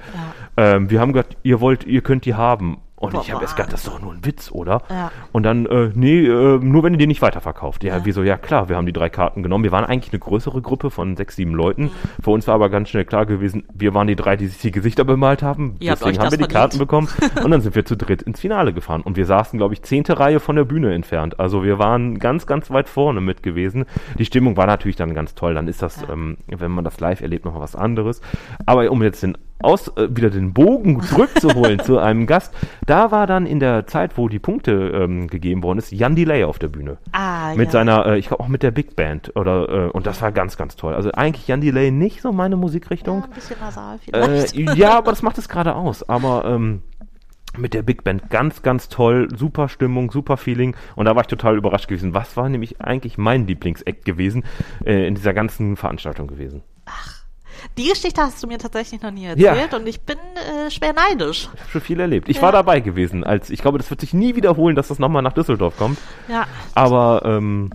Ähm, 0.57 0.91
wir 0.91 1.01
haben 1.01 1.13
gesagt, 1.13 1.37
ihr 1.43 1.61
wollt, 1.61 1.85
ihr 1.85 2.03
könnt 2.03 2.25
die 2.25 2.35
haben. 2.35 2.79
Und 3.03 3.15
ich 3.15 3.27
Boah. 3.27 3.33
habe 3.33 3.43
erst 3.43 3.57
gedacht, 3.57 3.73
das 3.73 3.81
ist 3.85 3.89
doch 3.89 4.01
nur 4.01 4.13
ein 4.13 4.25
Witz, 4.25 4.53
oder? 4.53 4.83
Ja. 4.89 5.11
Und 5.33 5.43
dann, 5.43 5.67
äh, 5.67 5.91
nee, 5.93 6.25
äh, 6.25 6.59
nur 6.59 6.85
wenn 6.85 6.95
ihr 6.95 6.99
die 6.99 7.09
nicht 7.09 7.21
weiterverkauft. 7.21 7.83
Ja, 7.83 7.97
Ja. 7.97 8.05
wieso? 8.05 8.23
Ja, 8.23 8.37
klar, 8.37 8.69
wir 8.69 8.77
haben 8.77 8.87
die 8.87 8.93
drei 8.93 9.09
Karten 9.09 9.43
genommen. 9.43 9.65
Wir 9.65 9.73
waren 9.73 9.85
eigentlich 9.85 10.13
eine 10.13 10.21
größere 10.21 10.63
Gruppe 10.63 10.89
von 10.91 11.17
sechs, 11.17 11.35
sieben 11.35 11.53
Leuten. 11.53 11.85
Mhm. 11.87 11.91
Für 12.23 12.31
uns 12.31 12.47
war 12.47 12.55
aber 12.55 12.71
ganz 12.71 12.91
schnell 12.91 13.05
klar 13.05 13.27
gewesen, 13.27 13.65
wir 13.75 13.93
waren 13.93 14.07
die 14.07 14.15
drei, 14.15 14.37
die 14.37 14.47
sich 14.47 14.59
die 14.63 14.71
Gesichter 14.71 15.05
bemalt 15.05 15.43
haben. 15.43 15.75
Ihr 15.81 15.91
Deswegen 15.91 16.19
haben 16.21 16.31
wir 16.31 16.39
das 16.39 16.47
die 16.49 16.55
Karten 16.55 16.77
verdient. 16.77 16.79
bekommen. 16.79 17.09
Und 17.45 17.51
dann 17.51 17.61
sind 17.61 17.75
wir 17.75 17.85
zu 17.85 17.97
dritt 17.97 18.23
ins 18.23 18.39
Finale 18.39 18.73
gefahren. 18.73 19.01
Und 19.03 19.17
wir 19.17 19.27
saßen, 19.27 19.59
glaube 19.59 19.75
ich, 19.75 19.83
zehnte 19.83 20.21
Reihe 20.21 20.39
von 20.39 20.55
der 20.55 20.65
Bühne 20.65 20.95
entfernt. 20.95 21.41
Also 21.41 21.65
wir 21.65 21.81
waren 21.81 22.21
ganz, 22.21 22.47
ganz 22.47 22.71
weit 22.71 22.89
vorne 22.89 23.21
mit 23.21 23.43
gewesen. 23.43 23.85
Die 24.17 24.25
Stimmung 24.25 24.57
war 24.57 24.67
natürlich 24.67 24.95
dann 24.97 25.13
ganz 25.13 25.35
toll. 25.35 25.55
Dann 25.55 25.67
ist 25.67 25.83
das, 25.83 26.03
Ja. 26.03 26.13
ähm, 26.13 26.37
wenn 26.47 26.71
man 26.71 26.85
das 26.85 27.01
live 27.01 27.21
erlebt, 27.21 27.45
noch 27.47 27.59
was 27.59 27.75
anderes. 27.75 28.21
Aber 28.65 28.89
um 28.93 29.03
jetzt 29.03 29.25
den 29.25 29.37
aus, 29.63 29.89
äh, 29.97 30.09
wieder 30.11 30.31
den 30.31 30.53
Bogen 30.53 31.01
zurückzuholen 31.03 31.79
zu 31.85 31.99
einem 31.99 32.27
Gast, 32.27 32.55
da 32.87 33.11
war 33.11 33.27
dann 33.27 33.47
in 33.47 33.61
der 33.61 33.87
Zeit, 33.87 34.17
wo 34.17 34.29
die 34.29 34.39
Punkte 34.39 34.73
ähm, 34.73 35.29
gegeben 35.29 35.63
worden 35.63 35.79
ist, 35.79 35.93
Jan 35.93 36.15
Delay 36.15 36.45
auf 36.45 36.59
der 36.59 36.69
Bühne. 36.69 36.99
Ah, 37.13 37.55
Mit 37.55 37.67
ja. 37.67 37.73
seiner, 37.73 38.07
äh, 38.07 38.19
ich 38.19 38.29
glaube 38.29 38.43
auch 38.43 38.49
mit 38.49 38.63
der 38.63 38.71
Big 38.71 38.97
Band 38.97 39.35
oder 39.37 39.69
äh, 39.69 39.91
und 39.91 40.07
das 40.07 40.21
war 40.23 40.33
ganz, 40.33 40.57
ganz 40.57 40.77
toll. 40.77 40.95
Also 40.95 41.13
eigentlich 41.13 41.49
Jan 41.49 41.61
Delay 41.61 41.91
nicht 41.91 42.23
so 42.23 42.33
meine 42.33 42.55
ja, 42.55 42.61
Musikrichtung. 42.61 43.25
ein 43.25 43.31
bisschen 43.31 43.57
nasal 43.61 43.99
vielleicht. 43.99 44.57
Äh, 44.57 44.75
ja, 44.75 44.99
aber 44.99 45.11
das 45.13 45.23
macht 45.23 45.39
es 45.39 45.49
gerade 45.49 45.75
aus. 45.75 46.09
Aber 46.09 46.45
ähm, 46.45 46.83
mit 47.57 47.75
der 47.75 47.83
Big 47.83 48.05
Band 48.05 48.31
ganz, 48.31 48.63
ganz 48.63 48.89
toll, 48.89 49.29
super 49.35 49.69
Stimmung, 49.69 50.11
super 50.11 50.37
Feeling. 50.37 50.77
Und 50.97 51.07
da 51.07 51.15
war 51.15 51.23
ich 51.23 51.29
total 51.29 51.57
überrascht 51.57 51.89
gewesen. 51.89 52.15
Was 52.15 52.37
war 52.37 52.49
nämlich 52.49 52.81
eigentlich 52.81 53.19
mein 53.19 53.47
Lieblingseck 53.47 54.05
gewesen 54.05 54.45
äh, 54.85 55.07
in 55.07 55.15
dieser 55.15 55.35
ganzen 55.35 55.77
Veranstaltung 55.77 56.27
gewesen? 56.29 56.63
Die 57.79 57.89
Geschichte 57.89 58.21
hast 58.23 58.43
du 58.43 58.47
mir 58.47 58.59
tatsächlich 58.59 59.01
noch 59.03 59.11
nie 59.11 59.25
Ja. 59.25 59.53
erzählt 59.55 59.75
und 59.75 59.87
ich 59.87 60.01
bin 60.01 60.17
äh, 60.19 60.71
schwer 60.71 60.93
neidisch. 60.93 61.49
Ich 61.55 61.61
habe 61.61 61.71
schon 61.71 61.81
viel 61.81 62.01
erlebt. 62.01 62.29
Ich 62.29 62.37
Ja. 62.37 62.43
war 62.43 62.53
dabei 62.53 62.81
gewesen. 62.81 63.25
Als 63.25 63.51
ich 63.51 63.61
glaube, 63.63 63.79
das 63.79 63.89
wird 63.91 64.01
sich 64.01 64.13
nie 64.15 64.37
wiederholen, 64.37 64.77
dass 64.77 64.89
das 64.89 64.99
nochmal 64.99 65.23
nach 65.23 65.33
Düsseldorf 65.33 65.77
kommt. 65.77 65.99
Ja, 66.29 66.47
Aber 66.75 67.23
ähm, 67.25 67.71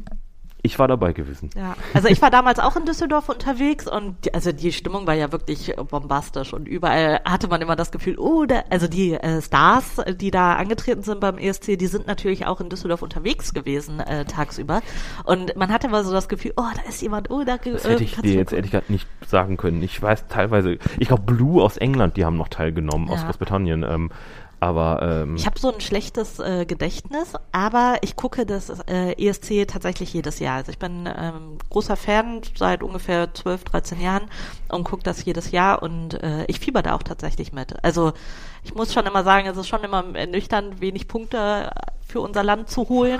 ich 0.67 0.77
war 0.79 0.87
dabei 0.87 1.13
gewesen. 1.13 1.49
ja. 1.55 1.75
Also 1.93 2.07
ich 2.09 2.21
war 2.21 2.29
damals 2.29 2.59
auch 2.59 2.75
in 2.75 2.85
Düsseldorf 2.85 3.29
unterwegs 3.29 3.87
und 3.87 4.25
die, 4.25 4.33
also 4.33 4.51
die 4.51 4.71
Stimmung 4.71 5.07
war 5.07 5.13
ja 5.15 5.31
wirklich 5.31 5.73
bombastisch 5.89 6.53
und 6.53 6.67
überall 6.67 7.21
hatte 7.25 7.47
man 7.47 7.61
immer 7.61 7.75
das 7.75 7.91
Gefühl, 7.91 8.17
oh, 8.19 8.45
da, 8.45 8.63
also 8.69 8.87
die 8.87 9.13
äh, 9.13 9.41
Stars, 9.41 9.97
äh, 9.99 10.13
die 10.13 10.29
da 10.31 10.53
angetreten 10.53 11.01
sind 11.01 11.19
beim 11.21 11.37
ESC, 11.37 11.77
die 11.77 11.87
sind 11.87 12.05
natürlich 12.07 12.45
auch 12.45 12.61
in 12.61 12.69
Düsseldorf 12.69 13.01
unterwegs 13.01 13.53
gewesen 13.53 13.99
äh, 13.99 14.25
tagsüber 14.25 14.81
und 15.23 15.55
man 15.55 15.71
hatte 15.71 15.87
immer 15.87 16.03
so 16.03 16.11
das 16.11 16.27
Gefühl, 16.29 16.53
oh, 16.57 16.63
da 16.75 16.87
ist 16.87 17.01
jemand, 17.01 17.31
oh, 17.31 17.43
da 17.43 17.57
Das 17.57 17.83
hätte 17.87 18.03
ich 18.03 18.15
dir 18.17 18.33
jetzt 18.35 18.53
ehrlich 18.53 18.71
gesagt 18.71 18.89
nicht 18.89 19.07
sagen 19.25 19.57
können. 19.57 19.81
Ich 19.81 20.01
weiß 20.01 20.27
teilweise, 20.27 20.77
ich 20.99 21.07
glaube 21.07 21.23
Blue 21.23 21.63
aus 21.63 21.77
England, 21.77 22.17
die 22.17 22.25
haben 22.25 22.37
noch 22.37 22.49
teilgenommen, 22.49 23.09
aus 23.09 23.19
Ja. 23.21 23.25
Großbritannien. 23.25 23.83
Ähm, 23.83 24.09
Aber 24.59 25.01
ähm, 25.01 25.35
Ich 25.35 25.45
habe 25.45 25.59
so 25.59 25.71
ein 25.71 25.81
schlechtes 25.81 26.39
äh, 26.39 26.65
Gedächtnis, 26.65 27.33
aber 27.51 27.97
ich 28.01 28.15
gucke 28.15 28.45
das 28.45 28.69
äh, 28.87 29.13
ESC 29.13 29.67
tatsächlich 29.67 30.13
jedes 30.13 30.39
Jahr. 30.39 30.57
Also 30.57 30.71
ich 30.71 30.79
bin 30.79 31.07
ähm, 31.07 31.57
großer 31.69 31.95
Fan 31.95 32.41
seit 32.55 32.81
ungefähr 32.81 33.33
12, 33.33 33.63
13 33.65 34.01
Jahren 34.01 34.23
und 34.69 34.83
gucke 34.83 35.03
das 35.03 35.23
jedes 35.25 35.51
Jahr 35.51 35.83
und 35.83 36.21
äh, 36.23 36.45
ich 36.45 36.59
fieber 36.59 36.81
da 36.81 36.95
auch 36.95 37.03
tatsächlich 37.03 37.53
mit. 37.53 37.83
Also 37.83 38.13
ich 38.63 38.73
muss 38.73 38.93
schon 38.93 39.05
immer 39.05 39.23
sagen, 39.23 39.47
es 39.47 39.57
ist 39.57 39.67
schon 39.67 39.83
immer 39.83 40.03
ernüchternd, 40.15 40.81
wenig 40.81 41.07
Punkte 41.07 41.71
für 42.07 42.21
unser 42.21 42.41
Land 42.43 42.69
zu 42.69 42.87
holen. 42.89 43.19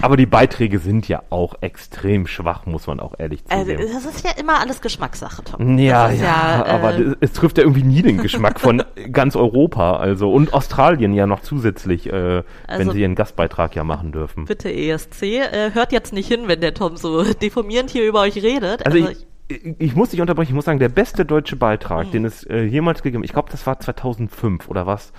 aber 0.00 0.16
die 0.16 0.26
Beiträge 0.26 0.78
sind 0.78 1.08
ja 1.08 1.22
auch 1.30 1.54
extrem 1.60 2.26
schwach, 2.26 2.66
muss 2.66 2.86
man 2.86 3.00
auch 3.00 3.14
ehrlich 3.18 3.42
Also 3.48 3.64
zugeben. 3.72 3.90
das 3.92 4.04
ist 4.04 4.24
ja 4.24 4.30
immer 4.38 4.60
alles 4.60 4.80
Geschmackssache, 4.80 5.42
Tom. 5.44 5.76
ja, 5.78 6.06
ist 6.08 6.20
ja, 6.22 6.64
äh, 6.64 6.70
aber 6.70 6.92
das- 6.92 7.16
es 7.20 7.32
trifft 7.32 7.58
ja 7.58 7.64
irgendwie 7.64 7.82
nie 7.82 8.02
den 8.02 8.18
Geschmack 8.18 8.60
von 8.60 8.82
ganz 9.12 9.34
Europa, 9.36 9.96
also 9.96 10.30
und 10.32 10.54
Australien 10.54 11.12
ja 11.14 11.26
noch 11.26 11.40
zusätzlich, 11.40 12.06
äh, 12.06 12.12
wenn 12.12 12.44
Also- 12.66 12.92
sie 12.92 13.00
ihren 13.00 13.14
Gastbeitrag 13.16 13.74
ja 13.74 13.82
machen 13.84 14.12
dürfen. 14.12 14.44
bitte 14.44 14.72
ESC, 14.72 15.22
äh, 15.40 15.70
hört 15.74 15.92
jetzt 15.92 16.12
nicht 16.12 16.28
hin, 16.28 16.42
wenn 16.46 16.60
der 16.60 16.74
Tom 16.74 16.96
so 16.96 17.22
deformierend 17.42 17.90
hier 17.90 18.06
über 18.06 18.20
euch 18.20 18.36
redet. 18.42 18.86
Also 18.86 18.98
ich, 18.98 19.26
ich, 19.48 19.64
ich 19.78 19.94
muss 19.96 20.10
dich 20.10 20.20
unterbrechen, 20.20 20.50
ich 20.50 20.54
muss 20.54 20.66
sagen, 20.66 20.78
der 20.78 20.90
beste 20.90 21.24
deutsche 21.24 21.56
Beitrag, 21.56 22.04
Hm. 22.06 22.12
den 22.12 22.24
es 22.24 22.44
äh, 22.44 22.62
jemals 22.62 23.02
gegeben 23.02 23.24
ich 23.24 23.32
glaube, 23.32 23.48
das 23.50 23.66
war 23.66 23.80
2005 23.80 24.68
oder 24.68 24.86
was? 24.86 25.12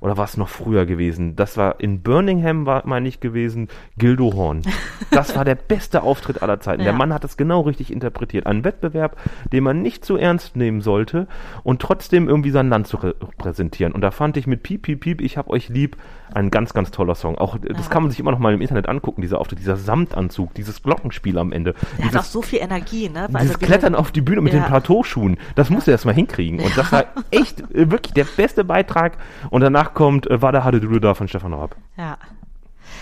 Oder 0.00 0.16
war 0.16 0.24
es 0.24 0.36
noch 0.36 0.48
früher 0.48 0.86
gewesen? 0.86 1.34
Das 1.36 1.56
war 1.56 1.80
in 1.80 2.02
Birmingham, 2.02 2.66
war, 2.66 2.82
meine 2.86 3.08
ich, 3.08 3.20
gewesen, 3.20 3.68
Gildo 3.96 4.32
Horn. 4.34 4.62
Das 5.10 5.34
war 5.36 5.44
der 5.44 5.54
beste 5.56 6.02
Auftritt 6.02 6.42
aller 6.42 6.60
Zeiten. 6.60 6.82
Der 6.82 6.92
Ja. 6.92 6.98
Mann 6.98 7.12
hat 7.12 7.24
es 7.24 7.36
genau 7.36 7.62
richtig 7.62 7.92
interpretiert. 7.92 8.46
Ein 8.46 8.64
Wettbewerb, 8.64 9.16
den 9.52 9.64
man 9.64 9.82
nicht 9.82 10.04
zu 10.04 10.16
ernst 10.16 10.56
nehmen 10.56 10.80
sollte 10.80 11.26
und 11.64 11.80
trotzdem 11.82 12.28
irgendwie 12.28 12.50
sein 12.50 12.68
Land 12.68 12.86
zu 12.86 12.96
repräsentieren. 12.98 13.92
Und 13.92 14.00
da 14.02 14.10
fand 14.10 14.36
ich 14.36 14.46
mit 14.46 14.62
Piep, 14.62 14.82
Piep, 14.82 15.00
Piep, 15.00 15.20
ich 15.20 15.36
hab 15.36 15.48
euch 15.50 15.68
lieb, 15.68 15.96
ein 16.32 16.50
ganz, 16.50 16.74
ganz 16.74 16.90
toller 16.90 17.14
Song. 17.14 17.38
Auch 17.38 17.56
das 17.58 17.86
Ja. 17.86 17.92
kann 17.92 18.02
man 18.02 18.10
sich 18.10 18.20
immer 18.20 18.30
noch 18.30 18.38
mal 18.38 18.52
im 18.52 18.60
Internet 18.60 18.88
angucken, 18.88 19.22
dieser 19.22 19.40
Auftritt, 19.40 19.58
dieser 19.60 19.76
Samtanzug, 19.76 20.52
dieses 20.54 20.82
Glockenspiel 20.82 21.38
am 21.38 21.52
Ende. 21.52 21.72
der 21.72 21.80
hat 22.04 22.04
dieses 22.12 22.20
auch 22.20 22.24
so 22.24 22.42
viel 22.42 22.58
Energie, 22.60 23.08
ne? 23.08 23.28
dieses 23.40 23.60
wie- 23.60 23.64
Klettern 23.64 23.94
auf 23.94 24.12
die 24.12 24.20
Bühne 24.20 24.40
mit 24.42 24.52
Ja. 24.52 24.60
den 24.60 24.66
Plateauschuhen, 24.66 25.38
das 25.54 25.70
musst 25.70 25.86
du 25.86 25.90
erst 25.90 26.04
mal 26.04 26.14
hinkriegen. 26.14 26.60
Und 26.60 26.76
das 26.76 26.92
war 26.92 27.04
echt 27.30 27.60
äh, 27.74 27.90
wirklich 27.90 28.12
der 28.12 28.24
beste 28.36 28.62
Beitrag. 28.64 29.16
Und 29.50 29.62
danach 29.62 29.87
kommt 29.94 30.30
äh, 30.30 30.40
Hade 30.64 30.80
da 31.00 31.14
von 31.14 31.28
Stefan 31.28 31.52
Raab. 31.54 31.76
Ja. 31.96 32.16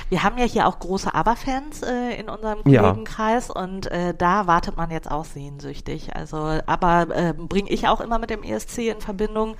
Wir 0.09 0.23
haben 0.23 0.39
ja 0.39 0.45
hier 0.45 0.67
auch 0.69 0.79
große 0.79 1.13
ABBA-Fans 1.15 1.83
äh, 1.83 2.15
in 2.21 2.29
unserem 2.29 2.59
Ja. 2.67 2.83
Kollegenkreis 2.83 3.51
und 3.51 3.91
äh, 3.91 4.15
da 4.17 4.47
wartet 4.47 4.77
man 4.77 4.91
jetzt 4.91 5.11
auch 5.11 5.25
sehnsüchtig. 5.25 6.15
Also, 6.15 6.37
aber 6.67 7.09
äh, 7.15 7.35
bringe 7.37 7.71
ich 7.71 7.89
auch 7.89 8.01
immer 8.01 8.19
mit 8.19 8.31
dem 8.31 8.43
ESC 8.45 8.79
in 8.79 9.01
Verbindung. 9.01 9.57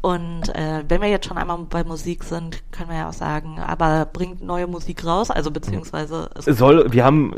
Und 0.00 0.48
äh, 0.56 0.82
wenn 0.88 1.00
wir 1.00 1.08
jetzt 1.08 1.26
schon 1.28 1.38
einmal 1.38 1.58
bei 1.58 1.84
Musik 1.84 2.24
sind, 2.24 2.62
können 2.72 2.90
wir 2.90 2.96
ja 2.96 3.08
auch 3.08 3.12
sagen, 3.12 3.60
aber 3.60 4.06
bringt 4.06 4.42
neue 4.42 4.66
Musik 4.66 5.04
raus, 5.04 5.30
also 5.30 5.50
beziehungsweise 5.52 6.28
es 6.34 6.44
soll, 6.46 6.92
wir 6.92 7.04
haben, 7.04 7.34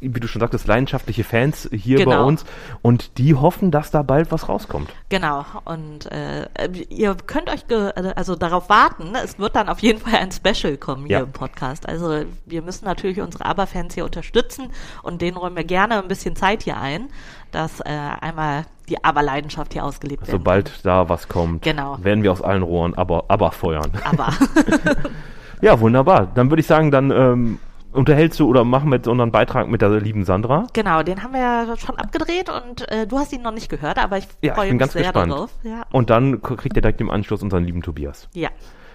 wie 0.00 0.18
du 0.18 0.26
schon 0.26 0.40
sagtest, 0.40 0.66
leidenschaftliche 0.66 1.22
Fans 1.22 1.68
hier 1.70 1.98
bei 1.98 2.04
Genau. 2.04 2.26
uns 2.26 2.44
und 2.82 3.18
die 3.18 3.34
hoffen, 3.34 3.70
dass 3.70 3.90
da 3.92 4.02
bald 4.02 4.32
was 4.32 4.48
rauskommt. 4.48 4.90
Genau, 5.10 5.44
und 5.64 6.10
äh, 6.10 6.48
ihr 6.88 7.14
könnt 7.26 7.50
euch 7.50 7.68
ge 7.68 7.92
also 8.16 8.34
darauf 8.34 8.68
warten, 8.68 9.12
es 9.22 9.38
wird 9.38 9.54
dann 9.54 9.68
auf 9.68 9.78
jeden 9.78 10.00
Fall 10.00 10.14
ein 10.18 10.32
Special 10.32 10.76
kommen 10.76 11.06
hier 11.06 11.18
Ja. 11.18 11.22
im 11.24 11.30
Podcast. 11.32 11.88
Also 11.88 11.97
wir 12.46 12.62
müssen 12.62 12.84
natürlich 12.84 13.20
unsere 13.20 13.44
ABBA-Fans 13.46 13.94
hier 13.94 14.04
unterstützen 14.04 14.70
und 15.02 15.20
denen 15.22 15.36
räumen 15.36 15.56
wir 15.56 15.64
gerne 15.64 15.98
ein 16.02 16.08
bisschen 16.08 16.36
Zeit 16.36 16.62
hier 16.62 16.78
ein, 16.78 17.08
dass 17.52 17.80
äh, 17.80 17.84
einmal 17.88 18.64
die 18.88 19.02
ABBA-Leidenschaft 19.04 19.72
hier 19.74 19.84
ausgelebt 19.84 20.22
wird. 20.22 20.30
Sobald 20.30 20.84
da 20.84 21.08
was 21.08 21.28
kommt, 21.28 21.62
Genau. 21.62 21.96
werden 22.02 22.22
wir 22.22 22.32
aus 22.32 22.42
allen 22.42 22.62
Rohren 22.62 22.94
aber, 22.94 23.24
aber 23.28 23.52
feuern. 23.52 23.90
Aber 24.04 24.32
Ja, 25.60 25.80
wunderbar. 25.80 26.26
Dann 26.34 26.50
würde 26.50 26.60
ich 26.60 26.66
sagen, 26.66 26.90
dann 26.90 27.10
ähm, 27.10 27.58
unterhältst 27.92 28.38
du 28.38 28.48
oder 28.48 28.64
machen 28.64 28.90
wir 28.90 28.96
jetzt 28.96 29.08
unseren 29.08 29.32
Beitrag 29.32 29.66
mit 29.68 29.82
der 29.82 29.90
lieben 30.00 30.24
Sandra. 30.24 30.66
genau, 30.72 31.02
den 31.02 31.22
haben 31.22 31.32
wir 31.32 31.40
ja 31.40 31.76
schon 31.76 31.96
abgedreht 31.96 32.48
und 32.48 32.88
äh, 32.92 33.06
du 33.06 33.18
hast 33.18 33.32
ihn 33.32 33.42
noch 33.42 33.50
nicht 33.52 33.68
gehört, 33.68 33.98
aber 33.98 34.18
ich 34.18 34.28
Ja, 34.40 34.54
freue 34.54 34.66
ich 34.66 34.70
bin 34.70 34.76
mich 34.76 34.80
ganz 34.80 34.92
sehr 34.92 35.02
gespannt. 35.02 35.32
darauf. 35.32 35.50
Ja, 35.64 35.82
Und 35.90 36.10
dann 36.10 36.40
kriegt 36.42 36.76
ihr 36.76 36.82
direkt 36.82 37.00
im 37.00 37.10
Anschluss 37.10 37.42
unseren 37.42 37.64
lieben 37.64 37.82
Tobias. 37.82 38.28
ja 38.34 38.50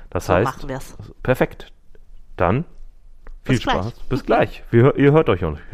Das 0.10 0.28
so 0.28 0.34
heißt, 0.36 0.46
machen 0.46 0.70
wir's. 0.70 0.96
perfekt. 1.22 1.72
Dann 2.38 2.64
viel 3.46 3.56
Bis 3.56 3.64
gleich. 3.64 3.76
Spaß. 3.76 3.94
Bis 4.10 4.26
gleich. 4.26 4.64
Wir, 4.72 4.96
ihr 4.96 5.12
hört 5.12 5.30
euch 5.30 5.42
noch. 5.42 5.58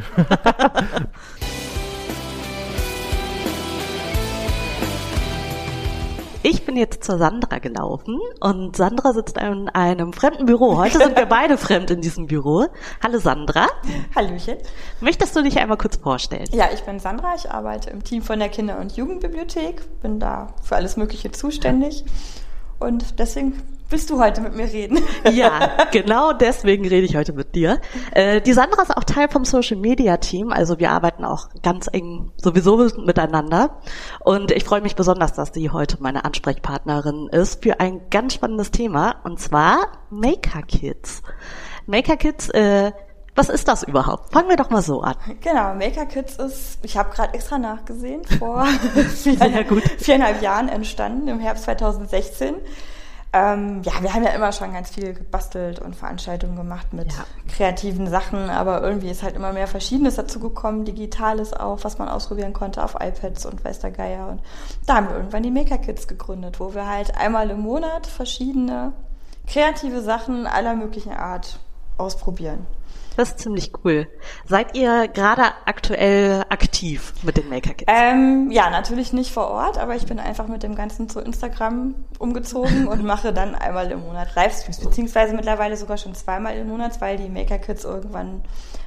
Ich 6.42 6.66
bin 6.66 6.78
jetzt 6.78 7.04
zur 7.04 7.18
Sandra 7.18 7.60
gelaufen 7.60 8.18
und 8.40 8.78
Sandra 8.78 9.12
sitzt 9.12 9.38
in 9.38 9.68
einem 9.70 10.14
fremden 10.14 10.46
Büro. 10.46 10.78
Heute 10.78 10.98
sind 10.98 11.18
wir 11.18 11.26
beide 11.26 11.58
fremd 11.58 11.92
in 11.92 12.00
diesem 12.00 12.28
Büro. 12.28 12.68
Hallo 13.04 13.20
Sandra. 13.20 13.68
Hallöchen. 14.16 14.56
Möchtest 15.02 15.36
du 15.36 15.44
dich 15.44 15.60
einmal 15.60 15.78
kurz 15.78 15.98
vorstellen? 15.98 16.48
Ja, 16.52 16.70
ich 16.74 16.82
bin 16.84 17.00
Sandra, 17.00 17.36
ich 17.36 17.52
arbeite 17.52 17.90
im 17.90 18.06
Team 18.06 18.22
von 18.22 18.40
der 18.40 18.48
Kinder- 18.48 18.80
und 18.80 18.96
Jugendbibliothek, 18.96 20.02
bin 20.02 20.22
da 20.22 20.54
für 20.64 20.78
alles 20.78 20.96
Mögliche 20.96 21.30
zuständig 21.32 22.06
und 22.80 23.20
deswegen 23.20 23.62
willst 23.90 24.10
du 24.10 24.20
heute 24.20 24.42
mit 24.42 24.56
mir 24.56 24.66
reden. 24.66 25.00
Ja, 25.32 25.86
genau 25.92 26.34
deswegen 26.34 26.88
rede 26.88 27.06
ich 27.06 27.16
heute 27.16 27.34
mit 27.34 27.54
dir. 27.54 27.80
Äh, 28.12 28.42
die 28.42 28.54
Sandra 28.54 28.82
ist 28.82 28.96
auch 28.96 29.04
Teil 29.04 29.30
vom 29.30 29.46
Social 29.46 29.78
Media 29.78 30.18
Team, 30.18 30.52
also 30.52 30.80
wir 30.80 30.92
arbeiten 30.92 31.24
auch 31.24 31.50
ganz 31.62 31.88
eng 31.92 32.32
sowieso 32.38 32.78
miteinander. 32.78 33.80
Und 34.22 34.52
ich 34.52 34.64
freue 34.64 34.82
mich 34.82 34.96
besonders, 34.96 35.34
dass 35.34 35.54
sie 35.54 35.70
heute 35.70 35.98
meine 36.00 36.26
Ansprechpartnerin 36.26 37.28
ist 37.32 37.64
für 37.64 37.80
ein 37.80 38.02
ganz 38.10 38.34
spannendes 38.34 38.72
Thema 38.72 39.16
und 39.24 39.40
zwar 39.40 39.88
Maker 40.10 40.64
Kids. 40.64 41.22
Maker 41.86 42.18
Kids, 42.18 42.50
äh, 42.50 42.92
was 43.36 43.50
ist 43.50 43.68
das 43.68 43.84
überhaupt? 43.84 44.34
Fangen 44.34 44.50
wir 44.50 44.58
doch 44.58 44.70
mal 44.70 44.82
so 44.82 45.02
an. 45.02 45.16
Genau, 45.42 45.74
Maker 45.74 46.06
Kids 46.06 46.38
ist, 46.38 46.80
ich 46.84 46.98
habe 46.98 47.14
gerade 47.14 47.34
extra 47.34 47.58
nachgesehen, 47.58 48.24
vor 48.26 48.66
viereinhalb, 49.16 49.72
viereinhalb 49.98 50.42
Jahren 50.42 50.68
entstanden, 50.70 51.28
im 51.28 51.40
Herbst 51.40 51.64
2016. 51.66 52.56
Ähm, 53.32 53.84
ja, 53.84 53.94
wir 54.02 54.14
haben 54.14 54.24
ja 54.24 54.32
immer 54.32 54.52
schon 54.52 54.74
ganz 54.74 54.90
viel 54.90 55.14
gebastelt 55.14 55.80
und 55.80 55.96
Veranstaltungen 55.96 56.56
gemacht 56.56 56.94
mit 56.94 57.14
Ja. 57.14 57.26
kreativen 57.48 58.08
Sachen, 58.08 58.50
aber 58.50 58.82
irgendwie 58.82 59.10
ist 59.10 59.22
halt 59.22 59.36
immer 59.36 59.54
mehr 59.54 59.68
Verschiedenes 59.68 60.16
dazu 60.16 60.40
gekommen, 60.40 60.84
Digitales 60.84 61.54
auch, 61.54 61.84
was 61.84 62.00
man 62.00 62.10
ausprobieren 62.10 62.54
konnte 62.54 62.84
auf 62.84 62.96
iPads 62.96 63.46
und 63.46 63.64
weiß 63.64 63.80
der 63.80 63.92
Geier. 63.92 64.30
Und 64.30 64.42
da 64.88 64.96
haben 64.96 65.10
wir 65.10 65.16
irgendwann 65.16 65.44
die 65.44 65.52
Maker 65.52 65.78
Kids 65.78 66.08
gegründet, 66.08 66.60
wo 66.60 66.74
wir 66.74 66.88
halt 66.88 67.16
einmal 67.18 67.52
im 67.52 67.60
Monat 67.60 68.08
verschiedene 68.08 68.94
kreative 69.46 70.02
Sachen 70.02 70.48
aller 70.48 70.74
möglichen 70.74 71.14
Art 71.14 71.60
ausprobieren. 71.98 72.66
Das 73.20 73.32
ist 73.32 73.40
ziemlich 73.40 73.74
cool. 73.84 74.08
Seid 74.46 74.78
ihr 74.78 75.10
gerade 75.10 75.44
aktuell 75.66 76.46
aktiv 76.48 77.14
mit 77.22 77.36
den 77.36 77.50
Maker 77.50 77.74
Kids? 77.74 77.92
Ähm, 77.94 78.50
ja, 78.50 78.70
natürlich 78.70 79.12
nicht 79.12 79.34
vor 79.34 79.50
Ort, 79.50 79.78
aber 79.78 79.98
ich 79.98 80.06
bin 80.06 80.22
einfach 80.22 80.48
mit 80.48 80.64
dem 80.64 80.74
Ganzen 80.74 81.10
zu 81.10 81.20
Instagram 81.20 81.96
umgezogen 82.18 82.88
und 82.88 83.04
mache 83.04 83.34
dann 83.34 83.56
einmal 83.56 83.92
im 83.92 84.06
Monat 84.06 84.34
Livestreams, 84.38 84.80
beziehungsweise 84.80 85.36
mittlerweile 85.36 85.76
sogar 85.76 85.98
schon 85.98 86.16
zweimal 86.16 86.56
im 86.56 86.70
Monat, 86.70 87.02
weil 87.02 87.18
die 87.18 87.28
Maker 87.28 87.58
Kids 87.58 87.84
irgendwann 87.84 88.42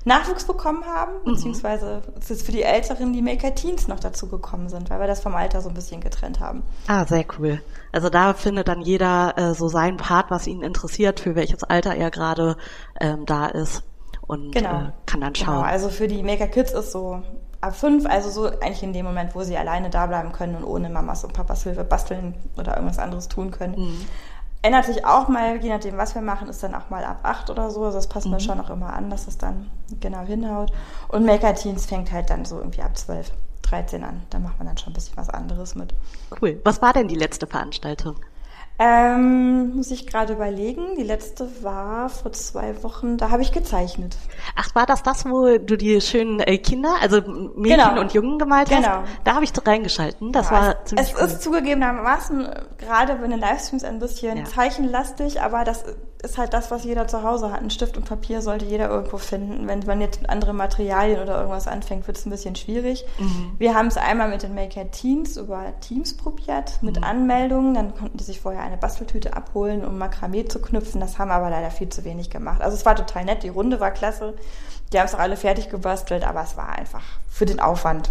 Nachwuchs 0.06 0.46
bekommen 0.46 0.86
haben, 0.86 1.12
beziehungsweise 1.26 2.00
es 2.18 2.30
ist 2.30 2.46
für 2.46 2.52
die 2.52 2.62
Älteren 2.62 3.12
die 3.12 3.20
Maker 3.20 3.54
Teens 3.54 3.86
noch 3.86 4.00
dazu 4.00 4.28
gekommen 4.28 4.70
sind, 4.70 4.88
weil 4.88 4.98
wir 4.98 5.08
das 5.08 5.20
vom 5.20 5.34
Alter 5.34 5.60
so 5.60 5.68
ein 5.68 5.74
bisschen 5.74 6.00
getrennt 6.00 6.40
haben. 6.40 6.62
Ah, 6.86 7.04
sehr 7.04 7.26
cool. 7.38 7.60
Also 7.92 8.08
da 8.08 8.32
findet 8.32 8.66
dann 8.68 8.80
jeder 8.80 9.34
äh, 9.36 9.54
so 9.54 9.68
seinen 9.68 9.98
Part, 9.98 10.30
was 10.30 10.46
ihn 10.46 10.62
interessiert, 10.62 11.20
für 11.20 11.34
welches 11.34 11.64
Alter 11.64 11.94
er 11.94 12.10
gerade 12.10 12.56
ähm, 12.98 13.26
da 13.26 13.46
ist 13.48 13.84
und 14.22 14.52
Genau. 14.52 14.68
äh, 14.82 14.92
kann 15.06 15.20
dann 15.20 15.32
Genau, 15.32 15.46
schauen. 15.52 15.64
also 15.64 15.88
für 15.88 16.08
die 16.08 16.22
Maker 16.22 16.46
Kids 16.48 16.72
ist 16.72 16.92
so 16.92 17.22
ab 17.60 17.76
fünf, 17.76 18.06
also 18.06 18.30
so 18.30 18.46
eigentlich 18.60 18.82
in 18.82 18.92
dem 18.92 19.06
Moment, 19.06 19.34
wo 19.34 19.42
sie 19.42 19.56
alleine 19.56 19.88
da 19.90 20.06
bleiben 20.06 20.32
können 20.32 20.56
und 20.56 20.64
ohne 20.64 20.88
Mamas 20.90 21.24
und 21.24 21.32
Papas 21.32 21.62
Hilfe 21.62 21.84
basteln 21.84 22.34
oder 22.56 22.74
irgendwas 22.76 22.98
anderes 22.98 23.28
tun 23.28 23.50
können. 23.50 23.74
Mhm. 23.78 24.06
Ändert 24.64 24.84
sich 24.84 25.04
auch 25.04 25.26
mal, 25.28 25.56
je 25.62 25.70
nachdem, 25.70 25.96
was 25.98 26.14
wir 26.14 26.22
machen, 26.22 26.48
ist 26.48 26.62
dann 26.62 26.74
auch 26.76 26.88
mal 26.88 27.04
ab 27.04 27.18
acht 27.24 27.50
oder 27.50 27.70
so. 27.70 27.84
Also 27.84 27.98
das 27.98 28.06
passen 28.08 28.30
wir 28.30 28.38
schon 28.38 28.60
auch 28.60 28.70
immer 28.70 28.92
an, 28.92 29.10
dass 29.10 29.26
es 29.26 29.36
dann 29.36 29.68
genau 30.00 30.20
hinhaut. 30.20 30.72
Und 31.08 31.26
Maker 31.26 31.54
Teens 31.54 31.86
fängt 31.86 32.12
halt 32.12 32.30
dann 32.30 32.44
so 32.44 32.58
irgendwie 32.58 32.82
ab 32.82 32.96
zwölf, 32.96 33.32
13 33.62 34.04
an. 34.04 34.22
Da 34.30 34.38
macht 34.38 34.58
man 34.58 34.68
dann 34.68 34.78
schon 34.78 34.92
ein 34.92 34.94
bisschen 34.94 35.16
was 35.16 35.30
anderes 35.30 35.74
mit. 35.74 35.92
Cool. 36.40 36.60
Was 36.64 36.80
war 36.80 36.92
denn 36.92 37.08
die 37.08 37.16
letzte 37.16 37.48
Veranstaltung? 37.48 38.14
Ähm, 38.84 39.76
muss 39.76 39.90
ich 39.92 40.06
gerade 40.08 40.32
überlegen. 40.32 40.96
Die 40.96 41.04
letzte 41.04 41.48
war 41.62 42.08
vor 42.08 42.32
zwei 42.32 42.82
Wochen, 42.82 43.16
da 43.16 43.30
habe 43.30 43.42
ich 43.42 43.52
gezeichnet. 43.52 44.16
Ach, 44.56 44.74
war 44.74 44.86
das 44.86 45.04
das, 45.04 45.24
wo 45.24 45.56
du 45.58 45.76
die 45.76 46.00
schönen 46.00 46.40
äh, 46.40 46.58
Kinder, 46.58 46.92
also 47.00 47.20
Mädchen 47.54 47.78
Genau. 47.78 48.00
und 48.00 48.12
Jungen 48.12 48.38
gemalt 48.40 48.68
Genau. 48.68 48.88
hast? 48.88 49.08
Da 49.24 49.34
habe 49.34 49.44
ich 49.44 49.52
reingeschalten. 49.64 50.32
Das 50.32 50.46
Ja, 50.50 50.52
war 50.52 50.68
es, 50.82 50.88
ziemlich 50.88 51.08
es 51.12 51.14
cool. 51.20 51.26
ist 51.28 51.42
zugegebenermaßen 51.42 52.44
äh, 52.46 52.60
gerade 52.78 53.14
bei 53.14 53.28
den 53.28 53.38
Livestreams 53.38 53.84
ein 53.84 54.00
bisschen 54.00 54.38
Ja. 54.38 54.44
zeichenlastig, 54.44 55.40
aber 55.40 55.62
das 55.62 55.84
ist 56.22 56.38
halt 56.38 56.54
das, 56.54 56.70
was 56.70 56.84
jeder 56.84 57.08
zu 57.08 57.22
Hause 57.22 57.52
hat. 57.52 57.60
Ein 57.60 57.70
Stift 57.70 57.96
und 57.96 58.04
Papier 58.04 58.42
sollte 58.42 58.64
jeder 58.64 58.88
irgendwo 58.88 59.18
finden. 59.18 59.66
Wenn 59.66 59.80
man 59.80 60.00
jetzt 60.00 60.20
mit 60.20 60.30
anderen 60.30 60.56
Materialien 60.56 61.20
oder 61.20 61.36
irgendwas 61.36 61.66
anfängt, 61.66 62.06
wird 62.06 62.16
es 62.16 62.26
ein 62.26 62.30
bisschen 62.30 62.54
schwierig. 62.54 63.04
Mhm. 63.18 63.52
Wir 63.58 63.74
haben 63.74 63.88
es 63.88 63.96
einmal 63.96 64.28
mit 64.28 64.42
den 64.42 64.54
Maker 64.54 64.90
Teams 64.90 65.36
über 65.36 65.64
Teams 65.80 66.16
probiert, 66.16 66.78
mit 66.82 66.96
mhm. 66.98 67.04
Anmeldungen. 67.04 67.74
Dann 67.74 67.94
konnten 67.94 68.16
die 68.16 68.24
sich 68.24 68.40
vorher 68.40 68.62
eine 68.62 68.76
Basteltüte 68.76 69.36
abholen, 69.36 69.84
um 69.84 69.98
Makramee 69.98 70.44
zu 70.44 70.62
knüpfen. 70.62 71.00
Das 71.00 71.18
haben 71.18 71.28
wir 71.28 71.34
aber 71.34 71.50
leider 71.50 71.70
viel 71.70 71.88
zu 71.88 72.04
wenig 72.04 72.30
gemacht. 72.30 72.62
Also 72.62 72.76
es 72.76 72.86
war 72.86 72.94
total 72.94 73.24
nett, 73.24 73.42
die 73.42 73.48
Runde 73.48 73.80
war 73.80 73.90
klasse. 73.90 74.34
Die 74.92 74.98
haben 74.98 75.06
es 75.06 75.14
auch 75.14 75.20
alle 75.20 75.36
fertig 75.36 75.70
gebastelt, 75.70 76.24
aber 76.24 76.42
es 76.42 76.56
war 76.56 76.68
einfach 76.68 77.02
für 77.28 77.46
den 77.46 77.60
Aufwand 77.60 78.10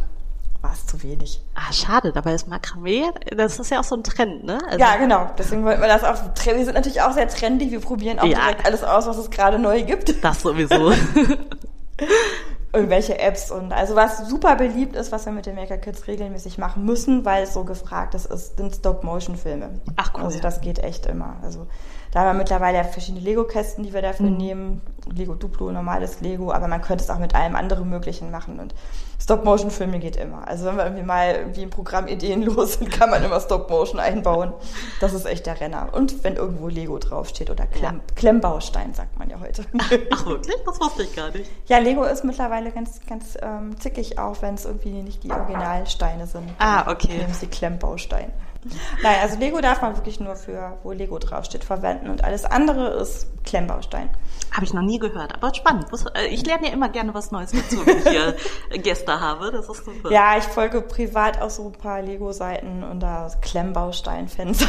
war 0.61 0.73
es 0.73 0.85
zu 0.85 1.01
wenig. 1.03 1.41
Ah, 1.55 1.73
schade, 1.73 2.11
dabei 2.11 2.33
ist 2.33 2.47
Makramee, 2.47 3.05
das 3.35 3.59
ist 3.59 3.71
ja 3.71 3.79
auch 3.79 3.83
so 3.83 3.95
ein 3.95 4.03
Trend, 4.03 4.43
ne? 4.43 4.59
Also 4.67 4.79
ja, 4.79 4.95
genau. 4.97 5.31
Deswegen 5.37 5.63
wollten 5.65 5.81
wir 5.81 5.87
das 5.87 6.03
auch. 6.03 6.15
Wir 6.43 6.65
sind 6.65 6.75
natürlich 6.75 7.01
auch 7.01 7.13
sehr 7.13 7.27
trendy. 7.27 7.71
Wir 7.71 7.79
probieren 7.79 8.19
auch 8.19 8.25
ja. 8.25 8.39
direkt 8.39 8.65
alles 8.65 8.83
aus, 8.83 9.07
was 9.07 9.17
es 9.17 9.29
gerade 9.31 9.57
neu 9.57 9.83
gibt. 9.83 10.23
Das 10.23 10.41
sowieso. 10.41 10.93
Irgendwelche 12.73 13.19
Apps 13.19 13.51
und 13.51 13.73
also 13.73 13.95
was 13.95 14.29
super 14.29 14.55
beliebt 14.55 14.95
ist, 14.95 15.11
was 15.11 15.25
wir 15.25 15.33
mit 15.33 15.45
den 15.45 15.55
Maker 15.55 15.77
Kids 15.77 16.07
regelmäßig 16.07 16.57
machen 16.57 16.85
müssen, 16.85 17.25
weil 17.25 17.43
es 17.43 17.53
so 17.53 17.65
gefragt 17.65 18.15
ist, 18.15 18.27
ist 18.27 18.57
sind 18.57 18.73
Stop-Motion-Filme. 18.73 19.81
Ach 19.97 20.11
cool. 20.15 20.23
Also 20.23 20.39
das 20.39 20.61
geht 20.61 20.79
echt 20.79 21.05
immer. 21.05 21.35
Also 21.43 21.67
da 22.11 22.21
haben 22.21 22.27
wir 22.27 22.33
mittlerweile 22.39 22.83
verschiedene 22.83 23.23
Lego-Kästen, 23.23 23.83
die 23.83 23.93
wir 23.93 24.01
dafür 24.01 24.29
mhm. 24.29 24.37
nehmen. 24.37 24.81
Lego 25.15 25.33
Duplo, 25.33 25.71
normales 25.71 26.21
Lego, 26.21 26.51
aber 26.51 26.67
man 26.67 26.81
könnte 26.81 27.03
es 27.03 27.09
auch 27.09 27.17
mit 27.17 27.33
allem 27.33 27.55
anderen 27.55 27.89
Möglichen 27.89 28.31
machen. 28.31 28.59
Und 28.59 28.75
Stop-Motion-Filme 29.19 29.99
geht 29.99 30.15
immer. 30.15 30.47
Also 30.47 30.65
wenn 30.65 30.77
wir 30.77 30.83
irgendwie 30.83 31.03
mal 31.03 31.35
irgendwie 31.35 31.63
im 31.63 31.69
Programm 31.69 32.07
ideenlos 32.07 32.73
sind, 32.79 32.91
kann 32.91 33.09
man 33.09 33.23
immer 33.23 33.39
Stop-Motion 33.39 33.99
einbauen. 33.99 34.53
Das 34.99 35.13
ist 35.13 35.25
echt 35.25 35.45
der 35.45 35.59
Renner. 35.59 35.89
Und 35.93 36.23
wenn 36.23 36.35
irgendwo 36.35 36.67
Lego 36.67 36.97
draufsteht 36.97 37.49
oder 37.49 37.65
Klemm, 37.65 37.97
ja. 37.97 38.15
Klemmbaustein, 38.15 38.93
sagt 38.93 39.17
man 39.17 39.29
ja 39.29 39.39
heute. 39.39 39.63
Ach 40.11 40.25
wirklich? 40.25 40.55
Das 40.65 40.79
wusste 40.79 41.03
ich 41.03 41.15
gar 41.15 41.31
nicht. 41.31 41.49
Ja, 41.65 41.79
Lego 41.79 42.03
ist 42.03 42.23
mittlerweile 42.23 42.71
ganz, 42.71 42.99
ganz 43.07 43.37
ähm, 43.41 43.79
zickig 43.79 44.19
auch, 44.19 44.41
wenn 44.41 44.55
es 44.55 44.65
irgendwie 44.65 45.01
nicht 45.01 45.23
die 45.23 45.31
Originalsteine 45.31 46.27
sind. 46.27 46.49
Ah, 46.59 46.91
okay. 46.91 47.17
Nehmen 47.17 47.33
sie 47.33 47.47
Klemmbaustein. 47.47 48.31
Nein, 49.03 49.15
also 49.21 49.37
Lego 49.39 49.59
darf 49.61 49.81
man 49.81 49.95
wirklich 49.95 50.19
nur 50.19 50.35
für, 50.35 50.77
wo 50.83 50.91
Lego 50.91 51.17
draufsteht, 51.17 51.63
verwenden 51.63 52.09
und 52.09 52.23
alles 52.23 52.45
andere 52.45 52.89
ist 52.89 53.27
Klemmbaustein. 53.43 54.09
Habe 54.51 54.65
ich 54.65 54.73
noch 54.73 54.81
nie 54.81 54.99
gehört, 54.99 55.33
aber 55.33 55.53
spannend. 55.53 55.87
Äh, 56.13 56.27
ich 56.27 56.45
lerne 56.45 56.67
ja 56.67 56.73
immer 56.73 56.89
gerne 56.89 57.13
was 57.13 57.31
Neues 57.31 57.51
dazu, 57.51 57.85
wenn 57.85 57.99
ich 57.99 58.09
hier 58.09 58.35
Gäste 58.83 59.19
habe. 59.19 59.51
Das 59.51 59.67
ist 59.69 59.85
super. 59.85 60.11
Ja, 60.11 60.37
ich 60.37 60.43
folge 60.43 60.81
privat 60.81 61.41
auch 61.41 61.49
so 61.49 61.67
ein 61.67 61.71
paar 61.71 62.01
Lego-Seiten 62.01 62.83
und 62.83 62.99
da 62.99 63.31
Klemmbaustein-Fans. 63.41 64.59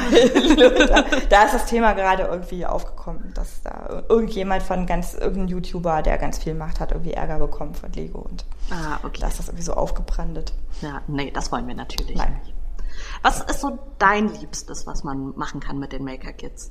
da, 0.57 1.05
da 1.28 1.43
ist 1.45 1.55
das 1.55 1.66
Thema 1.66 1.93
gerade 1.93 2.22
irgendwie 2.24 2.64
aufgekommen, 2.64 3.32
dass 3.34 3.62
da 3.62 4.05
irgendjemand 4.09 4.62
von 4.62 4.86
ganz, 4.86 5.14
irgendein 5.14 5.49
YouTuber, 5.49 6.03
der 6.03 6.16
ganz 6.16 6.38
viel 6.38 6.55
macht, 6.55 6.80
hat 6.80 6.93
irgendwie 6.93 7.12
Ärger 7.12 7.38
bekommen 7.38 7.74
von 7.74 7.93
Lego 7.93 8.20
und 8.20 8.45
ah, 8.70 8.99
okay. 9.03 9.18
da 9.20 9.28
ist 9.28 9.38
das 9.38 9.49
irgendwie 9.49 9.64
so 9.64 9.74
aufgebrandet. 9.74 10.55
Ja, 10.80 11.03
nee, 11.09 11.30
das 11.30 11.53
wollen 11.53 11.66
wir 11.66 11.74
natürlich 11.74 12.16
Nein. 12.16 12.40
nicht. 12.45 12.61
Was 13.22 13.40
ist 13.40 13.61
so 13.61 13.78
dein 13.99 14.28
Liebstes, 14.28 14.86
was 14.86 15.05
man 15.05 15.36
machen 15.36 15.61
kann 15.61 15.78
mit 15.78 15.93
den 15.93 16.05
Maker 16.05 16.32
Kids? 16.32 16.70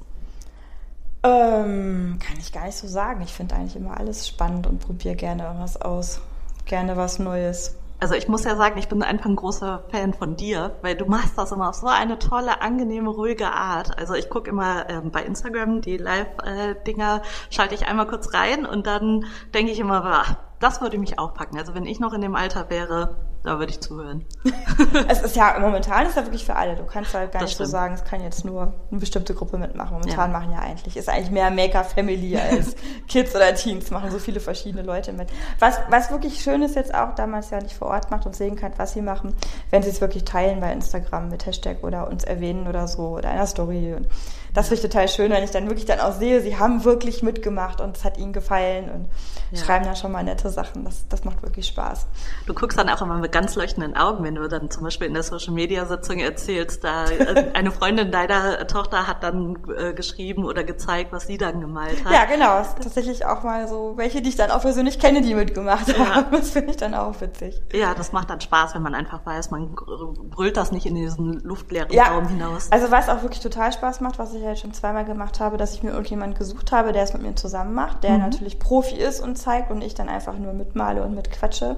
Ähm, 1.23 2.17
kann 2.19 2.37
ich 2.39 2.51
gar 2.51 2.65
nicht 2.65 2.77
so 2.77 2.87
sagen. 2.87 3.21
Ich 3.21 3.33
finde 3.33 3.55
eigentlich 3.55 3.75
immer 3.75 3.97
alles 3.97 4.27
spannend 4.27 4.65
und 4.65 4.79
probiere 4.79 5.15
gerne 5.15 5.43
irgendwas 5.43 5.79
aus. 5.79 6.21
Gerne 6.65 6.97
was 6.97 7.19
Neues. 7.19 7.75
Also 7.99 8.15
ich 8.15 8.27
muss 8.27 8.43
ja 8.45 8.55
sagen, 8.55 8.79
ich 8.79 8.87
bin 8.87 9.03
einfach 9.03 9.27
ein 9.27 9.35
großer 9.35 9.83
Fan 9.91 10.15
von 10.15 10.35
dir, 10.35 10.75
weil 10.81 10.95
du 10.95 11.05
machst 11.05 11.37
das 11.37 11.51
immer 11.51 11.69
auf 11.69 11.75
so 11.75 11.85
eine 11.85 12.17
tolle, 12.17 12.59
angenehme, 12.59 13.11
ruhige 13.11 13.51
Art. 13.51 13.95
Also 13.99 14.15
ich 14.15 14.27
gucke 14.27 14.49
immer 14.49 14.89
ähm, 14.89 15.11
bei 15.11 15.21
Instagram 15.21 15.81
die 15.81 15.97
Live-Dinger, 15.97 17.21
schalte 17.51 17.75
ich 17.75 17.85
einmal 17.85 18.07
kurz 18.07 18.33
rein 18.33 18.65
und 18.65 18.87
dann 18.87 19.25
denke 19.53 19.71
ich 19.71 19.79
immer, 19.79 20.01
bah, 20.01 20.37
das 20.59 20.81
würde 20.81 20.97
mich 20.97 21.19
auch 21.19 21.35
packen. 21.35 21.59
Also 21.59 21.75
wenn 21.75 21.85
ich 21.85 21.99
noch 21.99 22.13
in 22.13 22.21
dem 22.21 22.35
Alter 22.35 22.71
wäre, 22.71 23.17
da 23.43 23.57
würde 23.57 23.71
ich 23.71 23.79
zuhören. 23.79 24.25
es 25.07 25.21
ist 25.21 25.35
ja, 25.35 25.57
momentan 25.59 26.05
ist 26.05 26.15
ja 26.15 26.23
wirklich 26.23 26.45
für 26.45 26.55
alle. 26.55 26.75
Du 26.75 26.83
kannst 26.85 27.13
halt 27.13 27.31
gar 27.31 27.41
das 27.41 27.49
nicht 27.49 27.55
stimmt. 27.55 27.69
so 27.69 27.71
sagen, 27.71 27.93
es 27.95 28.03
kann 28.03 28.21
jetzt 28.21 28.45
nur 28.45 28.73
eine 28.91 28.99
bestimmte 28.99 29.33
Gruppe 29.33 29.57
mitmachen. 29.57 29.93
Momentan 29.93 30.31
ja. 30.31 30.39
machen 30.39 30.51
ja 30.51 30.59
eigentlich, 30.59 30.95
ist 30.95 31.09
eigentlich 31.09 31.31
mehr 31.31 31.49
Maker-Family 31.49 32.37
als 32.37 32.75
Kids 33.07 33.35
oder 33.35 33.53
Teens, 33.55 33.89
machen 33.89 34.11
so 34.11 34.19
viele 34.19 34.39
verschiedene 34.39 34.83
Leute 34.83 35.13
mit. 35.13 35.29
Was, 35.59 35.79
was 35.89 36.11
wirklich 36.11 36.41
schön 36.41 36.61
ist 36.61 36.75
jetzt 36.75 36.93
auch, 36.93 37.15
da 37.15 37.25
man 37.25 37.39
es 37.39 37.49
ja 37.49 37.59
nicht 37.59 37.75
vor 37.75 37.87
Ort 37.87 38.11
macht 38.11 38.25
und 38.25 38.35
sehen 38.35 38.55
kann, 38.55 38.73
was 38.77 38.93
sie 38.93 39.01
machen, 39.01 39.35
wenn 39.71 39.81
sie 39.81 39.89
es 39.89 40.01
wirklich 40.01 40.23
teilen 40.23 40.59
bei 40.59 40.71
Instagram 40.71 41.29
mit 41.29 41.45
Hashtag 41.45 41.83
oder 41.83 42.07
uns 42.07 42.23
erwähnen 42.23 42.67
oder 42.67 42.87
so 42.87 43.17
oder 43.17 43.29
einer 43.29 43.47
Story. 43.47 43.93
Und 43.93 44.07
das 44.53 44.67
finde 44.67 44.81
ich 44.81 44.89
total 44.89 45.07
schön, 45.07 45.31
wenn 45.31 45.43
ich 45.43 45.51
dann 45.51 45.67
wirklich 45.67 45.85
dann 45.85 45.99
auch 45.99 46.13
sehe, 46.13 46.41
sie 46.41 46.57
haben 46.57 46.83
wirklich 46.83 47.23
mitgemacht 47.23 47.79
und 47.79 47.97
es 47.97 48.03
hat 48.03 48.17
ihnen 48.17 48.33
gefallen 48.33 48.89
und 48.89 49.09
ja. 49.51 49.63
schreiben 49.63 49.85
dann 49.85 49.95
schon 49.95 50.11
mal 50.11 50.23
nette 50.23 50.49
Sachen. 50.49 50.83
Das, 50.85 51.07
das 51.07 51.23
macht 51.23 51.41
wirklich 51.41 51.67
Spaß. 51.67 52.07
Du 52.47 52.53
guckst 52.53 52.77
dann 52.77 52.89
auch 52.89 53.01
immer 53.01 53.17
mit 53.17 53.31
ganz 53.31 53.55
leuchtenden 53.55 53.95
Augen, 53.95 54.23
wenn 54.23 54.35
du 54.35 54.47
dann 54.47 54.69
zum 54.69 54.83
Beispiel 54.83 55.07
in 55.07 55.13
der 55.13 55.23
Social 55.23 55.53
Media 55.53 55.85
Sitzung 55.85 56.19
erzählst, 56.19 56.83
da 56.83 57.05
äh, 57.05 57.51
eine 57.53 57.71
Freundin 57.71 58.11
deiner 58.11 58.67
Tochter 58.67 59.07
hat 59.07 59.23
dann 59.23 59.57
äh, 59.77 59.93
geschrieben 59.93 60.45
oder 60.45 60.63
gezeigt, 60.63 61.11
was 61.11 61.27
sie 61.27 61.37
dann 61.37 61.61
gemalt 61.61 62.03
hat. 62.03 62.11
Ja, 62.11 62.25
genau. 62.25 62.61
Tatsächlich 62.81 63.25
auch 63.25 63.43
mal 63.43 63.67
so 63.67 63.93
welche, 63.95 64.21
die 64.21 64.29
ich 64.29 64.35
dann 64.35 64.51
auch 64.51 64.61
persönlich 64.61 64.99
kenne, 64.99 65.21
die 65.21 65.33
mitgemacht 65.33 65.87
ja. 65.87 66.15
haben. 66.15 66.31
Das 66.31 66.51
finde 66.51 66.71
ich 66.71 66.77
dann 66.77 66.93
auch 66.93 67.19
witzig. 67.21 67.61
Ja, 67.73 67.93
das 67.93 68.11
macht 68.11 68.29
dann 68.29 68.41
Spaß, 68.41 68.75
wenn 68.75 68.81
man 68.81 68.95
einfach 68.95 69.25
weiß, 69.25 69.51
man 69.51 69.75
brüllt 69.75 70.57
das 70.57 70.71
nicht 70.71 70.85
in 70.85 70.95
diesen 70.95 71.39
luftleeren 71.41 71.91
ja. 71.91 72.09
Raum 72.09 72.27
hinaus. 72.27 72.71
Also 72.71 72.91
was 72.91 73.09
auch 73.09 73.21
wirklich 73.21 73.41
total 73.41 73.71
Spaß 73.71 74.01
macht, 74.01 74.19
was 74.19 74.33
ich 74.33 74.40
ich 74.41 74.47
halt 74.47 74.59
schon 74.59 74.73
zweimal 74.73 75.05
gemacht 75.05 75.39
habe, 75.39 75.57
dass 75.57 75.73
ich 75.73 75.83
mir 75.83 75.91
irgendjemand 75.91 76.37
gesucht 76.37 76.71
habe, 76.71 76.91
der 76.91 77.03
es 77.03 77.13
mit 77.13 77.21
mir 77.21 77.35
zusammen 77.35 77.73
macht, 77.73 78.03
der 78.03 78.11
mhm. 78.11 78.19
natürlich 78.19 78.59
Profi 78.59 78.95
ist 78.95 79.21
und 79.21 79.37
zeigt 79.37 79.71
und 79.71 79.81
ich 79.81 79.93
dann 79.93 80.09
einfach 80.09 80.37
nur 80.37 80.53
mitmale 80.53 81.03
und 81.03 81.15
mitquatsche. 81.15 81.77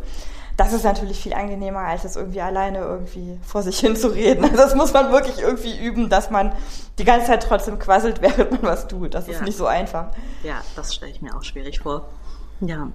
Das 0.56 0.72
ist 0.72 0.84
natürlich 0.84 1.20
viel 1.20 1.34
angenehmer, 1.34 1.80
als 1.80 2.04
es 2.04 2.16
irgendwie 2.16 2.42
alleine 2.42 2.80
irgendwie 2.80 3.40
vor 3.42 3.64
sich 3.64 3.80
hin 3.80 3.96
zu 3.96 4.10
reden. 4.10 4.44
Also 4.44 4.58
das 4.58 4.76
muss 4.76 4.94
man 4.94 5.12
wirklich 5.12 5.40
irgendwie 5.40 5.78
üben, 5.78 6.10
dass 6.10 6.30
man 6.30 6.54
die 7.00 7.06
ganze 7.06 7.28
Zeit 7.28 7.44
trotzdem 7.44 7.80
quasselt, 7.80 8.22
während 8.22 8.52
man 8.52 8.64
was 8.64 8.88
tut. 8.88 9.14
Das 9.14 9.28
ist 9.28 9.40
ja. 9.40 9.44
nicht 9.44 9.58
so 9.58 9.66
einfach. 9.66 10.08
Ja, 10.44 10.62
das 10.76 10.94
stelle 10.94 11.12
ich 11.12 11.22
mir 11.22 11.36
auch 11.36 11.44
schwierig 11.44 11.80
vor. 11.80 12.10
Ja. 12.62 12.90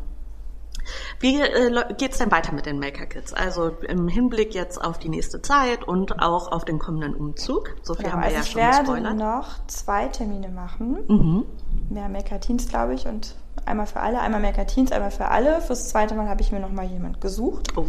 Wie 1.20 1.40
äh, 1.40 1.94
geht 1.94 2.12
es 2.12 2.18
denn 2.18 2.30
weiter 2.30 2.52
mit 2.52 2.66
den 2.66 2.78
Maker 2.78 3.06
Kids? 3.06 3.32
Also 3.32 3.68
im 3.86 4.08
Hinblick 4.08 4.54
jetzt 4.54 4.82
auf 4.82 4.98
die 4.98 5.08
nächste 5.08 5.42
Zeit 5.42 5.84
und 5.86 6.20
auch 6.20 6.52
auf 6.52 6.64
den 6.64 6.78
kommenden 6.78 7.14
Umzug. 7.14 7.74
So 7.82 7.94
viel 7.94 8.04
genau, 8.04 8.16
haben 8.16 8.20
wir 8.22 8.36
also 8.36 8.38
ja 8.38 8.44
schon 8.44 8.82
gespoilert. 8.82 9.14
Ich 9.14 9.18
werde 9.18 9.38
noch 9.38 9.66
zwei 9.66 10.08
Termine 10.08 10.48
machen. 10.48 10.98
Mhm. 11.08 11.46
Mehr 11.90 12.08
Maker 12.08 12.40
Teens, 12.40 12.68
glaube 12.68 12.94
ich, 12.94 13.06
und 13.06 13.34
einmal 13.66 13.86
für 13.86 14.00
alle, 14.00 14.20
einmal 14.20 14.38
Teens, 14.66 14.92
einmal 14.92 15.10
für 15.10 15.26
alle. 15.26 15.60
Fürs 15.60 15.88
zweite 15.88 16.14
Mal 16.14 16.28
habe 16.28 16.40
ich 16.40 16.52
mir 16.52 16.60
noch 16.60 16.70
mal 16.70 16.84
jemand 16.84 17.20
gesucht. 17.20 17.76
Oh, 17.76 17.84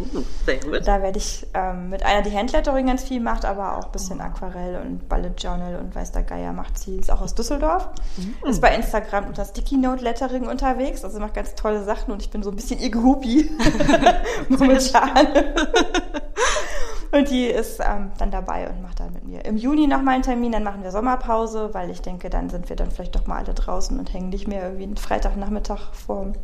sehr 0.46 0.58
gut. 0.58 0.86
Da 0.86 1.02
werde 1.02 1.18
ich 1.18 1.46
ähm, 1.54 1.90
mit 1.90 2.04
einer, 2.04 2.22
die 2.22 2.36
Handlettering 2.36 2.86
ganz 2.86 3.04
viel 3.04 3.20
macht, 3.20 3.44
aber 3.44 3.76
auch 3.76 3.86
ein 3.86 3.92
bisschen 3.92 4.20
Aquarell 4.20 4.80
und 4.80 5.08
Bullet 5.08 5.32
Journal 5.36 5.76
und 5.76 5.94
weiß 5.94 6.12
der 6.12 6.22
Geier 6.22 6.52
macht 6.52 6.78
sie. 6.78 6.96
Ist 6.96 7.10
auch 7.10 7.20
aus 7.20 7.34
Düsseldorf. 7.34 7.88
Mhm. 8.16 8.48
Ist 8.48 8.60
bei 8.60 8.74
Instagram 8.74 9.26
unter 9.26 9.44
Sticky 9.44 9.76
Note 9.76 10.02
Lettering 10.02 10.46
unterwegs, 10.46 11.04
also 11.04 11.18
macht 11.18 11.34
ganz 11.34 11.54
tolle 11.54 11.84
Sachen 11.84 12.12
und 12.12 12.22
ich 12.22 12.30
bin 12.30 12.42
so 12.42 12.50
ein 12.50 12.56
bisschen 12.56 12.80
ihr 12.80 12.90
Gehupi 12.90 13.50
momentan. 14.48 15.28
Und 17.12 17.30
die 17.30 17.46
ist 17.46 17.80
ähm, 17.80 18.12
dann 18.18 18.30
dabei 18.30 18.68
und 18.68 18.82
macht 18.82 19.00
dann 19.00 19.12
mit 19.12 19.26
mir 19.26 19.44
im 19.44 19.56
Juni 19.56 19.86
nochmal 19.86 20.14
einen 20.14 20.22
Termin. 20.22 20.52
Dann 20.52 20.62
machen 20.62 20.82
wir 20.82 20.90
Sommerpause, 20.92 21.70
weil 21.72 21.90
ich 21.90 22.02
denke, 22.02 22.30
dann 22.30 22.50
sind 22.50 22.68
wir 22.68 22.76
dann 22.76 22.90
vielleicht 22.90 23.16
doch 23.16 23.26
mal 23.26 23.38
alle 23.38 23.54
draußen 23.54 23.98
und 23.98 24.12
hängen 24.12 24.28
nicht 24.28 24.46
mehr 24.46 24.62
irgendwie 24.62 24.84
einen 24.84 24.96
Freitagnachmittag 24.96 25.92
vorm 25.92 26.34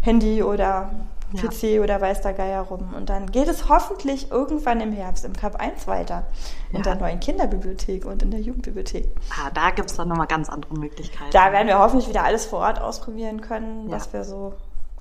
Handy 0.00 0.42
oder 0.42 0.90
PC 1.34 1.62
ja. 1.62 1.80
oder 1.80 2.00
weiß 2.00 2.22
der 2.22 2.32
Geier 2.32 2.62
rum. 2.62 2.92
Und 2.96 3.08
dann 3.08 3.30
geht 3.30 3.48
es 3.48 3.68
hoffentlich 3.68 4.30
irgendwann 4.30 4.80
im 4.80 4.92
Herbst 4.92 5.24
im 5.24 5.32
Cup 5.32 5.56
1 5.56 5.86
weiter. 5.86 6.24
In 6.70 6.78
ja. 6.78 6.82
der 6.82 6.94
neuen 6.96 7.20
Kinderbibliothek 7.20 8.04
und 8.04 8.22
in 8.22 8.30
der 8.30 8.40
Jugendbibliothek. 8.40 9.08
Ah, 9.30 9.50
da 9.52 9.70
gibt 9.70 9.90
es 9.90 9.96
dann 9.96 10.08
nochmal 10.08 10.26
ganz 10.26 10.48
andere 10.48 10.74
Möglichkeiten. 10.74 11.30
Da 11.32 11.52
werden 11.52 11.68
wir 11.68 11.78
hoffentlich 11.78 12.08
wieder 12.08 12.24
alles 12.24 12.46
vor 12.46 12.60
Ort 12.60 12.80
ausprobieren 12.80 13.40
können, 13.40 13.88
ja. 13.88 13.96
was 13.96 14.12
wir 14.12 14.24
so 14.24 14.54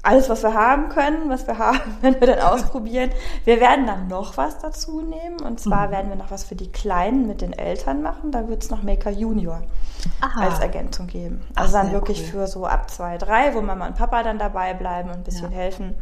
alles, 0.04 0.30
was 0.30 0.44
wir 0.44 0.54
haben 0.54 0.90
können, 0.90 1.30
was 1.30 1.48
wir 1.48 1.58
haben, 1.60 1.80
wenn 2.02 2.20
wir 2.20 2.28
dann 2.28 2.40
ausprobieren. 2.54 3.12
Wir 3.46 3.60
werden 3.60 3.86
dann 3.86 4.08
noch 4.08 4.38
was 4.38 4.60
dazu 4.60 5.02
nehmen. 5.02 5.42
Und 5.42 5.60
zwar 5.60 5.88
mhm. 5.88 5.92
werden 5.92 6.10
wir 6.10 6.16
noch 6.16 6.32
was 6.32 6.44
für 6.44 6.56
die 6.56 6.72
Kleinen 6.72 7.28
mit 7.28 7.42
den 7.42 7.54
Eltern 7.54 8.02
machen. 8.02 8.32
Da 8.32 8.48
wird 8.48 8.64
es 8.64 8.70
noch 8.70 8.84
Maker 8.84 9.12
Junior 9.12 9.62
Aha. 10.22 10.42
als 10.42 10.60
Ergänzung 10.60 11.08
geben. 11.08 11.42
Also 11.56 11.78
Ach, 11.78 11.84
dann 11.84 11.92
wirklich 11.92 12.22
cool. 12.22 12.42
für 12.42 12.48
so 12.48 12.66
ab 12.66 12.90
zwei, 12.90 13.18
drei, 13.18 13.54
wo 13.54 13.62
Mama 13.62 13.88
und 13.88 13.96
Papa 13.96 14.24
dann 14.24 14.40
dabei 14.40 14.74
bleiben 14.74 15.10
und 15.10 15.18
ein 15.18 15.24
bisschen 15.24 15.52
ja. 15.52 15.58
helfen. 15.58 15.96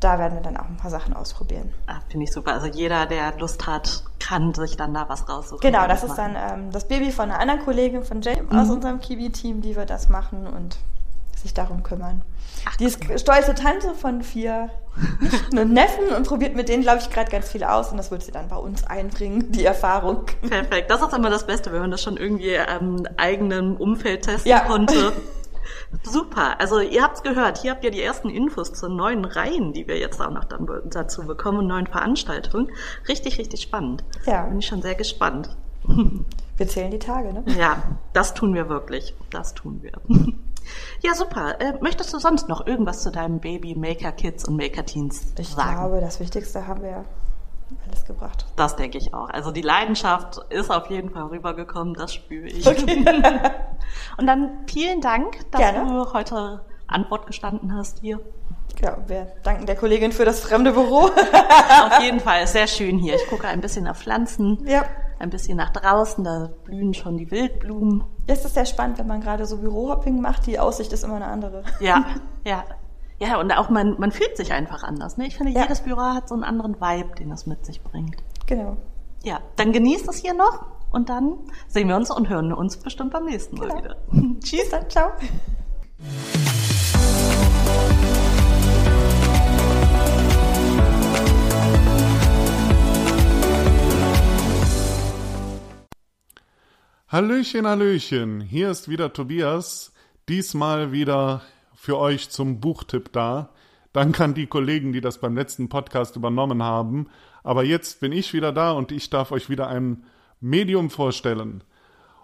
Da 0.00 0.18
werden 0.18 0.34
wir 0.34 0.40
dann 0.40 0.56
auch 0.56 0.64
ein 0.64 0.78
paar 0.78 0.90
Sachen 0.90 1.14
ausprobieren. 1.14 1.74
Ah, 1.86 2.00
Finde 2.08 2.24
ich 2.24 2.32
super. 2.32 2.54
Also 2.54 2.66
jeder, 2.66 3.04
der 3.04 3.36
Lust 3.36 3.66
hat, 3.66 4.02
kann 4.18 4.54
sich 4.54 4.78
dann 4.78 4.94
da 4.94 5.06
was 5.10 5.28
raussuchen. 5.28 5.60
Genau, 5.60 5.86
das 5.86 6.02
ist 6.02 6.16
dann 6.16 6.36
ähm, 6.36 6.72
das 6.72 6.88
Baby 6.88 7.12
von 7.12 7.30
einer 7.30 7.38
anderen 7.38 7.60
Kollegin 7.60 8.02
von 8.02 8.22
Jay 8.22 8.40
mhm. 8.40 8.58
aus 8.58 8.70
unserem 8.70 9.00
Kiwi-Team, 9.00 9.60
die 9.60 9.76
wir 9.76 9.84
das 9.84 10.08
machen 10.08 10.46
und 10.46 10.78
sich 11.42 11.54
darum 11.54 11.82
kümmern. 11.82 12.22
Ach, 12.68 12.76
die 12.76 12.84
ist 12.84 13.02
stolze 13.20 13.54
Tante 13.54 13.94
von 13.94 14.22
vier 14.22 14.70
Nichten 15.20 15.58
und 15.58 15.72
Neffen 15.72 16.08
und 16.14 16.26
probiert 16.26 16.56
mit 16.56 16.68
denen, 16.68 16.82
glaube 16.82 16.98
ich, 17.00 17.10
gerade 17.10 17.30
ganz 17.30 17.50
viel 17.50 17.64
aus 17.64 17.90
und 17.90 17.96
das 17.96 18.10
wird 18.10 18.22
sie 18.22 18.32
dann 18.32 18.48
bei 18.48 18.56
uns 18.56 18.84
einbringen, 18.84 19.50
die 19.52 19.64
Erfahrung. 19.64 20.26
Perfekt. 20.48 20.90
Das 20.90 21.00
ist 21.00 21.12
immer 21.14 21.30
das 21.30 21.46
Beste, 21.46 21.72
wenn 21.72 21.80
man 21.80 21.90
das 21.90 22.02
schon 22.02 22.16
irgendwie 22.16 22.58
am 22.58 23.06
eigenen 23.16 23.76
Umfeld 23.76 24.22
testen 24.22 24.50
ja. 24.50 24.60
konnte. 24.60 25.12
Super. 26.02 26.60
Also 26.60 26.80
ihr 26.80 27.02
habt's 27.02 27.22
gehört. 27.22 27.58
Hier 27.58 27.72
habt 27.72 27.84
ihr 27.84 27.90
die 27.90 28.02
ersten 28.02 28.30
Infos 28.30 28.72
zu 28.72 28.88
neuen 28.88 29.24
Reihen, 29.24 29.72
die 29.72 29.88
wir 29.88 29.98
jetzt 29.98 30.20
auch 30.20 30.30
noch 30.30 30.44
dann 30.44 30.66
dazu 30.84 31.22
bekommen, 31.26 31.66
neuen 31.66 31.86
Veranstaltungen. 31.86 32.70
Richtig, 33.08 33.38
richtig 33.38 33.62
spannend. 33.62 34.04
Ja. 34.26 34.42
Bin 34.44 34.58
ich 34.58 34.66
schon 34.66 34.82
sehr 34.82 34.94
gespannt. 34.94 35.56
Wir 36.56 36.68
zählen 36.68 36.90
die 36.90 36.98
Tage, 36.98 37.32
ne? 37.32 37.44
Ja, 37.58 37.82
das 38.12 38.34
tun 38.34 38.54
wir 38.54 38.68
wirklich. 38.68 39.14
Das 39.30 39.54
tun 39.54 39.82
wir. 39.82 39.92
Ja, 41.02 41.14
super. 41.14 41.60
Äh, 41.60 41.74
möchtest 41.80 42.12
du 42.12 42.18
sonst 42.18 42.48
noch 42.48 42.66
irgendwas 42.66 43.02
zu 43.02 43.10
deinem 43.10 43.40
Baby 43.40 43.74
Maker 43.74 44.12
Kids 44.12 44.46
und 44.46 44.56
Maker 44.56 44.84
Teens 44.84 45.32
ich 45.38 45.48
sagen? 45.48 45.70
Ich 45.70 45.76
glaube, 45.76 46.00
das 46.00 46.20
Wichtigste 46.20 46.66
haben 46.66 46.82
wir 46.82 47.04
alles 47.88 48.04
gebracht. 48.04 48.46
Das 48.56 48.76
denke 48.76 48.98
ich 48.98 49.14
auch. 49.14 49.30
Also 49.30 49.50
die 49.50 49.62
Leidenschaft 49.62 50.40
ist 50.50 50.70
auf 50.70 50.90
jeden 50.90 51.10
Fall 51.10 51.24
rübergekommen, 51.24 51.94
das 51.94 52.14
spüre 52.14 52.46
ich. 52.46 52.66
Okay. 52.66 53.04
und 54.16 54.26
dann 54.26 54.50
vielen 54.66 55.00
Dank, 55.00 55.38
dass 55.50 55.60
Gerne. 55.60 55.90
du 55.90 56.12
heute 56.12 56.62
Antwort 56.86 57.26
gestanden 57.26 57.74
hast 57.74 58.00
hier. 58.00 58.20
Ja, 58.80 58.96
wir 59.06 59.32
danken 59.42 59.66
der 59.66 59.76
Kollegin 59.76 60.12
für 60.12 60.24
das 60.24 60.40
fremde 60.40 60.72
Büro. 60.72 61.02
auf 61.10 62.00
jeden 62.02 62.20
Fall, 62.20 62.46
sehr 62.46 62.66
schön 62.66 62.98
hier. 62.98 63.14
Ich 63.16 63.26
gucke 63.28 63.46
ein 63.46 63.60
bisschen 63.60 63.86
auf 63.86 63.98
Pflanzen. 63.98 64.66
Ja 64.66 64.84
ein 65.20 65.30
bisschen 65.30 65.56
nach 65.56 65.70
draußen, 65.70 66.24
da 66.24 66.50
blühen 66.64 66.94
schon 66.94 67.18
die 67.18 67.30
Wildblumen. 67.30 68.04
Das 68.26 68.44
ist 68.44 68.54
sehr 68.54 68.66
spannend, 68.66 68.98
wenn 68.98 69.06
man 69.06 69.20
gerade 69.20 69.44
so 69.46 69.58
Bürohopping 69.58 70.20
macht, 70.20 70.46
die 70.46 70.58
Aussicht 70.58 70.92
ist 70.92 71.04
immer 71.04 71.16
eine 71.16 71.26
andere. 71.26 71.62
Ja, 71.78 72.06
ja. 72.44 72.64
Ja, 73.18 73.38
und 73.38 73.52
auch 73.52 73.68
man, 73.68 73.96
man 73.98 74.12
fühlt 74.12 74.34
sich 74.38 74.50
einfach 74.54 74.82
anders. 74.82 75.18
Ne? 75.18 75.26
Ich 75.26 75.36
finde, 75.36 75.52
ja. 75.52 75.62
jedes 75.62 75.82
Büro 75.82 76.00
hat 76.00 76.26
so 76.26 76.34
einen 76.34 76.42
anderen 76.42 76.80
Vibe, 76.80 77.14
den 77.16 77.30
es 77.32 77.44
mit 77.44 77.66
sich 77.66 77.82
bringt. 77.82 78.16
Genau. 78.46 78.78
Ja, 79.22 79.40
dann 79.56 79.72
genießt 79.72 80.08
es 80.08 80.16
hier 80.16 80.32
noch 80.32 80.64
und 80.90 81.10
dann 81.10 81.34
sehen 81.68 81.88
wir 81.88 81.96
uns 81.96 82.10
und 82.10 82.30
hören 82.30 82.54
uns 82.54 82.78
bestimmt 82.78 83.12
beim 83.12 83.26
nächsten 83.26 83.58
Mal 83.58 83.68
genau. 83.68 83.78
wieder. 83.78 83.96
Tschüss, 84.40 84.70
dann 84.70 84.88
ciao. 84.88 85.10
Hallöchen, 97.12 97.66
Hallöchen, 97.66 98.40
hier 98.40 98.70
ist 98.70 98.88
wieder 98.88 99.12
Tobias, 99.12 99.92
diesmal 100.28 100.92
wieder 100.92 101.42
für 101.74 101.98
euch 101.98 102.30
zum 102.30 102.60
Buchtipp 102.60 103.10
da. 103.10 103.48
Danke 103.92 104.22
an 104.22 104.34
die 104.34 104.46
Kollegen, 104.46 104.92
die 104.92 105.00
das 105.00 105.18
beim 105.18 105.34
letzten 105.34 105.68
Podcast 105.68 106.14
übernommen 106.14 106.62
haben. 106.62 107.08
Aber 107.42 107.64
jetzt 107.64 107.98
bin 107.98 108.12
ich 108.12 108.32
wieder 108.32 108.52
da 108.52 108.70
und 108.70 108.92
ich 108.92 109.10
darf 109.10 109.32
euch 109.32 109.50
wieder 109.50 109.66
ein 109.66 110.04
Medium 110.40 110.88
vorstellen. 110.88 111.64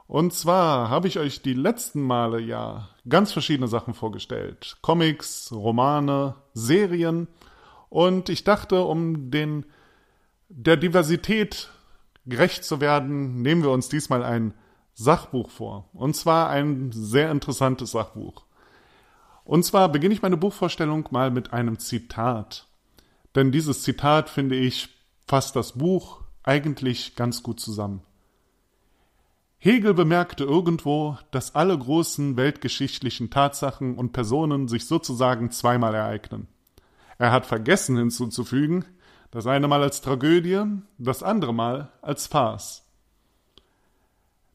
Und 0.07 0.33
zwar 0.35 0.89
habe 0.89 1.09
ich 1.09 1.19
euch 1.19 1.43
die 1.43 1.55
letzten 1.55 2.03
Male 2.03 2.39
ja 2.39 2.89
ganz 3.09 3.33
verschiedene 3.33 3.67
Sachen 3.67 3.93
vorgestellt. 3.93 4.77
Comics, 4.83 5.51
Romane, 5.51 6.37
Serien. 6.55 7.27
Und 7.89 8.29
ich 8.29 8.45
dachte, 8.45 8.85
um 8.85 9.33
den, 9.33 9.67
der 10.49 10.77
Diversität 10.77 11.71
gerecht 12.25 12.65
zu 12.65 12.81
werden, 12.81 13.43
nehmen 13.43 13.65
wir 13.65 13.71
uns 13.73 13.89
diesmal 13.89 14.23
ein 14.23 14.55
Sachbuch 14.99 15.51
vor. 15.51 15.89
Und 15.93 16.17
zwar 16.17 16.49
ein 16.49 16.91
sehr 16.91 17.31
interessantes 17.31 17.91
Sachbuch. 17.93 18.45
Und 19.45 19.65
zwar 19.65 19.91
beginne 19.91 20.15
ich 20.15 20.23
meine 20.23 20.39
Buchvorstellung 20.39 21.07
mal 21.11 21.31
mit 21.31 21.53
einem 21.53 21.79
Zitat. 21.79 22.67
Denn 23.35 23.53
dieses 23.53 23.83
Zitat, 23.83 24.31
finde 24.31 24.57
ich, 24.57 24.89
fasst 25.29 25.55
das 25.55 25.73
Buch 25.73 26.23
eigentlich 26.43 27.15
ganz 27.15 27.43
gut 27.43 27.61
zusammen. 27.61 28.03
Hegel 29.59 29.95
bemerkte 29.95 30.45
irgendwo, 30.45 31.19
dass 31.31 31.55
alle 31.55 31.77
großen 31.77 32.37
weltgeschichtlichen 32.37 33.31
Tatsachen 33.31 33.97
und 33.97 34.13
Personen 34.13 34.67
sich 34.67 34.87
sozusagen 34.87 35.51
zweimal 35.51 35.95
ereignen. 35.95 36.49
Er 37.19 37.33
hat 37.33 37.45
vergessen 37.47 37.97
hinzuzufügen, 37.97 38.85
das 39.31 39.47
eine 39.47 39.69
Mal 39.69 39.83
als 39.83 40.01
Tragödie, 40.01 40.63
das 40.99 41.23
andere 41.23 41.53
Mal 41.53 41.91
als 42.01 42.27
Farce. 42.27 42.86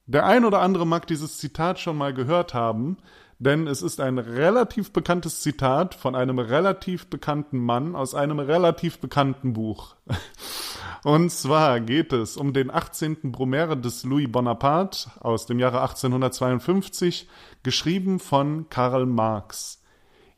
Der 0.06 0.26
ein 0.26 0.46
oder 0.46 0.62
andere 0.62 0.86
mag 0.86 1.08
dieses 1.08 1.38
Zitat 1.38 1.80
schon 1.80 1.98
mal 1.98 2.14
gehört 2.14 2.54
haben, 2.54 2.98
denn 3.40 3.66
es 3.66 3.82
ist 3.82 4.00
ein 4.00 4.20
relativ 4.20 4.94
bekanntes 4.94 5.42
Zitat 5.42 5.96
von 5.96 6.16
einem 6.16 6.38
relativ 6.38 7.08
bekannten 7.08 7.58
Mann 7.58 7.96
aus 7.96 8.14
einem 8.14 8.40
relativ 8.40 9.00
bekannten 9.00 9.54
Buch. 9.54 9.96
Und 11.04 11.32
zwar 11.32 11.80
geht 11.80 12.14
es 12.14 12.38
um 12.38 12.54
den 12.54 12.70
18. 12.70 13.32
Brumaire 13.32 13.76
des 13.76 14.04
Louis 14.04 14.32
Bonaparte 14.32 15.10
aus 15.20 15.48
dem 15.48 15.58
Jahre 15.58 15.82
1852, 15.82 17.28
geschrieben 17.64 18.20
von 18.20 18.70
Karl 18.70 19.08
Marx. 19.08 19.82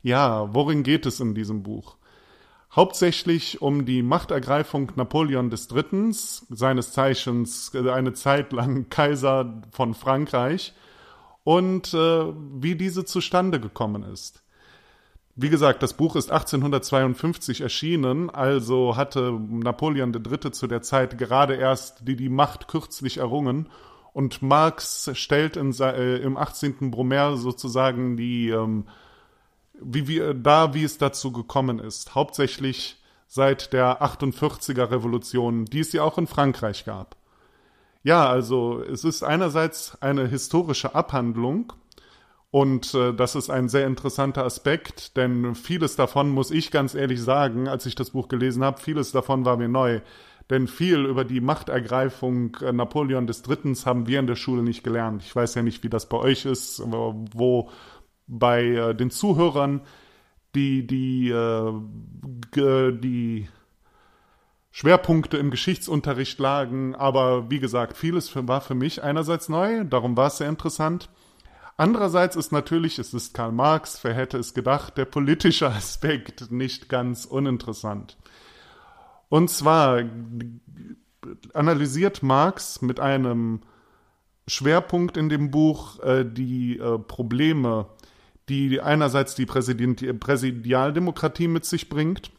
Ja, 0.00 0.54
worin 0.54 0.82
geht 0.82 1.04
es 1.04 1.20
in 1.20 1.34
diesem 1.34 1.62
Buch? 1.62 1.96
Hauptsächlich 2.74 3.62
um 3.62 3.84
die 3.84 4.02
Machtergreifung 4.02 4.92
Napoleon 4.96 5.50
III., 5.50 6.12
seines 6.12 6.92
Zeichens 6.92 7.72
eine 7.74 8.12
Zeit 8.14 8.52
lang 8.52 8.88
Kaiser 8.88 9.62
von 9.70 9.94
Frankreich, 9.94 10.74
und 11.44 11.92
äh, 11.92 12.32
wie 12.54 12.74
diese 12.74 13.04
zustande 13.04 13.60
gekommen 13.60 14.02
ist. 14.02 14.42
Wie 15.36 15.50
gesagt, 15.50 15.82
das 15.82 15.94
Buch 15.94 16.16
ist 16.16 16.30
1852 16.30 17.60
erschienen, 17.60 18.30
also 18.30 18.96
hatte 18.96 19.32
Napoleon 19.32 20.14
III. 20.14 20.52
zu 20.52 20.66
der 20.66 20.82
Zeit 20.82 21.18
gerade 21.18 21.54
erst 21.54 22.06
die, 22.08 22.16
die 22.16 22.28
Macht 22.28 22.68
kürzlich 22.68 23.18
errungen 23.18 23.68
und 24.12 24.42
Marx 24.42 25.10
stellt 25.14 25.56
in, 25.56 25.72
äh, 25.80 26.18
im 26.18 26.36
18. 26.36 26.90
Brumaire 26.90 27.36
sozusagen 27.36 28.16
die 28.16 28.48
ähm, 28.50 28.86
wie 29.84 30.08
wir 30.08 30.34
da, 30.34 30.74
wie 30.74 30.84
es 30.84 30.98
dazu 30.98 31.32
gekommen 31.32 31.78
ist. 31.78 32.14
Hauptsächlich 32.14 33.02
seit 33.26 33.72
der 33.72 34.02
48er 34.02 34.90
Revolution, 34.90 35.64
die 35.64 35.80
es 35.80 35.92
ja 35.92 36.02
auch 36.02 36.18
in 36.18 36.26
Frankreich 36.26 36.84
gab. 36.84 37.16
Ja, 38.02 38.28
also 38.28 38.82
es 38.82 39.02
ist 39.04 39.22
einerseits 39.22 40.00
eine 40.02 40.28
historische 40.28 40.94
Abhandlung 40.94 41.72
und 42.54 42.94
äh, 42.94 43.12
das 43.12 43.34
ist 43.34 43.50
ein 43.50 43.68
sehr 43.68 43.86
interessanter 43.86 44.44
Aspekt, 44.44 45.16
denn 45.16 45.56
vieles 45.56 45.96
davon 45.96 46.30
muss 46.30 46.52
ich 46.52 46.70
ganz 46.70 46.94
ehrlich 46.94 47.20
sagen, 47.20 47.66
als 47.66 47.86
ich 47.86 47.96
das 47.96 48.10
Buch 48.10 48.28
gelesen 48.28 48.62
habe, 48.62 48.80
vieles 48.80 49.10
davon 49.10 49.44
war 49.44 49.56
mir 49.56 49.68
neu. 49.68 50.00
Denn 50.50 50.68
viel 50.68 51.06
über 51.06 51.24
die 51.24 51.40
Machtergreifung 51.40 52.56
äh, 52.60 52.70
Napoleon 52.72 53.26
Drittens 53.26 53.86
haben 53.86 54.06
wir 54.06 54.20
in 54.20 54.28
der 54.28 54.36
Schule 54.36 54.62
nicht 54.62 54.84
gelernt. 54.84 55.22
Ich 55.24 55.34
weiß 55.34 55.56
ja 55.56 55.62
nicht, 55.62 55.82
wie 55.82 55.88
das 55.88 56.08
bei 56.08 56.18
euch 56.18 56.44
ist, 56.44 56.80
wo 56.84 57.70
bei 58.26 58.64
äh, 58.64 58.94
den 58.94 59.10
Zuhörern, 59.10 59.82
die 60.54 60.86
die, 60.86 61.30
äh, 61.30 61.72
die 62.92 63.48
Schwerpunkte 64.70 65.36
im 65.36 65.50
Geschichtsunterricht 65.50 66.38
lagen. 66.38 66.94
Aber 66.94 67.50
wie 67.50 67.60
gesagt, 67.60 67.96
vieles 67.96 68.28
für, 68.28 68.46
war 68.48 68.60
für 68.60 68.74
mich 68.74 69.02
einerseits 69.02 69.48
neu, 69.48 69.84
darum 69.84 70.16
war 70.16 70.28
es 70.28 70.38
sehr 70.38 70.48
interessant. 70.48 71.08
Andererseits 71.76 72.36
ist 72.36 72.52
natürlich, 72.52 72.98
es 72.98 73.14
ist 73.14 73.34
Karl 73.34 73.50
Marx, 73.50 74.02
wer 74.04 74.14
hätte 74.14 74.38
es 74.38 74.54
gedacht, 74.54 74.96
der 74.96 75.06
politische 75.06 75.68
Aspekt 75.70 76.50
nicht 76.50 76.88
ganz 76.88 77.24
uninteressant. 77.24 78.16
Und 79.28 79.50
zwar 79.50 80.02
analysiert 81.52 82.22
Marx 82.22 82.82
mit 82.82 83.00
einem 83.00 83.62
Schwerpunkt 84.46 85.16
in 85.16 85.28
dem 85.28 85.50
Buch 85.50 85.98
äh, 86.00 86.24
die 86.24 86.78
äh, 86.78 86.98
Probleme 86.98 87.86
die 88.48 88.80
einerseits 88.80 89.34
die 89.34 89.46
Präsidialdemokratie 89.46 91.48
mit 91.48 91.64
sich 91.64 91.88
bringt. 91.88 92.30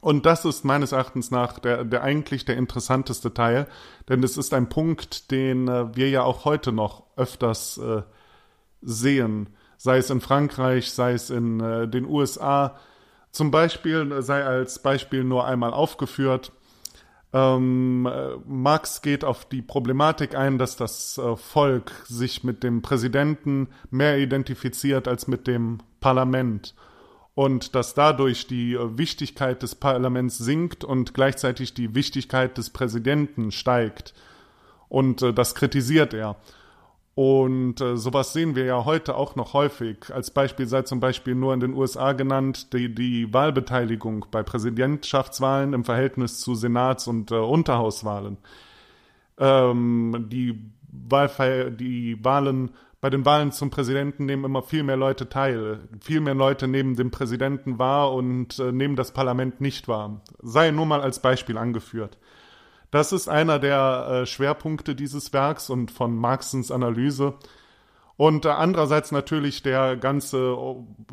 Und 0.00 0.26
das 0.26 0.44
ist 0.44 0.64
meines 0.64 0.92
Erachtens 0.92 1.30
nach 1.30 1.58
der, 1.58 1.84
der 1.84 2.02
eigentlich 2.02 2.44
der 2.44 2.56
interessanteste 2.56 3.34
Teil, 3.34 3.66
denn 4.08 4.22
es 4.22 4.36
ist 4.36 4.54
ein 4.54 4.68
Punkt, 4.68 5.32
den 5.32 5.66
äh, 5.66 5.94
wir 5.96 6.08
ja 6.08 6.22
auch 6.22 6.44
heute 6.44 6.70
noch 6.70 7.04
öfters 7.16 7.78
äh, 7.78 8.02
sehen, 8.80 9.48
sei 9.76 9.98
es 9.98 10.10
in 10.10 10.20
Frankreich, 10.20 10.92
sei 10.92 11.14
es 11.14 11.30
in 11.30 11.58
äh, 11.58 11.88
den 11.88 12.04
USA. 12.04 12.78
Zum 13.32 13.50
Beispiel 13.50 14.22
sei 14.22 14.44
als 14.44 14.80
Beispiel 14.80 15.24
nur 15.24 15.46
einmal 15.46 15.72
aufgeführt, 15.72 16.52
ähm, 17.32 18.06
äh, 18.10 18.36
Marx 18.46 19.02
geht 19.02 19.24
auf 19.24 19.44
die 19.44 19.60
Problematik 19.60 20.34
ein, 20.34 20.58
dass 20.58 20.76
das 20.76 21.18
äh, 21.18 21.36
Volk 21.36 21.92
sich 22.06 22.42
mit 22.42 22.62
dem 22.62 22.80
Präsidenten 22.80 23.68
mehr 23.90 24.18
identifiziert 24.18 25.06
als 25.06 25.28
mit 25.28 25.46
dem 25.46 25.78
Parlament 26.00 26.74
und 27.34 27.74
dass 27.74 27.94
dadurch 27.94 28.46
die 28.46 28.74
äh, 28.74 28.98
Wichtigkeit 28.98 29.62
des 29.62 29.74
Parlaments 29.74 30.38
sinkt 30.38 30.84
und 30.84 31.12
gleichzeitig 31.12 31.74
die 31.74 31.94
Wichtigkeit 31.94 32.56
des 32.56 32.70
Präsidenten 32.70 33.52
steigt. 33.52 34.14
Und 34.88 35.20
äh, 35.20 35.34
das 35.34 35.54
kritisiert 35.54 36.14
er. 36.14 36.36
Und 37.18 37.80
äh, 37.80 37.96
sowas 37.96 38.32
sehen 38.32 38.54
wir 38.54 38.64
ja 38.64 38.84
heute 38.84 39.16
auch 39.16 39.34
noch 39.34 39.52
häufig. 39.52 40.14
Als 40.14 40.30
Beispiel 40.30 40.68
sei 40.68 40.82
zum 40.82 41.00
Beispiel 41.00 41.34
nur 41.34 41.52
in 41.52 41.58
den 41.58 41.74
USA 41.74 42.12
genannt 42.12 42.72
die, 42.72 42.94
die 42.94 43.34
Wahlbeteiligung 43.34 44.26
bei 44.30 44.44
Präsidentschaftswahlen 44.44 45.72
im 45.72 45.84
Verhältnis 45.84 46.38
zu 46.38 46.54
Senats- 46.54 47.08
und 47.08 47.32
äh, 47.32 47.34
Unterhauswahlen. 47.34 48.36
Ähm, 49.36 50.26
die, 50.30 50.62
die 50.92 52.24
Wahlen 52.24 52.70
bei 53.00 53.10
den 53.10 53.24
Wahlen 53.24 53.50
zum 53.50 53.70
Präsidenten 53.70 54.24
nehmen 54.24 54.44
immer 54.44 54.62
viel 54.62 54.84
mehr 54.84 54.96
Leute 54.96 55.28
teil. 55.28 55.80
Viel 56.00 56.20
mehr 56.20 56.36
Leute 56.36 56.68
nehmen 56.68 56.94
den 56.94 57.10
Präsidenten 57.10 57.80
wahr 57.80 58.12
und 58.12 58.60
äh, 58.60 58.70
nehmen 58.70 58.94
das 58.94 59.10
Parlament 59.10 59.60
nicht 59.60 59.88
wahr. 59.88 60.20
Sei 60.40 60.70
nur 60.70 60.86
mal 60.86 61.00
als 61.00 61.20
Beispiel 61.20 61.58
angeführt. 61.58 62.16
Das 62.90 63.12
ist 63.12 63.28
einer 63.28 63.58
der 63.58 64.08
äh, 64.22 64.26
Schwerpunkte 64.26 64.94
dieses 64.94 65.32
Werks 65.32 65.68
und 65.70 65.90
von 65.90 66.16
Marxens 66.16 66.70
Analyse. 66.70 67.34
Und 68.16 68.46
äh, 68.46 68.48
andererseits 68.48 69.12
natürlich 69.12 69.62
der 69.62 69.96
ganze, 69.96 70.56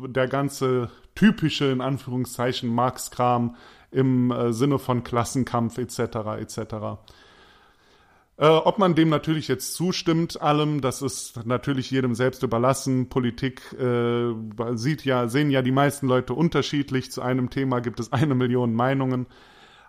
der 0.00 0.26
ganze 0.26 0.90
typische, 1.14 1.66
in 1.66 1.80
Anführungszeichen, 1.80 2.68
Marx-Kram 2.68 3.56
im 3.90 4.30
äh, 4.30 4.52
Sinne 4.52 4.78
von 4.78 5.04
Klassenkampf 5.04 5.78
etc. 5.78 5.98
etc. 6.40 6.58
Äh, 8.38 8.48
ob 8.48 8.78
man 8.78 8.94
dem 8.94 9.08
natürlich 9.08 9.48
jetzt 9.48 9.74
zustimmt, 9.74 10.40
allem, 10.42 10.80
das 10.80 11.00
ist 11.00 11.46
natürlich 11.46 11.90
jedem 11.90 12.14
selbst 12.14 12.42
überlassen. 12.42 13.08
Politik 13.08 13.62
äh, 13.74 14.34
sieht 14.74 15.04
ja, 15.04 15.28
sehen 15.28 15.50
ja 15.50 15.62
die 15.62 15.72
meisten 15.72 16.06
Leute 16.06 16.34
unterschiedlich. 16.34 17.12
Zu 17.12 17.22
einem 17.22 17.50
Thema 17.50 17.80
gibt 17.80 18.00
es 18.00 18.12
eine 18.12 18.34
Million 18.34 18.74
Meinungen. 18.74 19.26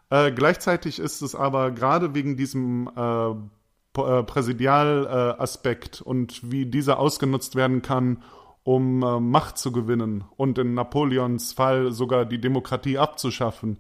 Äh, 0.10 0.32
gleichzeitig 0.32 1.00
ist 1.00 1.22
es 1.22 1.36
aber 1.36 1.72
gerade 1.72 2.14
wegen 2.14 2.38
diesem 2.38 2.90
äh, 2.96 3.32
äh, 4.02 4.24
Präsidialaspekt 4.24 6.02
und 6.02 6.52
wie 6.52 6.66
dieser 6.66 7.00
ausgenutzt 7.00 7.56
werden 7.56 7.82
kann, 7.82 8.24
um 8.64 9.04
äh, 9.04 9.20
Macht 9.20 9.58
zu 9.58 9.72
gewinnen 9.72 10.24
und 10.36 10.58
in 10.60 10.74
Napoleons 10.74 11.54
Fall 11.54 11.92
sogar 11.92 12.26
die 12.26 12.40
Demokratie 12.40 12.98
abzuschaffen. 12.98 13.80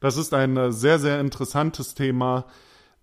Das 0.00 0.16
ist 0.16 0.34
ein 0.34 0.56
äh, 0.56 0.72
sehr, 0.72 0.98
sehr 0.98 1.20
interessantes 1.20 1.94
Thema, 1.94 2.46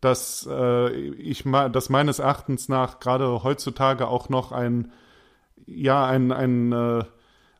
dass 0.02 0.48
äh, 0.50 0.90
ich 0.92 1.44
das 1.72 1.90
meines 1.90 2.20
Erachtens 2.20 2.68
nach 2.68 3.00
gerade 3.00 3.44
heutzutage 3.44 4.08
auch 4.08 4.30
noch 4.30 4.52
ein 4.52 4.92
ja 5.68 6.06
ein 6.06 6.32
ein 6.32 7.06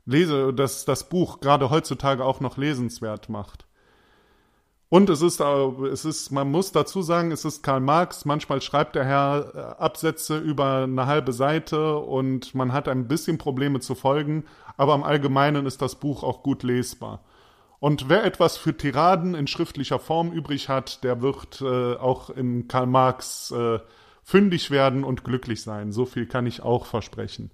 Lese 0.06 0.54
das 0.54 0.86
das 0.86 1.10
Buch 1.10 1.40
gerade 1.40 1.70
heutzutage 1.70 2.24
auch 2.24 2.40
noch 2.40 2.58
lesenswert 2.58 3.30
macht. 3.30 3.65
Und 4.90 5.10
es 5.10 5.22
ist, 5.22 5.42
es 5.42 6.06
ist, 6.06 6.32
man 6.32 6.52
muss 6.52 6.72
dazu 6.72 7.02
sagen, 7.02 7.32
es 7.32 7.44
ist 7.44 7.64
Karl 7.64 7.80
Marx. 7.80 8.24
Manchmal 8.24 8.62
schreibt 8.62 8.96
der 8.96 9.04
Herr 9.04 9.52
äh, 9.56 9.82
Absätze 9.84 10.38
über 10.38 10.84
eine 10.84 11.08
halbe 11.08 11.34
Seite 11.34 11.98
und 11.98 12.54
man 12.54 12.72
hat 12.72 12.88
ein 12.88 13.08
bisschen 13.08 13.38
Probleme 13.38 13.80
zu 13.80 13.96
folgen, 13.96 14.46
aber 14.78 14.94
im 14.94 15.04
Allgemeinen 15.04 15.66
ist 15.66 15.82
das 15.82 15.96
Buch 15.96 16.24
auch 16.24 16.44
gut 16.44 16.64
lesbar. 16.64 17.24
Und 17.80 18.10
wer 18.10 18.24
etwas 18.24 18.58
für 18.58 18.76
Tiraden 18.76 19.36
in 19.36 19.48
schriftlicher 19.48 20.00
Form 20.00 20.32
übrig 20.32 20.70
hat, 20.70 21.04
der 21.04 21.22
wird 21.22 21.62
äh, 21.62 21.96
auch 21.96 22.30
in 22.30 22.68
Karl 22.68 22.88
Marx 22.88 23.52
äh, 23.52 23.80
fündig 24.24 24.72
werden 24.72 25.04
und 25.04 25.24
glücklich 25.24 25.62
sein. 25.62 25.92
So 25.92 26.06
viel 26.06 26.26
kann 26.26 26.46
ich 26.46 26.62
auch 26.62 26.86
versprechen. 26.86 27.52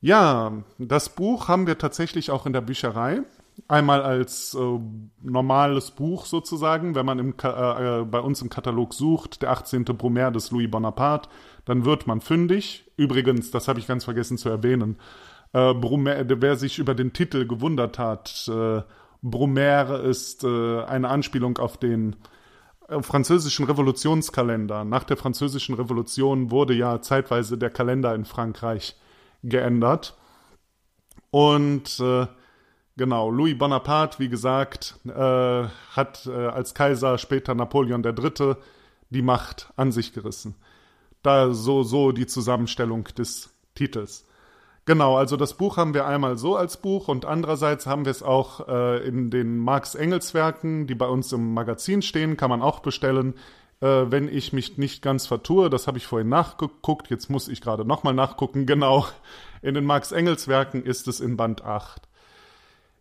Ja, 0.00 0.52
das 0.78 1.14
Buch 1.14 1.48
haben 1.48 1.66
wir 1.66 1.78
tatsächlich 1.78 2.30
auch 2.30 2.46
in 2.46 2.52
der 2.52 2.60
Bücherei. 2.60 3.22
Einmal 3.68 4.02
als 4.02 4.54
äh, 4.54 4.78
normales 5.22 5.90
Buch 5.90 6.26
sozusagen, 6.26 6.94
wenn 6.94 7.06
man 7.06 7.18
im, 7.18 7.34
äh, 7.42 8.04
bei 8.04 8.20
uns 8.20 8.42
im 8.42 8.50
Katalog 8.50 8.92
sucht, 8.92 9.42
der 9.42 9.50
18. 9.50 9.84
Brumaire 9.84 10.30
des 10.30 10.50
Louis 10.50 10.70
Bonaparte, 10.70 11.28
dann 11.64 11.84
wird 11.84 12.06
man 12.06 12.20
fündig. 12.20 12.90
Übrigens, 12.96 13.50
das 13.50 13.66
habe 13.66 13.80
ich 13.80 13.86
ganz 13.86 14.04
vergessen 14.04 14.38
zu 14.38 14.48
erwähnen, 14.48 14.98
äh, 15.52 15.74
Brumaire, 15.74 16.26
wer 16.28 16.56
sich 16.56 16.78
über 16.78 16.94
den 16.94 17.12
Titel 17.12 17.46
gewundert 17.46 17.98
hat, 17.98 18.48
äh, 18.48 18.82
Brumaire 19.22 20.02
ist 20.02 20.44
äh, 20.44 20.82
eine 20.84 21.08
Anspielung 21.08 21.58
auf 21.58 21.78
den 21.78 22.16
äh, 22.88 23.02
französischen 23.02 23.66
Revolutionskalender. 23.66 24.84
Nach 24.84 25.04
der 25.04 25.16
französischen 25.16 25.74
Revolution 25.74 26.50
wurde 26.50 26.74
ja 26.74 27.00
zeitweise 27.00 27.58
der 27.58 27.70
Kalender 27.70 28.14
in 28.14 28.24
Frankreich 28.24 28.96
geändert. 29.42 30.16
Und 31.30 32.00
äh, 32.00 32.26
genau, 32.96 33.30
Louis 33.30 33.56
Bonaparte, 33.56 34.18
wie 34.18 34.28
gesagt, 34.28 34.96
äh, 35.06 35.10
hat 35.10 36.26
äh, 36.26 36.30
als 36.30 36.74
Kaiser 36.74 37.18
später 37.18 37.54
Napoleon 37.54 38.04
III. 38.04 38.56
die 39.10 39.22
Macht 39.22 39.72
an 39.76 39.92
sich 39.92 40.12
gerissen. 40.12 40.54
Da 41.22 41.52
so, 41.52 41.82
so 41.82 42.12
die 42.12 42.26
Zusammenstellung 42.26 43.04
des 43.16 43.50
Titels. 43.74 44.26
Genau, 44.86 45.16
also 45.16 45.36
das 45.36 45.54
Buch 45.54 45.78
haben 45.78 45.94
wir 45.94 46.06
einmal 46.06 46.38
so 46.38 46.54
als 46.54 46.76
Buch 46.76 47.08
und 47.08 47.24
andererseits 47.24 47.86
haben 47.86 48.04
wir 48.04 48.12
es 48.12 48.22
auch 48.22 48.68
äh, 48.68 49.04
in 49.04 49.30
den 49.30 49.58
Marx-Engels-Werken, 49.58 50.86
die 50.86 50.94
bei 50.94 51.08
uns 51.08 51.32
im 51.32 51.54
Magazin 51.54 52.02
stehen, 52.02 52.36
kann 52.36 52.50
man 52.50 52.62
auch 52.62 52.78
bestellen. 52.78 53.34
Äh, 53.80 53.86
wenn 54.10 54.28
ich 54.28 54.52
mich 54.52 54.78
nicht 54.78 55.02
ganz 55.02 55.26
vertue, 55.26 55.70
das 55.70 55.88
habe 55.88 55.98
ich 55.98 56.06
vorhin 56.06 56.28
nachgeguckt, 56.28 57.10
jetzt 57.10 57.28
muss 57.28 57.48
ich 57.48 57.60
gerade 57.60 57.84
nochmal 57.84 58.14
nachgucken, 58.14 58.64
genau, 58.66 59.06
in 59.60 59.74
den 59.74 59.84
Marx-Engels-Werken 59.84 60.84
ist 60.84 61.08
es 61.08 61.18
in 61.18 61.36
Band 61.36 61.64
8. 61.64 62.05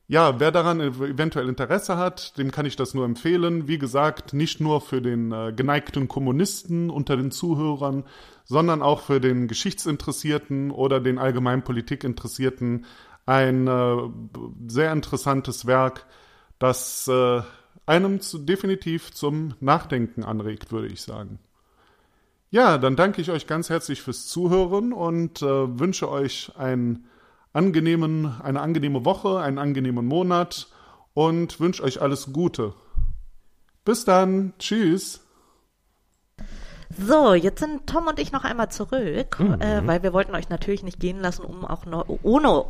Ja, 0.08 0.40
wer 0.40 0.52
daran 0.52 0.82
eventuell 0.82 1.50
Interesse 1.50 1.98
hat, 1.98 2.38
dem 2.38 2.52
kann 2.52 2.68
ich 2.68 2.76
das 2.76 2.94
nur 2.94 3.06
empfehlen. 3.06 3.68
Wie 3.68 3.80
gesagt, 3.80 4.34
nicht 4.34 4.62
nur 4.62 4.82
für 4.82 5.02
den 5.02 5.32
äh, 5.32 5.52
geneigten 5.56 6.08
Kommunisten 6.08 6.92
unter 6.92 7.18
den 7.18 7.32
Zuhörern, 7.32 8.04
sondern 8.44 8.84
auch 8.84 9.02
für 9.02 9.20
den 9.20 9.48
Geschichtsinteressierten 9.48 10.70
oder 10.70 11.00
den 11.00 11.18
allgemein 11.18 11.64
Politikinteressierten 11.64 12.86
ein 13.26 13.68
äh, 13.68 13.98
sehr 14.68 14.92
interessantes 14.92 15.66
Werk, 15.66 16.06
das 16.60 17.08
äh, 17.08 17.42
einem 17.88 18.22
zu, 18.22 18.38
definitiv 18.38 19.12
zum 19.12 19.56
Nachdenken 19.60 20.24
anregt, 20.24 20.72
würde 20.72 20.88
ich 20.88 21.02
sagen. 21.02 21.40
Ja, 22.52 22.78
dann 22.78 22.96
danke 22.96 23.22
ich 23.22 23.32
euch 23.32 23.48
ganz 23.48 23.72
herzlich 23.72 24.04
fürs 24.04 24.28
Zuhören 24.28 24.94
und 24.94 25.42
äh, 25.42 25.80
wünsche 25.80 26.10
euch 26.10 26.52
einen 26.56 27.08
angenehmen, 27.56 28.42
eine 28.42 28.62
angenehme 28.62 29.06
Woche, 29.06 29.40
einen 29.40 29.58
angenehmen 29.58 30.06
Monat 30.06 30.68
und 31.14 31.60
wünsche 31.60 31.84
euch 31.84 32.02
alles 32.02 32.34
Gute. 32.34 32.74
Bis 33.86 34.04
dann. 34.04 34.54
Tschüss. 34.60 35.22
So, 36.98 37.34
jetzt 37.34 37.60
sind 37.60 37.88
Tom 37.88 38.08
und 38.08 38.20
ich 38.20 38.32
noch 38.32 38.44
einmal 38.44 38.70
zurück, 38.70 39.40
mhm. 39.40 39.60
äh, 39.62 39.86
weil 39.86 40.04
wir 40.04 40.14
wollten 40.14 40.36
euch 40.36 40.50
natürlich 40.50 40.84
nicht 40.84 41.00
gehen 41.00 41.20
lassen, 41.20 41.44
um 41.44 41.66
auch 41.66 41.86
noch 41.86 42.06
ohne 42.24 42.66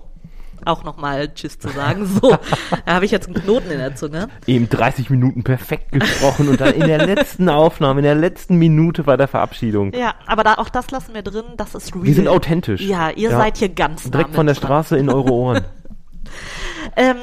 auch 0.63 0.83
nochmal 0.83 1.33
Tschüss 1.33 1.59
zu 1.59 1.69
sagen. 1.69 2.05
So, 2.15 2.37
da 2.85 2.93
habe 2.93 3.05
ich 3.05 3.11
jetzt 3.11 3.27
einen 3.27 3.35
Knoten 3.35 3.71
in 3.71 3.79
der 3.79 3.95
Zunge. 3.95 4.29
Eben 4.47 4.69
30 4.69 5.09
Minuten 5.09 5.43
perfekt 5.43 5.91
gesprochen 5.91 6.47
und 6.47 6.61
dann 6.61 6.73
in 6.73 6.87
der 6.87 7.05
letzten 7.05 7.49
Aufnahme, 7.49 7.99
in 7.99 8.05
der 8.05 8.15
letzten 8.15 8.57
Minute 8.57 9.03
bei 9.03 9.17
der 9.17 9.27
Verabschiedung. 9.27 9.91
Ja, 9.93 10.13
aber 10.27 10.43
da, 10.43 10.53
auch 10.55 10.69
das 10.69 10.91
lassen 10.91 11.13
wir 11.13 11.23
drin, 11.23 11.43
das 11.57 11.75
ist 11.75 11.93
real. 11.93 12.05
Wir 12.05 12.13
sind 12.13 12.27
authentisch. 12.27 12.81
Ja, 12.81 13.09
ihr 13.09 13.31
ja. 13.31 13.37
seid 13.37 13.57
hier 13.57 13.69
ganz 13.69 14.09
Direkt 14.09 14.35
von 14.35 14.45
der 14.45 14.55
Straße 14.55 14.97
in 14.97 15.09
eure 15.09 15.31
Ohren. 15.31 15.65
Ähm, 16.95 17.17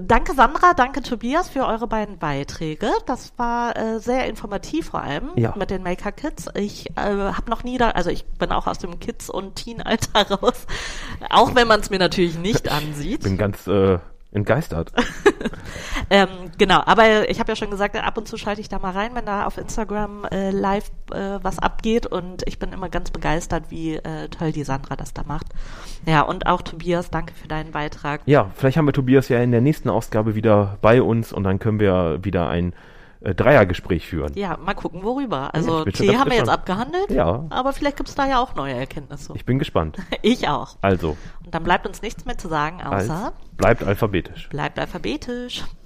danke 0.00 0.34
Sandra, 0.34 0.72
danke 0.74 1.02
Tobias 1.02 1.48
für 1.48 1.66
eure 1.66 1.86
beiden 1.86 2.18
Beiträge. 2.18 2.90
Das 3.06 3.32
war 3.36 3.76
äh, 3.76 4.00
sehr 4.00 4.26
informativ 4.26 4.90
vor 4.90 5.02
allem 5.02 5.30
ja. 5.36 5.54
mit 5.56 5.70
den 5.70 5.82
Maker 5.82 6.12
Kids. 6.12 6.46
Ich 6.54 6.90
äh, 6.90 6.94
habe 6.96 7.50
noch 7.50 7.62
nie 7.62 7.76
da, 7.78 7.90
also 7.90 8.10
ich 8.10 8.24
bin 8.24 8.50
auch 8.52 8.66
aus 8.66 8.78
dem 8.78 8.98
Kids- 9.00 9.28
und 9.28 9.56
Teen-Alter 9.56 10.30
raus, 10.36 10.66
auch 11.28 11.54
wenn 11.54 11.68
man 11.68 11.80
es 11.80 11.90
mir 11.90 11.98
natürlich 11.98 12.38
nicht 12.38 12.70
ansieht. 12.70 13.18
Ich 13.18 13.24
bin 13.24 13.36
ganz 13.36 13.66
äh, 13.66 13.98
entgeistert. 14.32 14.92
ähm, 16.10 16.28
genau, 16.58 16.82
aber 16.84 17.30
ich 17.30 17.40
habe 17.40 17.52
ja 17.52 17.56
schon 17.56 17.70
gesagt, 17.70 17.96
ab 17.96 18.18
und 18.18 18.28
zu 18.28 18.36
schalte 18.36 18.60
ich 18.60 18.68
da 18.68 18.78
mal 18.78 18.92
rein, 18.92 19.14
wenn 19.14 19.24
da 19.24 19.46
auf 19.46 19.56
Instagram 19.56 20.26
äh, 20.30 20.50
live 20.50 20.90
äh, 21.12 21.38
was 21.42 21.58
abgeht 21.58 22.06
und 22.06 22.42
ich 22.46 22.58
bin 22.58 22.72
immer 22.72 22.88
ganz 22.88 23.10
begeistert, 23.10 23.70
wie 23.70 23.94
äh, 23.94 24.28
toll 24.28 24.52
die 24.52 24.64
Sandra 24.64 24.96
das 24.96 25.14
da 25.14 25.22
macht. 25.24 25.46
Ja, 26.06 26.22
und 26.22 26.46
auch 26.46 26.62
Tobias, 26.62 27.10
danke 27.10 27.32
für 27.34 27.48
deinen 27.48 27.72
Beitrag. 27.72 28.20
Ja, 28.26 28.50
vielleicht 28.54 28.76
haben 28.76 28.86
wir 28.86 28.92
Tobias 28.92 29.28
ja 29.28 29.40
in 29.40 29.50
der 29.50 29.62
nächsten 29.62 29.88
Ausgabe 29.88 30.34
wieder 30.34 30.78
bei 30.82 31.00
uns 31.00 31.32
und 31.32 31.44
dann 31.44 31.58
können 31.58 31.80
wir 31.80 32.18
wieder 32.22 32.48
ein 32.48 32.74
äh, 33.20 33.34
Dreiergespräch 33.34 34.06
führen. 34.06 34.32
Ja, 34.34 34.56
mal 34.56 34.74
gucken, 34.74 35.02
worüber. 35.02 35.54
Also 35.54 35.84
ja, 35.84 35.90
Tee 35.90 36.16
haben 36.16 36.30
wir 36.30 36.36
jetzt 36.36 36.48
abgehandelt, 36.48 37.10
ja. 37.10 37.46
aber 37.50 37.72
vielleicht 37.72 37.96
gibt 37.96 38.08
es 38.08 38.14
da 38.14 38.26
ja 38.26 38.40
auch 38.40 38.54
neue 38.54 38.74
Erkenntnisse. 38.74 39.32
Ich 39.34 39.44
bin 39.44 39.58
gespannt. 39.58 39.98
ich 40.22 40.48
auch. 40.48 40.76
Also. 40.82 41.16
Und 41.44 41.54
dann 41.54 41.64
bleibt 41.64 41.86
uns 41.86 42.02
nichts 42.02 42.24
mehr 42.26 42.38
zu 42.38 42.48
sagen, 42.48 42.82
außer... 42.82 43.32
bleibt 43.56 43.82
alphabetisch. 43.82 44.48
Bleibt 44.50 44.78
alphabetisch. 44.78 45.64